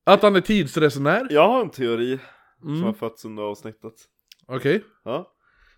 [0.05, 1.26] Att han är tidsresenär.
[1.30, 2.18] Jag har en teori
[2.61, 2.82] som Mm.
[2.82, 3.93] har fötts under avsnittet.
[4.47, 4.85] Okej.
[5.05, 5.32] Ja.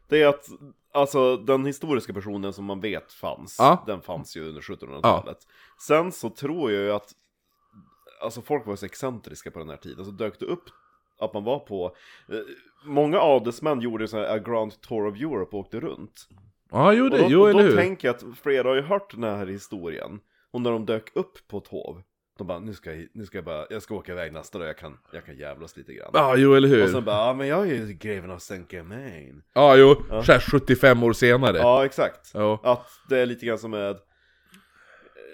[0.08, 0.44] Det är att,
[0.92, 3.82] alltså den historiska personen som man vet fanns, Ja.
[3.86, 5.38] den fanns ju under 1700-talet.
[5.86, 7.12] Sen så tror jag ju att,
[8.22, 10.64] alltså folk var så excentriska på den här tiden, så dök det upp
[11.20, 11.96] att man var på,
[12.28, 12.38] eh,
[12.84, 16.28] många adelsmän gjorde så här a Grand Tour of Europe och åkte runt.
[16.70, 17.76] Ja, jo, Och det, då, jo och eller då hur?
[17.76, 20.20] tänker jag att flera har ju hört den här historien,
[20.50, 22.02] och när de dök upp på ett hov,
[22.38, 24.68] de bara, nu ska jag, nu ska jag bara, jag ska åka iväg nästa dag,
[24.68, 26.10] jag kan, jag kan jävlas lite grann.
[26.12, 26.84] Ja, jo eller hur?
[26.84, 29.42] Och sen bara, ja men jag är ju greven av Saint Germain.
[29.52, 29.96] Ja, jo.
[30.10, 30.22] Ja.
[30.22, 31.58] Så här 75 år senare.
[31.58, 32.30] Ja, exakt.
[32.34, 32.60] Ja.
[32.62, 33.96] Att det är lite grann som med eh,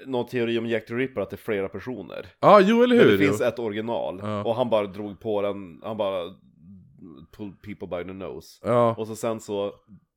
[0.06, 2.26] någon teori om Jack the Ripper, att det är flera personer.
[2.40, 3.12] Ja, jo eller Men hur?
[3.12, 3.46] det finns jo.
[3.46, 6.34] ett original, och han bara drog på den, han bara
[7.36, 8.60] pulled people by the nose.
[8.62, 8.94] Ja.
[8.98, 9.74] Och så sen så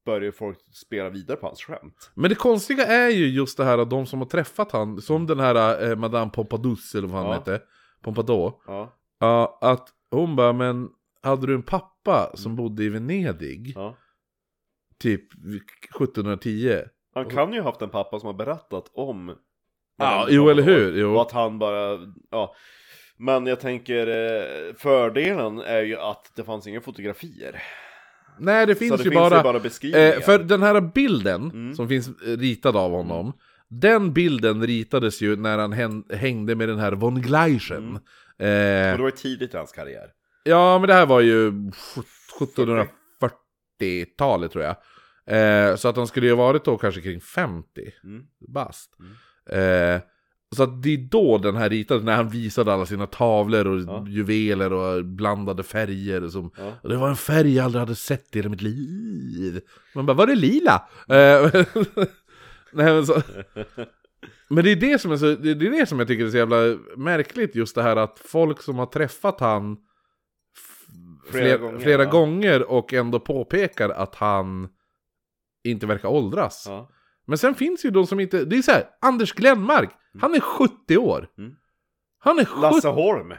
[0.08, 2.12] börjar folk spela vidare på hans skämt.
[2.16, 5.28] Men det konstiga är ju just det här att de som har träffat han, som
[5.28, 7.34] den här eh, Madame Pompadour eller vad han Ja.
[7.34, 7.62] hette,
[8.04, 8.54] Pompadour.
[8.68, 10.90] Ja, Ja, att hon bara, men
[11.24, 13.96] hade du en pappa som bodde i Venedig, ja.
[15.00, 15.34] typ
[15.96, 16.82] 1710?
[17.14, 19.36] Han kan ju ha haft en pappa som har berättat om
[20.00, 20.98] Ja, jo eller hur?
[21.00, 21.16] Jo.
[21.16, 22.00] Och att han bara,
[22.32, 22.56] ja.
[23.18, 27.64] Men jag tänker, eh, fördelen är ju att det fanns inga fotografier.
[28.40, 29.38] Nej, det finns det ju finns bara...
[29.38, 29.44] ju
[29.92, 30.08] bara.
[30.16, 31.76] Eh, för den här bilden Mm.
[31.76, 33.34] som finns ritad av honom,
[33.70, 37.78] den bilden ritades ju när han hän- hängde med den här von Gleichen.
[37.78, 37.96] Mm.
[38.40, 40.08] Eh, Och det var ju tidigt i hans karriär.
[40.44, 41.52] ja, men det här var ju
[43.82, 44.76] 1740-talet tror jag.
[45.30, 47.66] Eh, så att han skulle ju ha varit då kanske kring 50
[48.04, 48.24] Mm.
[48.54, 48.92] bast.
[49.50, 50.02] Eh,
[50.56, 53.80] så att det är då den här ritade, när han visade alla sina tavlor och
[53.80, 54.06] Ja.
[54.08, 56.28] juveler och blandade färger.
[56.28, 56.90] Som, Ja.
[56.90, 59.62] det var en färg jag aldrig hade sett i hela mitt liv.
[59.96, 60.88] Man bara, var det lila?
[61.10, 61.64] Eh,
[62.74, 63.22] Nej, men, så,
[64.50, 66.38] men det är det som är så, det är det som jag tycker är så
[66.38, 66.58] jävla
[66.98, 69.78] märkligt, just det här att folk som har träffat han
[71.32, 72.10] Flera flera, gånger, flera ja.
[72.10, 74.70] gånger och ändå påpekar att han
[75.64, 76.70] inte verkar åldras.
[77.28, 79.90] Men sen finns ju de som inte, det är så här, Anders Glenmark,
[80.22, 81.30] han är 70 år.
[81.38, 81.56] Mm.
[82.20, 83.34] Han är 70, Lasse Holm!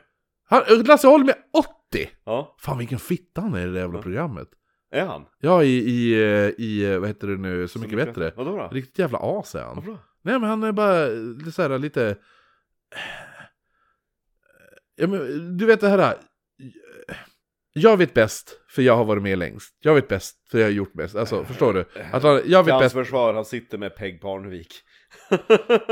[0.48, 2.10] han, Lasse Holm är 80!
[2.24, 4.48] Ja, Fan vilken fitta han är i det jävla programmet.
[4.90, 5.26] är han?
[5.40, 8.32] Ja, i, i, eh, i, eh, vad heter det nu, Så, mycket, bättre.
[8.36, 8.68] Vadå då?
[8.72, 9.74] Riktigt jävla as är han.
[9.74, 9.98] Varför då?
[10.22, 12.16] Nej men han är bara lite så här, lite...
[14.94, 16.16] Ja, men, du vet det här...
[17.72, 19.76] Jag vet bäst, för jag har varit med längst.
[19.80, 21.16] Jag vet bäst, för jag har gjort mest.
[21.16, 21.84] Alltså, förstår du?
[22.12, 22.94] Att han, jag vet bäst.
[22.94, 24.74] försvar, han sitter med Peg Parnevik.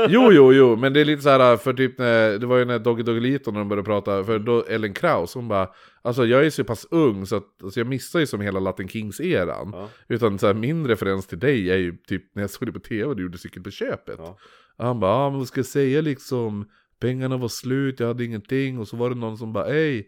[0.09, 2.65] Jo, jo, jo, men det är lite så här, för typ när, det var ju
[2.65, 5.69] när Doggy Doggelito när de började prata, för då Ellen Kraus, hon bara,
[6.01, 8.87] alltså jag är så pass ung så att alltså, jag missar ju som hela Latin
[8.87, 9.69] Kings-eran.
[9.73, 9.89] Ja.
[10.07, 12.79] Utan så här, min referens till dig är ju typ när jag såg det på
[12.79, 14.15] tv och du gjorde cykel på köpet.
[14.17, 14.37] Ja.
[14.77, 16.69] Han bara, ah, men vad ska jag säga liksom?
[16.99, 18.79] Pengarna var slut, jag hade ingenting.
[18.79, 20.07] Och så var det någon som bara, ej,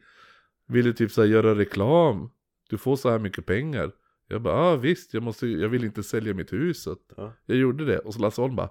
[0.68, 2.30] vill du typ så här, göra reklam?
[2.70, 3.92] Du får så här mycket pengar.
[4.32, 6.84] Jag bara, ah, visst, jag, måste, jag vill inte sälja mitt hus.
[6.84, 7.34] Så Ja.
[7.46, 8.00] Jag gjorde det.
[8.00, 8.70] Och så Lasse Holm bara,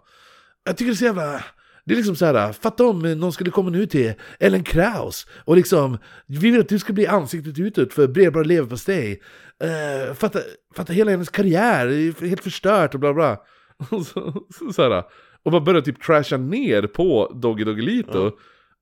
[0.65, 1.45] jag tycker det är så jävla...
[1.85, 5.57] Det är liksom så här, fatta om någon skulle komma nu till Ellen Kraus och
[5.57, 9.23] liksom, vi vill att du ska bli ansiktet utåt för bredbara leverpastej.
[9.65, 10.41] Uh, fatta,
[10.75, 13.37] fatta hela hennes karriär, är helt förstört och bla bla.
[13.91, 15.05] Och, så, så, så här,
[15.43, 18.25] och man börjar typ trasha ner på Doggy Doggelito.
[18.25, 18.33] Ja.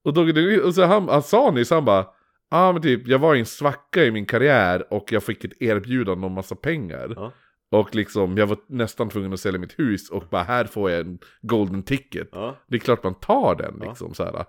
[0.03, 2.05] Och, Doggy och så han, han sa nyss, han bara,
[2.49, 5.43] ja ah, men typ, jag var i en svacka i min karriär och jag fick
[5.43, 7.13] ett erbjudande om massa pengar.
[7.15, 7.33] Ja.
[7.71, 10.99] Och liksom, jag var nästan tvungen att sälja mitt hus och bara här får jag
[10.99, 12.29] en golden ticket.
[12.31, 12.55] Ja.
[12.67, 13.89] Det är klart man tar den Ja.
[13.89, 14.45] liksom så här.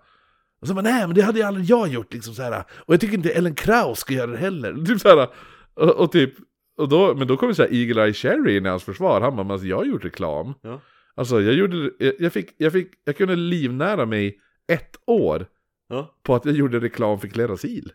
[0.60, 2.64] Och så bara, nej men det hade ju aldrig jag gjort liksom så här.
[2.70, 4.72] Och jag tycker inte Ellen Kraus ska göra det heller.
[4.86, 5.28] Typ så här.
[5.74, 6.34] Och, och typ,
[6.76, 9.20] och då, men då kommer så här Eagle Eye Cherry in i hans försvar.
[9.20, 10.54] Han bara, men alltså, jag har gjort reklam.
[10.62, 10.80] Ja.
[11.14, 14.38] Alltså jag gjorde, jag, jag fick, jag fick, jag kunde livnära mig
[14.72, 15.46] ett år
[15.89, 16.15] Ja.
[16.23, 17.93] på att jag gjorde reklam för Klerasil.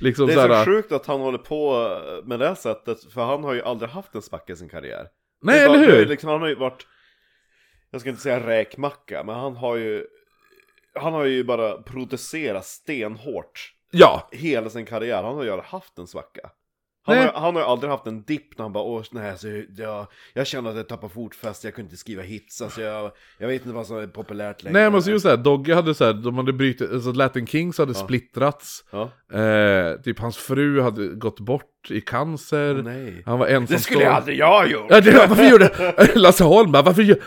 [0.00, 1.88] Liksom Det är här, så sjukt att han håller på
[2.24, 5.06] med det sättet, för han har ju aldrig haft en svacka i sin karriär.
[5.42, 6.06] nej bara- eller hur?
[6.06, 6.86] Liksom, han har ju varit,
[7.90, 10.06] jag ska inte säga räkmacka, men han har ju,
[10.94, 15.22] han har ju bara producerat stenhårt Ja, hela sin karriär.
[15.22, 16.50] Han har ju aldrig haft en svacka.
[17.06, 19.48] Han har, han har ju aldrig haft en dipp när han bara åh nej, alltså,
[19.76, 23.48] jag, jag känner att jag tappar fotfäste, jag kunde inte skriva hits, alltså, jag, jag
[23.48, 24.78] vet inte vad som är populärt längre.
[24.80, 27.94] nej men så just såhär, Dogge hade såhär, de hade brutit, alltså Latin Kings hade
[27.94, 28.84] splittrats.
[28.90, 29.10] Ja.
[29.38, 32.74] Eh, typ hans fru hade gått bort i cancer.
[32.74, 33.22] nej.
[33.26, 34.86] Han var ensam Det skulle aldrig jag ha gjort!
[34.88, 37.18] Ja, det, varför gjorde Lasse Holm varför gör-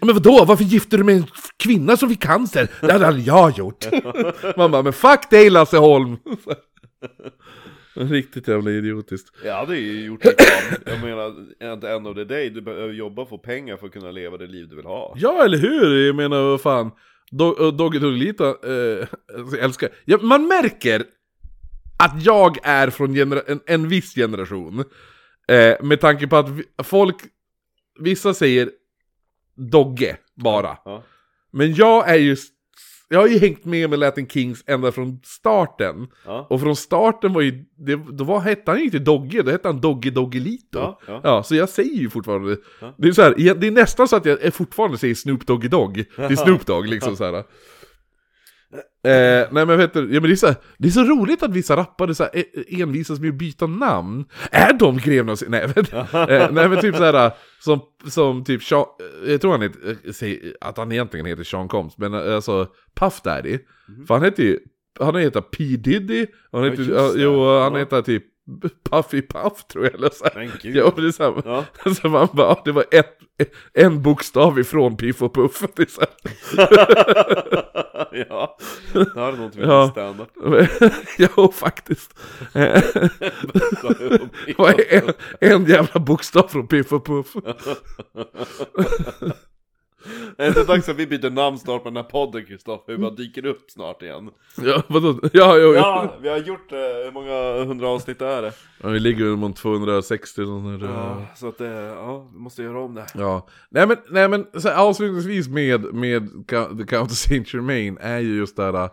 [0.00, 1.26] Men vadå, varför gifte du med en
[1.62, 2.68] kvinna som fick cancer?
[2.80, 3.86] Det hade aldrig jag gjort.
[4.56, 6.16] Man bara, men fuck dig Lasse Holm!
[8.10, 9.36] Riktigt jävla idiotiskt.
[9.44, 10.80] Jag hade ju gjort reklam.
[10.86, 11.26] Jag menar,
[11.74, 14.10] at the end of the day, du behöver jobba och få pengar för att kunna
[14.10, 15.14] leva det liv du vill ha.
[15.18, 16.06] Ja, eller hur?
[16.06, 16.90] Jag menar, vad fan.
[17.32, 19.88] Do- och Dogge Doggelita, eh, jag älskar...
[20.04, 21.04] Ja, man märker
[21.98, 24.84] att jag är från en, en viss generation.
[25.48, 27.16] Eh, med tanke på att vi, folk,
[27.98, 28.70] vissa säger
[29.56, 30.78] Dogge bara.
[30.84, 31.02] Ja.
[31.52, 32.36] Men jag är ju...
[33.08, 36.08] Jag har ju hängt med med Latin Kings ända från starten.
[36.24, 36.46] Ja.
[36.50, 37.64] Och från starten var ju...
[37.76, 40.78] Det, då var, hette han ju inte Dogge, då hette han Dogge Doggelito.
[40.78, 41.20] Ja, ja.
[41.24, 42.56] Ja, så jag säger ju fortfarande...
[42.96, 46.04] Det, är så här, det är nästan så att jag fortfarande säger Snoop Doggy Dogg
[46.28, 47.44] till Snoop Dogg, liksom så här.
[49.06, 51.42] Eh, nej men vet du, ja, men det, är så här, det är så roligt
[51.42, 54.24] att vissa rappare så här, eh, envisas med att byta namn.
[54.50, 55.38] Är de greven av.
[55.48, 55.62] Nej,
[56.12, 58.84] eh, nej men typ så här som, som typ Sean,
[59.24, 62.68] eh, jag tror han heter, eh, att han egentligen heter Sean Combs, men eh, alltså
[62.94, 63.58] Puff Daddy.
[64.06, 64.58] För han heter ju,
[65.00, 68.24] han heter P Diddy, han heter, ja, jo han heter typ
[68.90, 70.24] Puffy Puff tror jag eller så.
[70.24, 70.50] här.
[70.62, 71.64] Ja, det är så här, Ja.
[71.94, 73.18] så man bara, ja, det var ett,
[73.74, 75.62] en bokstav ifrån Piff och Puff.
[75.76, 76.08] Det är så här.
[78.28, 78.58] ja,
[78.92, 79.90] det har du någonting med Ja.
[79.90, 80.28] stand-up.
[81.18, 82.14] jo, faktiskt.
[84.46, 87.26] Det var en, en jävla bokstav från Piff och Puff.
[90.38, 92.92] Är det dags att vi byter namn snart på den här podden Kristoffer?
[92.92, 94.30] Vi bara dyker upp snart igen.
[94.62, 95.20] Ja, vadå?
[95.32, 95.72] Ja, jo, jo.
[95.74, 98.52] Ja, vi har gjort, eh, hur många hundra avsnitt är det?
[98.82, 100.88] Ja, vi ligger väl mot 260 och sånt där.
[100.88, 103.06] Ja, så att det, ja, vi måste göra om det.
[103.14, 107.54] Ja, nej men, nej, men så här, avslutningsvis med, med Ca- The Count of Saint
[107.54, 108.74] Germain är ju just det här.
[108.84, 108.90] äh,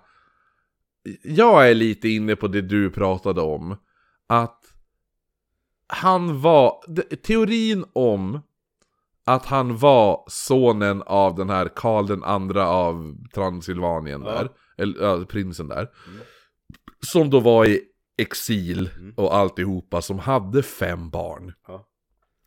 [1.23, 3.75] Jag är lite inne på det du pratade om.
[4.27, 4.59] Att
[5.87, 6.73] han var,
[7.15, 8.39] teorin om
[9.25, 14.31] att han var sonen av den här Karl den andra av Transylvanien Ja.
[14.31, 14.49] där.
[14.77, 15.89] Eller ja, prinsen där.
[16.99, 17.81] Som då var i
[18.17, 21.53] exil och alltihopa, som hade fem barn.
[21.67, 21.87] Ja.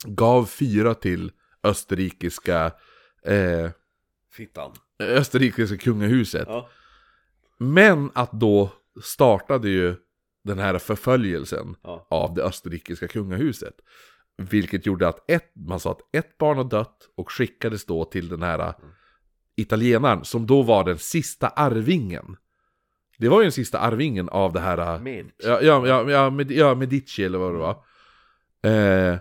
[0.05, 1.33] Gav fyra till
[1.63, 2.73] österrikiska,
[3.23, 3.71] eh,
[4.33, 4.73] Fittan.
[4.99, 6.45] österrikiska kungahuset.
[6.49, 6.69] Ja.
[7.59, 8.71] Men att då
[9.03, 9.95] startade ju
[10.45, 12.07] den här förföljelsen Ja.
[12.11, 13.75] av det österrikiska kungahuset.
[14.39, 18.29] Vilket gjorde att ett, man sa att ett barn har dött och skickades då till
[18.29, 18.75] den här
[19.57, 22.37] italienaren som då var den sista arvingen.
[23.19, 24.99] Det var ju den sista arvingen av det här...
[24.99, 25.31] Med.
[25.39, 27.85] Ja, ja, ja, ja, med, ja Medici eller vad det var.
[28.63, 29.19] Eh,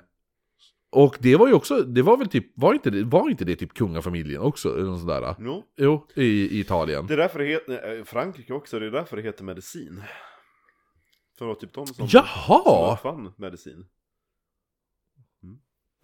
[0.89, 3.55] och det var ju också, det var väl typ, var inte det, var inte det
[3.55, 4.77] typ kungafamiljen också?
[4.77, 5.35] Eller sådär?
[5.39, 5.63] Jo.
[5.77, 7.07] Jo, i, i Italien.
[7.07, 10.03] Det är därför det heter, eh, Frankrike också, det är därför det heter medicin.
[11.37, 12.93] För det var typ de som, som Jaha!
[12.93, 13.85] uppfann medicin.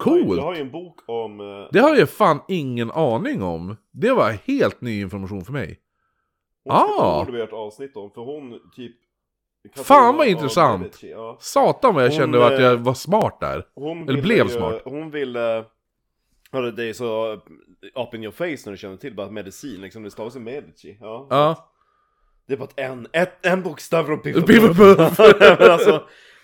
[0.02, 0.36] Coolt!
[0.36, 1.40] Jag har ju en bok om...
[1.40, 3.76] eh, Det har jag fan ingen aning om.
[3.90, 5.78] Det var helt ny information för mig.
[6.64, 7.18] Hon Ah.
[7.18, 8.96] borde vi göra ett avsnitt om, för hon typ...
[9.76, 10.82] Fan, vad Ja, intressant.
[10.82, 11.36] Medici, Ja.
[11.40, 13.66] Satan vad jag Hon, kände att jag eh, var smart där.
[13.74, 14.82] Hon Eller ville blev ju, smart.
[14.84, 15.64] Hon ville...
[16.52, 17.32] Hörde det är så
[17.94, 20.96] up in your face när du känner till bara medicin, liksom det stavas ju medici.
[21.00, 21.26] Ja.
[21.30, 21.68] Ja.
[22.46, 25.16] Det är bara ett en, ett, en bokstav från Piff och Piff och Puff.
[25.16, 25.18] Puff.
[25.60, 26.02] Men alltså,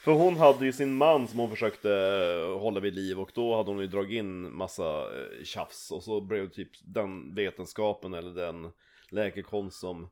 [0.08, 3.56] för hon hade ju sin man som hon försökte eh, hålla vid liv och då
[3.56, 8.34] hade hon ju dragit in massa eh, tjafs och så blev typ den vetenskapen eller
[8.34, 8.70] den
[9.10, 10.08] läkekonst som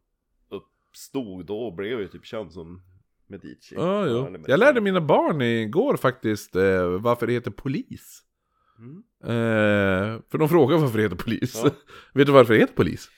[0.48, 2.82] uppstod då blev ju typ känd som
[3.26, 3.74] Medici.
[3.74, 4.36] Ja, jo.
[4.46, 8.22] Jag lärde mina barn igår faktiskt eh, varför det heter polis.
[8.78, 9.02] Mm.
[9.22, 11.60] Eh, för de frågar varför det heter polis.
[11.64, 11.70] Ja.
[12.14, 13.10] Vet du varför det heter polis?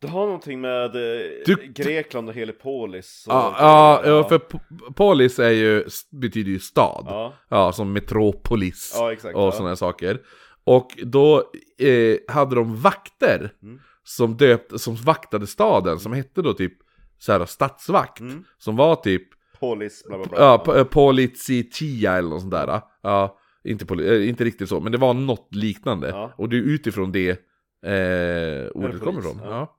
[0.00, 4.92] Det har någonting med eh, Du- Grekland och Helipolis och Ja, ja, ja, för po-
[4.94, 7.04] polis är ju, betyder ju stad.
[7.08, 9.36] Ja, Ja, som metropolis ja exakt.
[9.36, 9.52] och ja.
[9.52, 10.20] sådana saker.
[10.64, 11.38] Och då
[11.78, 13.78] eh, hade de vakter Mm.
[14.04, 16.72] som, döpt, som vaktade staden, som hette då typ
[17.18, 18.20] så här, stadsvakt.
[18.20, 18.44] Mm.
[18.58, 19.22] Som var typ
[19.60, 20.38] Polis, bla bla bla.
[20.66, 22.80] ja, eh, polizitia eller något sånt där.
[23.02, 26.30] Ja, inte, poli- eh, inte riktigt så, men det var något liknande.
[26.36, 27.40] Och det är utifrån det
[27.82, 29.40] eh, polis, kommer ifrån.
[29.44, 29.78] ja.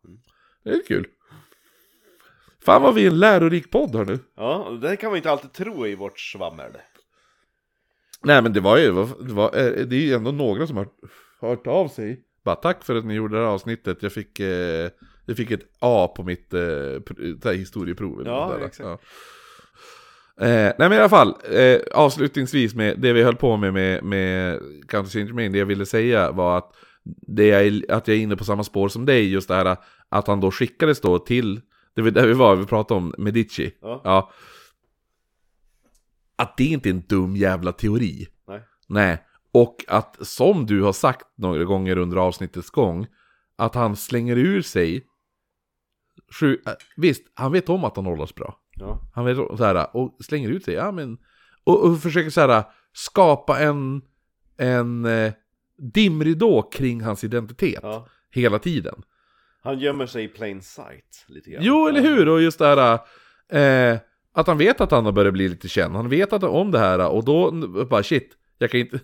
[0.64, 1.07] Det är kul.
[2.65, 4.19] Fan vad vi är en lärorik podd hör nu.
[4.38, 6.72] Ja, det kan man inte alltid tro i vårt svammel.
[8.23, 8.86] Nej men det var ju,
[9.19, 10.88] det, var, eh, det är ju ändå några som har
[11.41, 12.22] hört av sig.
[12.44, 14.03] Bara tack för att ni gjorde det här avsnittet.
[14.03, 14.90] Jag fick, eh,
[15.26, 16.60] jag fick ett A på mitt eh,
[17.44, 18.23] här historieprov.
[18.26, 18.65] Ja, där.
[18.65, 18.80] exakt.
[18.90, 18.99] Ja.
[20.45, 24.03] Eh, nej men i alla fall, eh, avslutningsvis med det vi höll på med med,
[24.03, 28.36] med Counter Germain, det jag ville säga var att, det jag, att jag är inne
[28.36, 29.78] på samma spår som dig, just det här
[30.10, 31.61] att han då skickades då till,
[31.94, 33.72] det var där vi var, vi pratade om Medici.
[33.82, 34.02] Ja.
[34.03, 34.32] ja.
[36.36, 38.28] Att det inte är en dum jävla teori.
[38.48, 38.61] Nej.
[38.88, 43.07] Nej, och att som du har sagt några gånger under avsnittets gång,
[43.56, 45.06] att han slänger ur sig
[46.40, 48.57] sju, äh, visst, han vet om att han hålls bra.
[48.76, 49.02] Ja.
[49.14, 51.18] Han vet så här, och slänger ut sig, ja men,
[51.64, 52.64] och, och försöker så här
[52.94, 54.02] skapa en,
[54.57, 55.34] en eh,
[55.82, 58.08] dimridå kring hans identitet ja.
[58.32, 59.03] hela tiden.
[59.64, 61.64] Han gömmer sig i plain sight lite grann.
[61.64, 62.30] Jo, eller hur?
[62.30, 62.99] Och just det här,
[63.94, 63.99] eh,
[64.34, 65.95] att han vet att han har börjat bli lite känd.
[65.95, 67.52] Han vet att, om det här och då
[67.86, 68.99] bara shit, jag kan inte,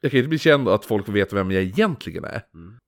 [0.00, 2.42] jag kan inte bli känd och att folk vet vem jag egentligen är.
[2.54, 2.78] Mm.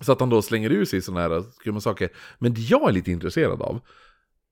[0.00, 2.08] Så att han då slänger ur sig sådana här skumma saker.
[2.38, 3.80] Men det jag är lite intresserad av,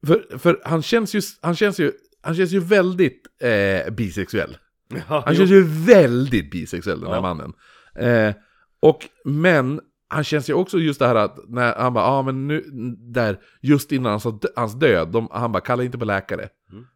[0.07, 4.57] för, för han känns ju, han känns ju, han känns ju väldigt eh, bisexuell.
[5.09, 5.39] Ja, Han jo.
[5.39, 7.21] känns ju väldigt bisexuell den här Ja.
[7.23, 7.53] mannen.
[7.95, 8.35] Eh,
[8.81, 12.23] och, men han känns ju också just det här att när han bara, ja ah,
[12.23, 12.65] men nu,
[12.99, 14.27] där, just innan hans,
[14.57, 16.49] hans död, de, han bara, kalla inte på läkare.
[16.73, 16.87] Mm.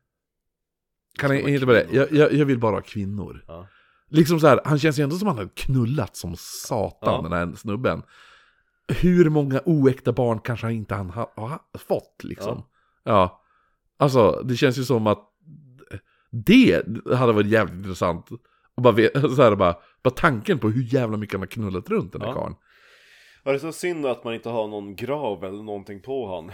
[1.22, 3.44] Vara inte på det, jag, jag, jag vill bara ha kvinnor.
[3.48, 3.66] Ja.
[4.08, 7.22] Liksom så här, han känns ju ändå som att han har knullat som satan, Ja.
[7.22, 8.02] den här snubben.
[8.88, 12.62] Hur många oäkta barn kanske han inte han har, har fått liksom?
[13.04, 13.42] Ja.
[13.96, 15.24] Alltså, det känns ju som att
[16.30, 16.82] det
[17.14, 18.30] hade varit jävligt intressant.
[18.74, 18.94] Och bara,
[19.36, 22.28] så här, bara, bara tanken på hur jävla mycket han har knullat runt den här
[22.28, 22.34] Ja.
[22.34, 22.54] karln.
[23.44, 26.52] Var det så synd att man inte har någon grav eller någonting på han?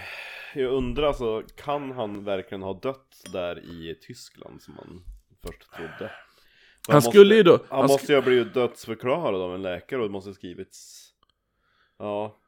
[0.54, 5.02] Jag undrar alltså, kan han verkligen ha dött där i Tyskland som man
[5.46, 6.10] först trodde?
[6.86, 10.00] För Han skulle ju då- Han, han måste ju ha blivit dödsförklarad av en läkare
[10.00, 11.08] och det måste ha skrivits...
[11.98, 12.40] Ja,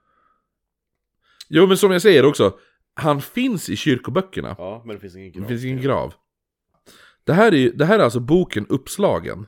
[1.49, 2.59] Jo men som jag säger också,
[2.95, 4.55] han finns i kyrkoböckerna.
[4.59, 5.43] ja, men det finns ingen grav.
[5.43, 6.15] Det finns ingen grav.
[7.25, 9.47] Det här är, det här är alltså boken Uppslagen.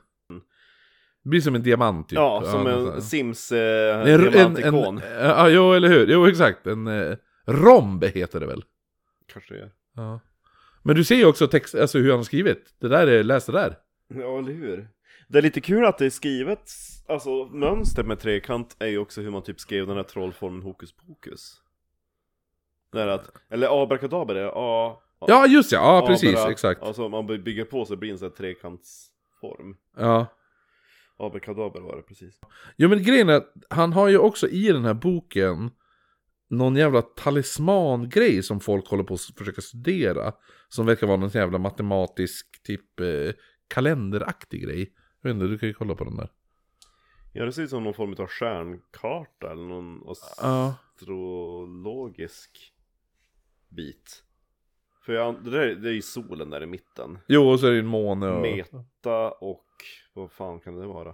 [1.29, 2.15] Det blir som en diamant typ.
[2.15, 3.03] Ja, som något en sånt.
[3.03, 6.67] Sims eh, ja, jo eller hur, jo exakt.
[6.67, 7.15] En eh,
[7.45, 8.63] romb heter det väl.
[9.33, 9.71] Kanske det är.
[9.95, 10.19] Ja.
[10.83, 12.73] Men du ser ju också text, alltså hur han har skrivit.
[12.79, 13.77] Det där är, läs det där.
[14.07, 14.89] Ja, eller hur?
[15.27, 16.71] Det är lite kul att det är skrivet,
[17.07, 20.91] alltså mönster med trekant är ju också hur man typ skrev den här trollformen hokus
[20.91, 21.53] pokus.
[22.91, 24.97] Det är att, eller abrakadabra är a...
[25.27, 26.81] Ja, just ja, ja precis, abra- exakt.
[26.83, 29.75] Alltså man bygger på så blir det en sån här trekantsform.
[29.97, 30.25] Ja.
[31.19, 32.39] Abrakadabra var det precis.
[32.77, 35.71] Jo men grejen är att han har ju också i den här boken
[36.49, 40.33] någon jävla talismangrej som folk håller på att försöka studera.
[40.69, 43.31] Som verkar vara någon jävla matematisk typ eh,
[43.67, 44.93] kalenderaktig grej.
[45.21, 46.29] Jag vet inte, du kan ju kolla på den där.
[47.33, 50.01] Ja det ser ut som någon form av stjärnkarta eller någon
[50.37, 52.73] astrologisk
[53.69, 54.23] bit.
[55.05, 57.19] För jag, det, där, det är ju solen där i mitten.
[57.27, 58.41] Jo, och så är det ju en måne och...
[58.41, 59.68] Meta och
[60.13, 61.09] vad fan kan det vara?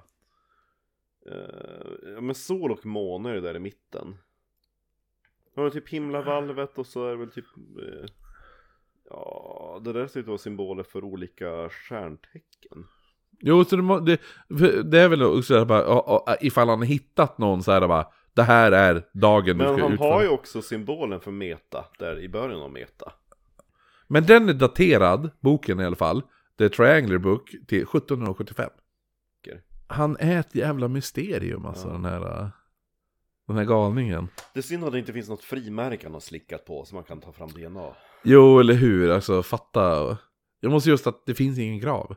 [1.32, 4.18] Eh, ja men sol och måne är det där i mitten.
[5.56, 8.06] Ja men typ himlavalvet och så är det väl typ eh,
[9.10, 12.86] Ja det där ser ut att vara symboler för olika stjärntecken.
[13.40, 14.20] Jo, så det, må- det,
[14.84, 18.08] det är väl också så här bara, ifall han har hittat någon så här bara,
[18.34, 20.14] det här är dagen du Men ska han utföra.
[20.14, 23.12] har ju också symbolen för meta där i början av meta.
[24.08, 26.22] Men den är daterad, boken i alla fall,
[26.58, 28.70] The Triangular Book, till 1775.
[29.42, 29.62] Okej.
[29.88, 31.94] Han är ett jävla mysterium alltså, Ja.
[31.94, 32.42] den här...
[32.44, 32.48] äh,
[33.48, 34.28] Den här galningen.
[34.54, 37.04] Det är synd att det inte finns något frimärke han har slickat på så man
[37.04, 37.96] kan ta fram DNA.
[38.24, 39.10] Jo, eller hur?
[39.12, 40.18] Alltså, fatta.
[40.60, 42.16] Jag måste just att det finns ingen grav.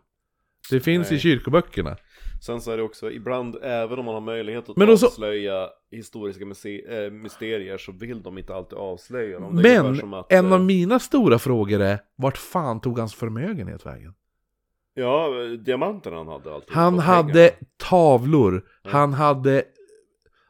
[0.71, 1.21] Det finns i Nej.
[1.21, 1.97] kyrkoböckerna.
[2.43, 5.69] Sen så är det också, ibland även om man har möjlighet att Men också- avslöja
[5.91, 9.55] historiska muse- äh, mysterier så vill de inte alltid avslöja dem.
[9.63, 13.87] Men, som att, en eh, av mina stora frågor är, vart fan tog hans förmögenhet
[13.87, 14.15] vägen?
[14.99, 16.71] Ja, diamanterna han hade alltid.
[16.71, 19.65] Han hade tavlor, han hade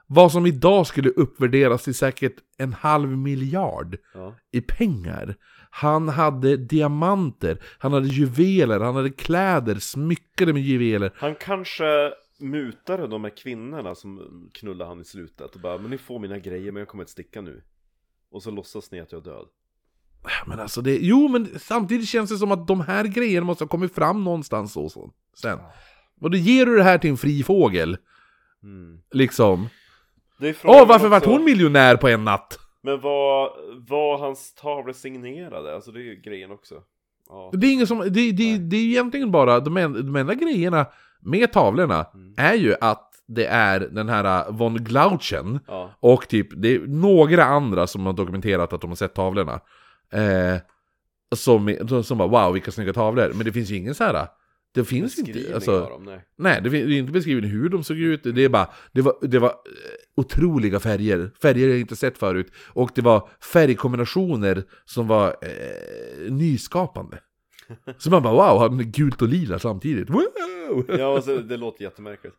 [0.06, 4.34] vad som idag skulle uppvärderas till säkert en halv miljard Ja.
[4.50, 5.34] i pengar.
[5.70, 11.12] Han hade diamanter, han hade juveler, han hade kläder smyckade med juveler.
[11.14, 14.20] Han kanske mutade de här kvinnorna som
[14.54, 17.10] knullade han i slutet och bara Men ni får mina grejer men jag kommer att
[17.10, 17.62] sticka nu.
[18.30, 19.46] Och så låtsas ni att jag är död.
[20.46, 23.68] Men alltså det, jo men samtidigt känns det som att de här grejerna måste ha
[23.68, 25.10] kommit fram någonstans så, så
[25.42, 25.58] sen.
[26.20, 27.96] Och då ger du det här till en fri fågel,
[28.62, 28.98] Mm.
[29.12, 29.68] liksom.
[30.64, 32.58] Åh, varför vart hon miljonär på en natt?
[32.82, 33.50] Men vad
[33.88, 35.74] var hans tavlor signerade?
[35.74, 36.74] Alltså det är ju grejen också.
[37.28, 37.50] Ja.
[37.52, 40.86] Det är ingen som, det, det, det är egentligen bara, de, en, de enda grejerna
[41.20, 42.34] med tavlorna Mm.
[42.36, 45.90] är ju att det är den här uh, von Glauchen ja.
[46.00, 49.60] och typ, det är några andra som har dokumenterat att de har sett tavlorna.
[50.12, 50.56] Eh,
[51.36, 54.28] som, som bara wow vilka snygga tavlor, men det finns ju ingen så här.
[54.74, 56.24] Det finns inte, alltså, dem, nej.
[56.36, 59.38] nej det är inte beskrivet hur de såg ut, det är bara, det var, det
[59.38, 59.54] var eh,
[60.16, 67.18] otroliga färger, färger jag inte sett förut, och det var färgkombinationer som var eh, nyskapande.
[67.98, 70.84] Så man bara wow, gult och lila samtidigt, wow!
[70.98, 72.34] Ja, alltså, det låter jättemärkligt.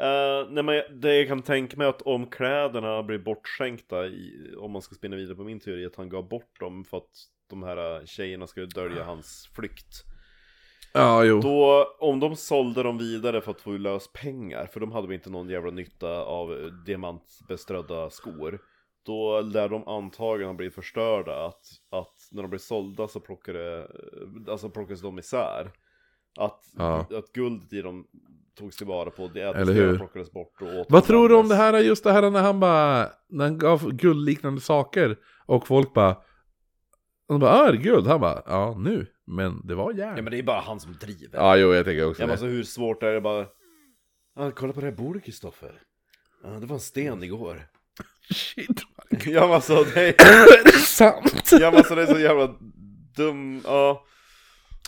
[0.00, 4.70] Uh, nej, men det jag kan tänka mig att om kläderna blir bortskänkta, i, om
[4.70, 7.10] man ska spinna vidare på min teori, att han gav bort dem för att
[7.50, 10.04] de här eh, tjejerna skulle dölja hans flykt.
[10.92, 11.40] Ja, jo.
[11.40, 15.14] Då, om de sålde dem vidare för att få lös pengar, för de hade väl
[15.14, 18.60] inte någon jävla nytta av eh, diamantbeströdda skor.
[19.02, 23.88] Då lär de antagligen blivit förstörda, att, att när de blir sålda så plockade,
[24.48, 25.72] alltså plockas de isär.
[26.38, 27.06] Att, Ja.
[27.18, 28.06] att guldet i dem
[28.58, 29.62] togs tillvara på, det Eller hur?
[29.62, 32.60] ädelstenar plockades bort och Vad tror du om det här, just det här när han
[32.60, 35.16] bara, när han gav guldliknande saker
[35.46, 36.16] och folk bara,
[37.28, 38.06] de bara, ah, är det guld?
[38.06, 40.16] Han bara, ja nu, men det var järn.
[40.16, 41.38] Ja men det är bara han som driver.
[41.38, 42.32] Ja, jo, jag tänker också Ja det.
[42.32, 43.46] alltså hur svårt är det bara...
[44.36, 45.82] Ah, kolla på det här bordet Kristoffer.
[46.44, 47.62] Ja, det var en sten igår.
[48.30, 48.82] Shit,
[49.26, 50.08] ja men alltså det är...
[50.60, 51.48] är det sant?
[51.52, 52.54] Ja men alltså det är så jävla
[53.16, 54.04] dum, ja.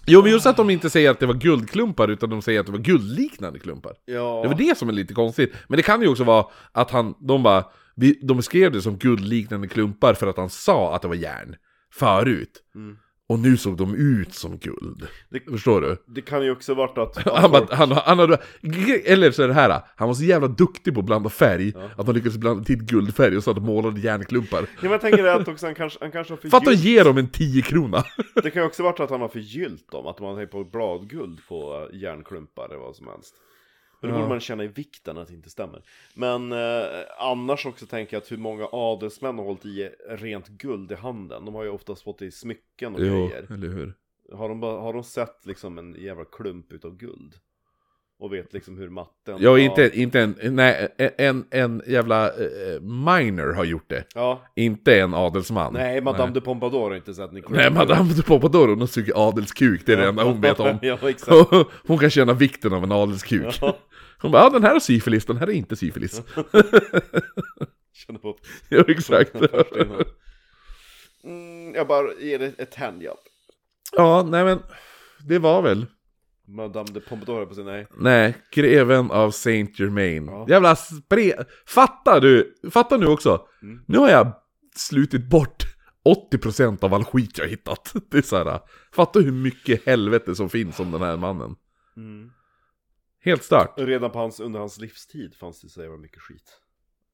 [0.06, 2.66] Jo, men just att de inte säger att det var guldklumpar, utan de säger att
[2.66, 3.92] det var guldliknande klumpar.
[4.04, 4.40] Ja.
[4.42, 5.52] Det var det som är lite konstigt.
[5.68, 7.64] Men det kan ju också vara att han, de bara,
[7.96, 11.56] vi, de beskrev det som guldliknande klumpar för att han sa att det var järn
[11.94, 12.62] förut.
[12.74, 12.96] Mm.
[13.30, 15.06] Och nu såg de ut som guld.
[15.28, 15.96] Det- Förstår du?
[16.06, 17.26] Det kan ju också varit att...
[17.40, 18.38] Han, bara, han, han hade,
[19.04, 22.06] eller så är det här, han var så jävla duktig på att blanda färg Att
[22.06, 25.24] han lyckades blanda till guldfärg och så att de målade järnklumpar Ja, men jag tänker
[25.24, 26.54] att också han kanske, han kanske har förgyllt...
[26.54, 28.04] Fatta att ge dem en 10 krona
[28.42, 31.38] Det kan ju också varit att han har förgyllt dem, att man har på bladguld
[31.48, 33.34] på äh, järnklumpar eller vad som helst.
[34.00, 35.82] Men då borde man känna i vikten att det inte stämmer.
[36.14, 40.92] Men eh, annars också tänker jag att hur många adelsmän har hållit i rent guld
[40.92, 41.44] i handen.
[41.44, 43.46] De har ju oftast fått det i smycken och Jo, grejer.
[43.50, 43.94] eller hur?
[44.32, 47.34] Har de, bara, har de sett liksom en jävla klump utav guld?
[48.20, 50.88] Och vet liksom hur matten Ja, inte, inte en, nej,
[51.18, 54.04] en, en jävla eh, minor har gjort det.
[54.14, 55.72] Ja, Inte en adelsman.
[55.72, 59.86] nej Madame de Pompadour har inte sett Nicole Nej, Madame de Pompadour, hon suger adelskuk,
[59.86, 60.78] det är det enda hon vet om.
[60.82, 61.32] Ja, exakt
[61.86, 63.58] hon kan känna vikten av en adelskuk.
[63.60, 63.76] Ja.
[64.22, 66.22] Hon bara, ja den här är syfilis, den här är inte syfilis.
[67.92, 68.36] Känner på
[68.68, 69.34] ja, exakt.
[71.24, 73.18] mm, Jag bara ger det ett handjobb
[73.96, 74.58] ja, nej men,
[75.28, 75.86] det var väl.
[76.50, 80.26] Madame de Pompadour på sig, nej Nej, greven av Saint Germain.
[80.26, 80.46] Ja.
[80.48, 81.44] Jävla spre...
[81.66, 82.54] Fattar du?
[82.70, 83.46] Fattar nu också?
[83.62, 83.80] Mm.
[83.86, 84.32] Nu har jag
[84.76, 85.64] slutit bort
[86.32, 87.94] 80% av all skit jag hittat.
[88.10, 88.60] Det är så här.
[88.92, 91.56] Fatta hur mycket helvete som finns om den här mannen.
[91.96, 92.30] mm.
[93.22, 93.74] Helt stört.
[93.76, 96.60] Redan på hans, under hans livstid fanns det så jävla mycket skit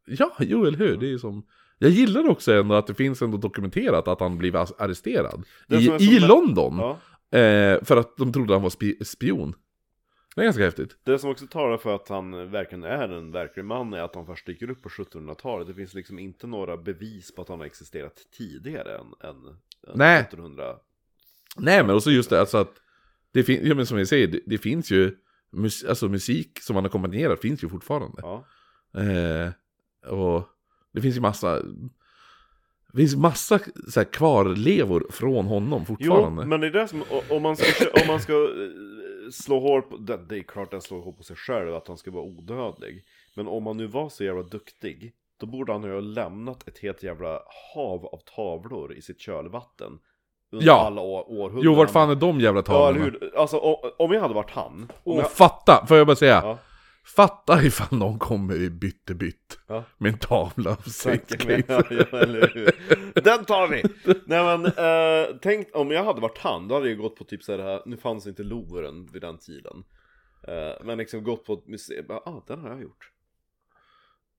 [0.07, 0.97] Ja, jo eller hur?
[0.97, 1.47] Det är ju som...
[1.79, 5.45] Jag gillar också ändå att det finns ändå dokumenterat att han blev arresterad.
[5.69, 6.79] I, i London.
[6.79, 7.01] Ja
[7.31, 9.55] Eh, för att de trodde han var spi- spion.
[10.35, 10.97] Det är ganska häftigt.
[11.05, 14.27] Det som också talar för att han verkligen är en verklig man är att han
[14.27, 15.66] först dyker upp på 1700-talet.
[15.66, 19.36] Det finns liksom inte några bevis på att han har existerat tidigare än, än,
[19.89, 20.20] än Nej.
[20.20, 20.77] 1700.
[21.57, 22.73] Nej men också just det alltså att
[23.32, 25.16] det finns, ja men som jag säger, det, det finns ju
[25.51, 28.23] mus, alltså musik som han ackompanjerar finns ju fortfarande.
[28.23, 28.44] Ja.
[29.01, 29.51] Eh,
[30.12, 30.48] och
[30.93, 31.62] det finns ju massa,
[32.97, 33.59] det finns massa
[33.89, 36.47] så här, kvarlevor från honom Jo, fortfarande.
[36.47, 39.97] men det är det som, om man ska, om man ska eh, slå hår på,
[39.97, 43.05] det, det är klart att slå hår på sig själv att han ska vara odödlig.
[43.36, 46.78] Men om han nu var så jävla duktig, då borde han ju ha lämnat ett
[46.78, 47.40] helt jävla
[47.74, 49.98] hav av tavlor i sitt kölvatten.
[50.52, 50.86] Under Ja.
[50.86, 51.62] alla år, århundraden.
[51.64, 53.05] Jo, vart fan är de jävla Ja, tavlorna?
[53.05, 53.32] hur?
[53.36, 53.56] Alltså
[53.98, 54.93] om jag hade varit han.
[55.05, 56.40] Och jag, fatta, får jag bara säga.
[56.44, 56.59] ja,
[57.07, 59.85] Fatta ifall någon kommer i bytte-bytt ja.
[59.99, 61.87] med en tavla av Saint Ja, Gates.
[62.12, 62.70] ja, eller hur?
[63.20, 63.83] Den tar vi!
[64.27, 67.43] Nej men, eh, tänk om jag hade varit han, då hade jag gått på typ
[67.43, 69.85] så här, nu fanns inte Louvren vid den tiden.
[70.49, 73.12] Eh, men liksom gått på ett museum, ja ah, den har jag gjort.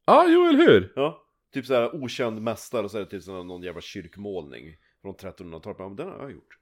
[0.05, 0.93] Ja, jo eller hur?
[0.95, 1.23] Ja,
[1.53, 5.15] typ så här okänd mästare och så är det typ här, någon jävla kyrkmålning från
[5.15, 6.57] 1300-talet, ja men den har jag gjort.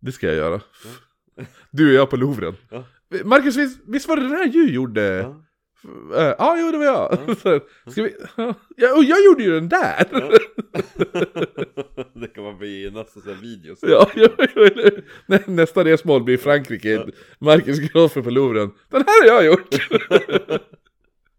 [0.00, 0.60] Det ska jag göra.
[1.70, 2.56] Du och jag på Louvren.
[2.70, 2.84] Ja.
[3.24, 5.02] Marcus, visst, visst var det det där du gjorde?
[5.02, 5.44] Ja.
[6.10, 7.18] Ja, ah, jo det var jag.
[7.38, 7.60] Så,
[7.90, 8.16] Ska vi...
[8.76, 10.04] ja, och jag gjorde ju den där!
[12.20, 13.76] det kan man bli i nästa sån här video.
[13.80, 15.04] Ja, hur?
[15.26, 17.06] Nä- Nästa resmål blir Frankrike.
[17.38, 18.70] Marcus Groffer på Louvren.
[18.90, 19.74] Den här har jag gjort!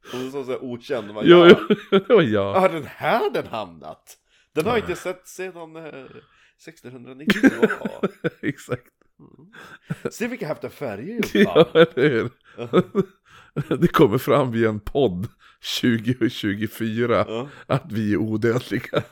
[0.04, 1.60] Och så så här okänd, man, jo, ja.
[1.92, 2.54] jo, det var jag.
[2.54, 4.18] Har den här den hamnat?
[4.54, 7.28] Den har jag inte sett sedan eh, 1690
[7.62, 8.02] ja.
[10.12, 12.30] Se vilka häftiga färger Ja, eller hur?
[13.78, 15.28] Det kommer fram via en podd
[15.82, 17.50] 2024 Ja.
[17.68, 19.04] att vi är odödliga.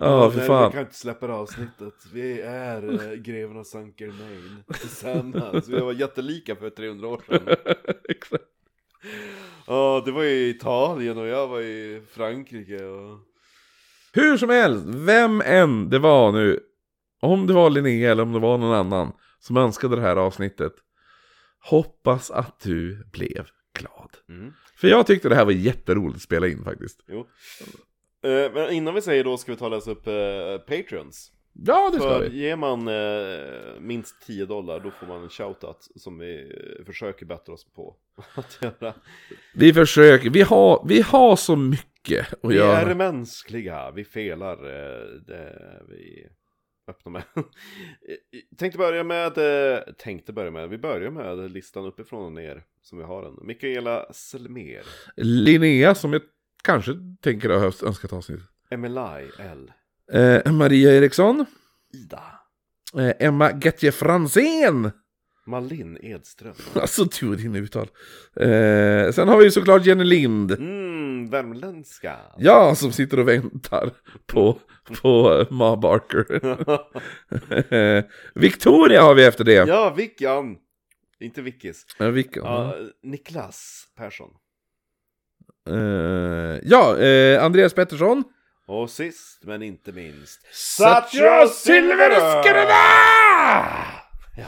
[0.00, 0.72] Ja, Ja, för nej, Vi fan.
[0.72, 1.94] kan inte släppa det avsnittet.
[2.12, 5.68] Vi är eh, greven av Sankt Germain tillsammans.
[5.68, 7.56] Vi var jättelika för 300 år sedan.
[8.08, 8.44] Exakt.
[9.66, 13.18] Ja, det var i Italien och jag var i Frankrike och...
[14.12, 16.60] Hur som helst, vem än det var nu,
[17.20, 20.72] om det var Linnea eller om det var någon annan som önskade det här avsnittet,
[21.64, 23.46] hoppas att du blev
[23.78, 24.10] glad.
[24.28, 24.52] Mm.
[24.76, 27.00] För jag tyckte det här var jätteroligt att spela in faktiskt.
[27.08, 27.26] Jo.
[28.30, 31.32] Eh, men innan vi säger då ska vi ta och läsa upp eh, Patreons.
[31.66, 32.38] Ja, det ska För vi.
[32.38, 36.40] ger man eh, minst 10 dollar då får man en shoutout som vi
[36.78, 37.96] eh, försöker bättra oss på
[38.34, 38.94] att göra.
[39.54, 42.78] Vi försöker, vi har, vi har så mycket att Vi göra.
[42.80, 46.26] är mänskliga, vi felar, eh, det vi
[46.88, 47.22] öppna med.
[48.58, 52.98] tänkte börja med, eh, tänkte börja med, vi börjar med listan uppifrån och ner som
[52.98, 53.38] vi har den.
[53.42, 54.82] Mikaela Selmer,
[55.16, 56.22] Linnea som jag
[56.62, 58.40] kanske tänker ha önskat avsnitt.
[58.70, 59.72] Emelaj L,
[60.12, 61.46] Eh, Maria Eriksson.
[61.92, 62.22] Ida,
[62.96, 64.90] Eh, Emma Getje Fransén.
[65.48, 67.88] Malin Edström, Alltså du och din uttal.
[68.36, 70.52] Eh, sen har vi såklart Jenny Lind.
[70.52, 72.16] mm, värmländska.
[72.38, 73.90] Ja, som sitter och väntar
[74.26, 74.58] på,
[75.02, 76.26] på eh, Ma Barker.
[77.74, 78.04] Eh,
[78.34, 79.52] Victoria har vi efter det.
[79.68, 80.56] ja, Vickan!
[81.20, 81.86] Inte Vickis.
[81.98, 82.40] Ja, vilka?
[82.40, 84.30] Ja, Niklas Persson.
[85.70, 88.24] Eh, ja eh, Andreas Pettersson.
[88.66, 92.84] Och sist men inte minst Satya Silverskrädda!
[94.36, 94.46] Ja.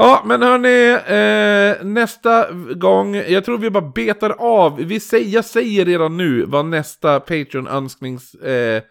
[0.00, 5.44] Ja, men hörni, eh, nästa gång, jag tror vi bara betar av, vi säger, jag
[5.44, 8.82] säger redan nu vad nästa Patreon-önsknings eh,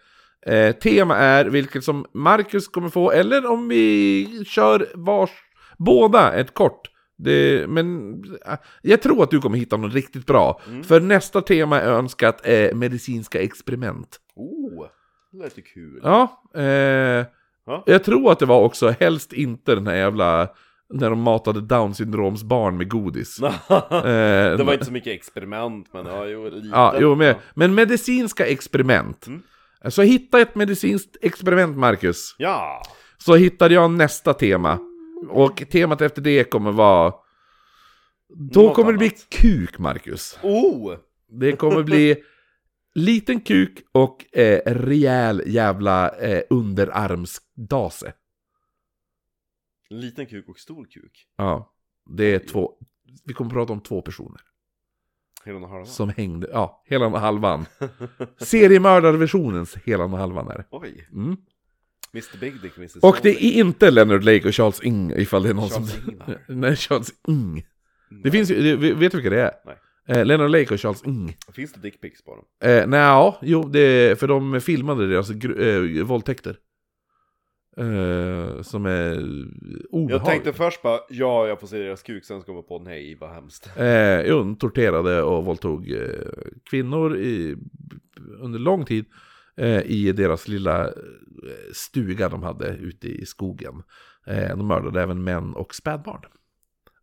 [0.46, 5.30] eh, tema är, vilket som Marcus kommer få, eller om vi kör vars,
[5.78, 6.90] båda ett kort.
[7.18, 8.12] Det, men
[8.46, 10.60] eh, jag tror att du kommer hitta något riktigt bra.
[10.84, 14.16] För nästa tema är önskat eh, medicinska experiment.
[14.36, 14.86] Oh,
[15.32, 16.00] det ju kul.
[16.02, 17.26] Ja, eh,
[17.66, 17.82] Ja.
[17.86, 20.48] jag tror att det var också helst inte den här jävla
[20.90, 23.40] När de matade down syndroms barn med godis.
[23.90, 26.68] Eh, det var inte så mycket experiment men ja, jo, lite.
[26.68, 29.26] Ja, jo, men, men medicinska experiment.
[29.88, 32.34] Så hitta ett medicinskt experiment, Marcus.
[32.38, 32.82] Ja!
[33.18, 34.78] Så hittade jag nästa tema.
[35.28, 37.12] Och temat efter det kommer vara...
[38.52, 39.28] Då Något kommer det bli annat.
[39.28, 40.38] kuk, Marcus.
[40.42, 40.94] Oh!
[41.40, 42.16] Det kommer bli
[42.94, 48.12] liten kuk och eh, rejäl jävla eh, underarmsdase.
[49.90, 51.26] En liten kuk och stor kuk.
[51.36, 51.72] Ja,
[52.16, 52.72] det är två...
[53.24, 54.40] Vi kommer prata om två personer.
[55.44, 55.84] Hela och halva.
[55.84, 57.66] Som hängde, ja, hela och halvan.
[58.38, 60.64] Seriemördarversionens hela och halvan är.
[60.70, 61.08] Oj.
[61.12, 61.36] Mm.
[62.12, 65.48] Mr Big Dick, Mr Och det är inte Leonard Lake och Charles Ing ifall det
[65.50, 66.10] är någon Charles som...
[66.10, 66.38] Ingvar.
[66.48, 67.66] Nej, Charles Ing.
[68.24, 69.52] Det finns ju, det- vet du vilka det är?
[69.64, 69.76] Nej.
[70.08, 71.36] Eh, Leonard Lake och Charles Ing.
[71.52, 72.44] Finns det dickpics på dem?
[72.70, 76.56] Eh, nej, ja, jo, det för de filmade deras gr- eh, våldtäkter.
[77.78, 79.18] Eh, som är
[79.90, 80.16] obehagliga.
[80.16, 83.14] Jag tänkte först bara, ja jag får se deras kuk, sen ska jag på nej
[83.14, 83.70] vad hemskt.
[83.76, 86.00] Eh, jo, de torterade och våldtog eh,
[86.70, 87.56] kvinnor i,
[88.38, 89.04] under lång tid
[89.56, 90.90] eh, i deras lilla
[91.72, 93.82] stuga de hade ute i skogen.
[94.26, 96.22] De mördade även män och spädbarn.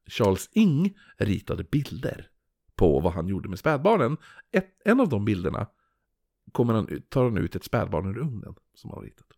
[0.08, 2.28] Charles Ing ritade bilder
[2.76, 4.18] på vad han gjorde med spädbarnen.
[4.52, 5.68] Ett, en av de bilderna
[6.52, 9.35] kommer han, tar han ut ett spädbarn ur ugnen som han har ritat.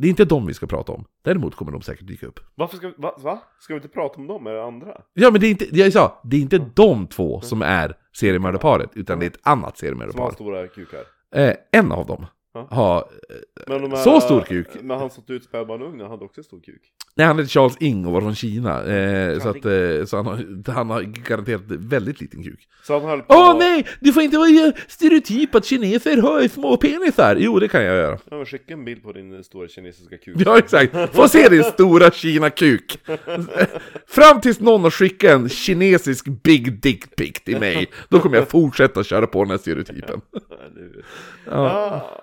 [0.00, 1.04] Det är inte de vi ska prata om.
[1.22, 2.40] Däremot kommer de säkert dyka upp.
[2.54, 3.14] Varför ska vi, va?
[3.18, 3.42] va?
[3.58, 5.00] Ska vi inte prata om dem, det andra?
[5.14, 8.90] Ja men det är inte, jag sa, det är inte de två som är seriemördarparet,
[8.94, 10.30] utan det är ett annat Som har seriemördarpar.
[10.30, 11.00] stora kukar.
[11.34, 12.68] Eh, en av dem Ja.
[12.70, 13.08] har,
[13.66, 14.66] Men de Så stor kuk.
[14.82, 16.82] Men han som tog ut spädbarn i ugnen hade också stor kuk.
[17.14, 20.26] nej han heter Charles Ing och var från Kina, eh, så, att, eh, så han,
[20.26, 22.68] har, han har garanterat väldigt liten kuk.
[22.82, 23.34] Så han höll på...
[23.34, 23.86] Åh nej!
[24.00, 27.36] Du får inte vara stereotyp att kineser har små penisar!
[27.36, 28.18] Jo det kan jag göra.
[28.30, 30.36] Ja, men skicka en bild på din eh, stora kinesiska kuk.
[30.46, 32.98] Ja exakt, få se din stora Kina-kuk!
[34.06, 38.48] Fram tills någon har skickat en kinesisk big dick pic till mig, då kommer jag
[38.48, 40.20] fortsätta köra på den här stereotypen.
[41.46, 42.16] Ja.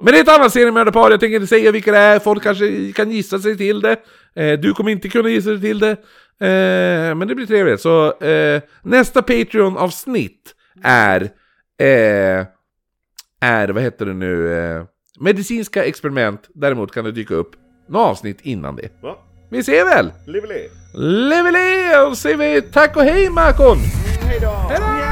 [0.00, 2.92] Men det är ett annat seriemördarpar, jag tänker inte säga vilka det är, folk kanske
[2.92, 3.96] kan gissa sig till det.
[4.34, 5.90] Eh, du kommer inte kunna gissa dig till det.
[6.46, 7.80] Eh, men det blir trevligt.
[7.80, 10.54] Så eh, nästa Patreon-avsnitt
[10.84, 11.22] är...
[11.78, 12.46] Eh,
[13.42, 14.52] är, vad heter det nu?
[14.52, 14.84] Eh,
[15.20, 16.48] medicinska experiment.
[16.54, 17.50] Däremot kan det dyka upp
[17.88, 19.02] några avsnitt innan det.
[19.02, 19.18] Va?
[19.50, 20.12] Vi ser väl!
[20.26, 20.68] Lively!
[20.94, 22.08] Leveli!
[22.08, 23.78] Och säger vi tack och hej Makon!
[24.22, 24.50] Hejdå!
[24.50, 24.86] Hejdå!
[24.86, 25.09] Nu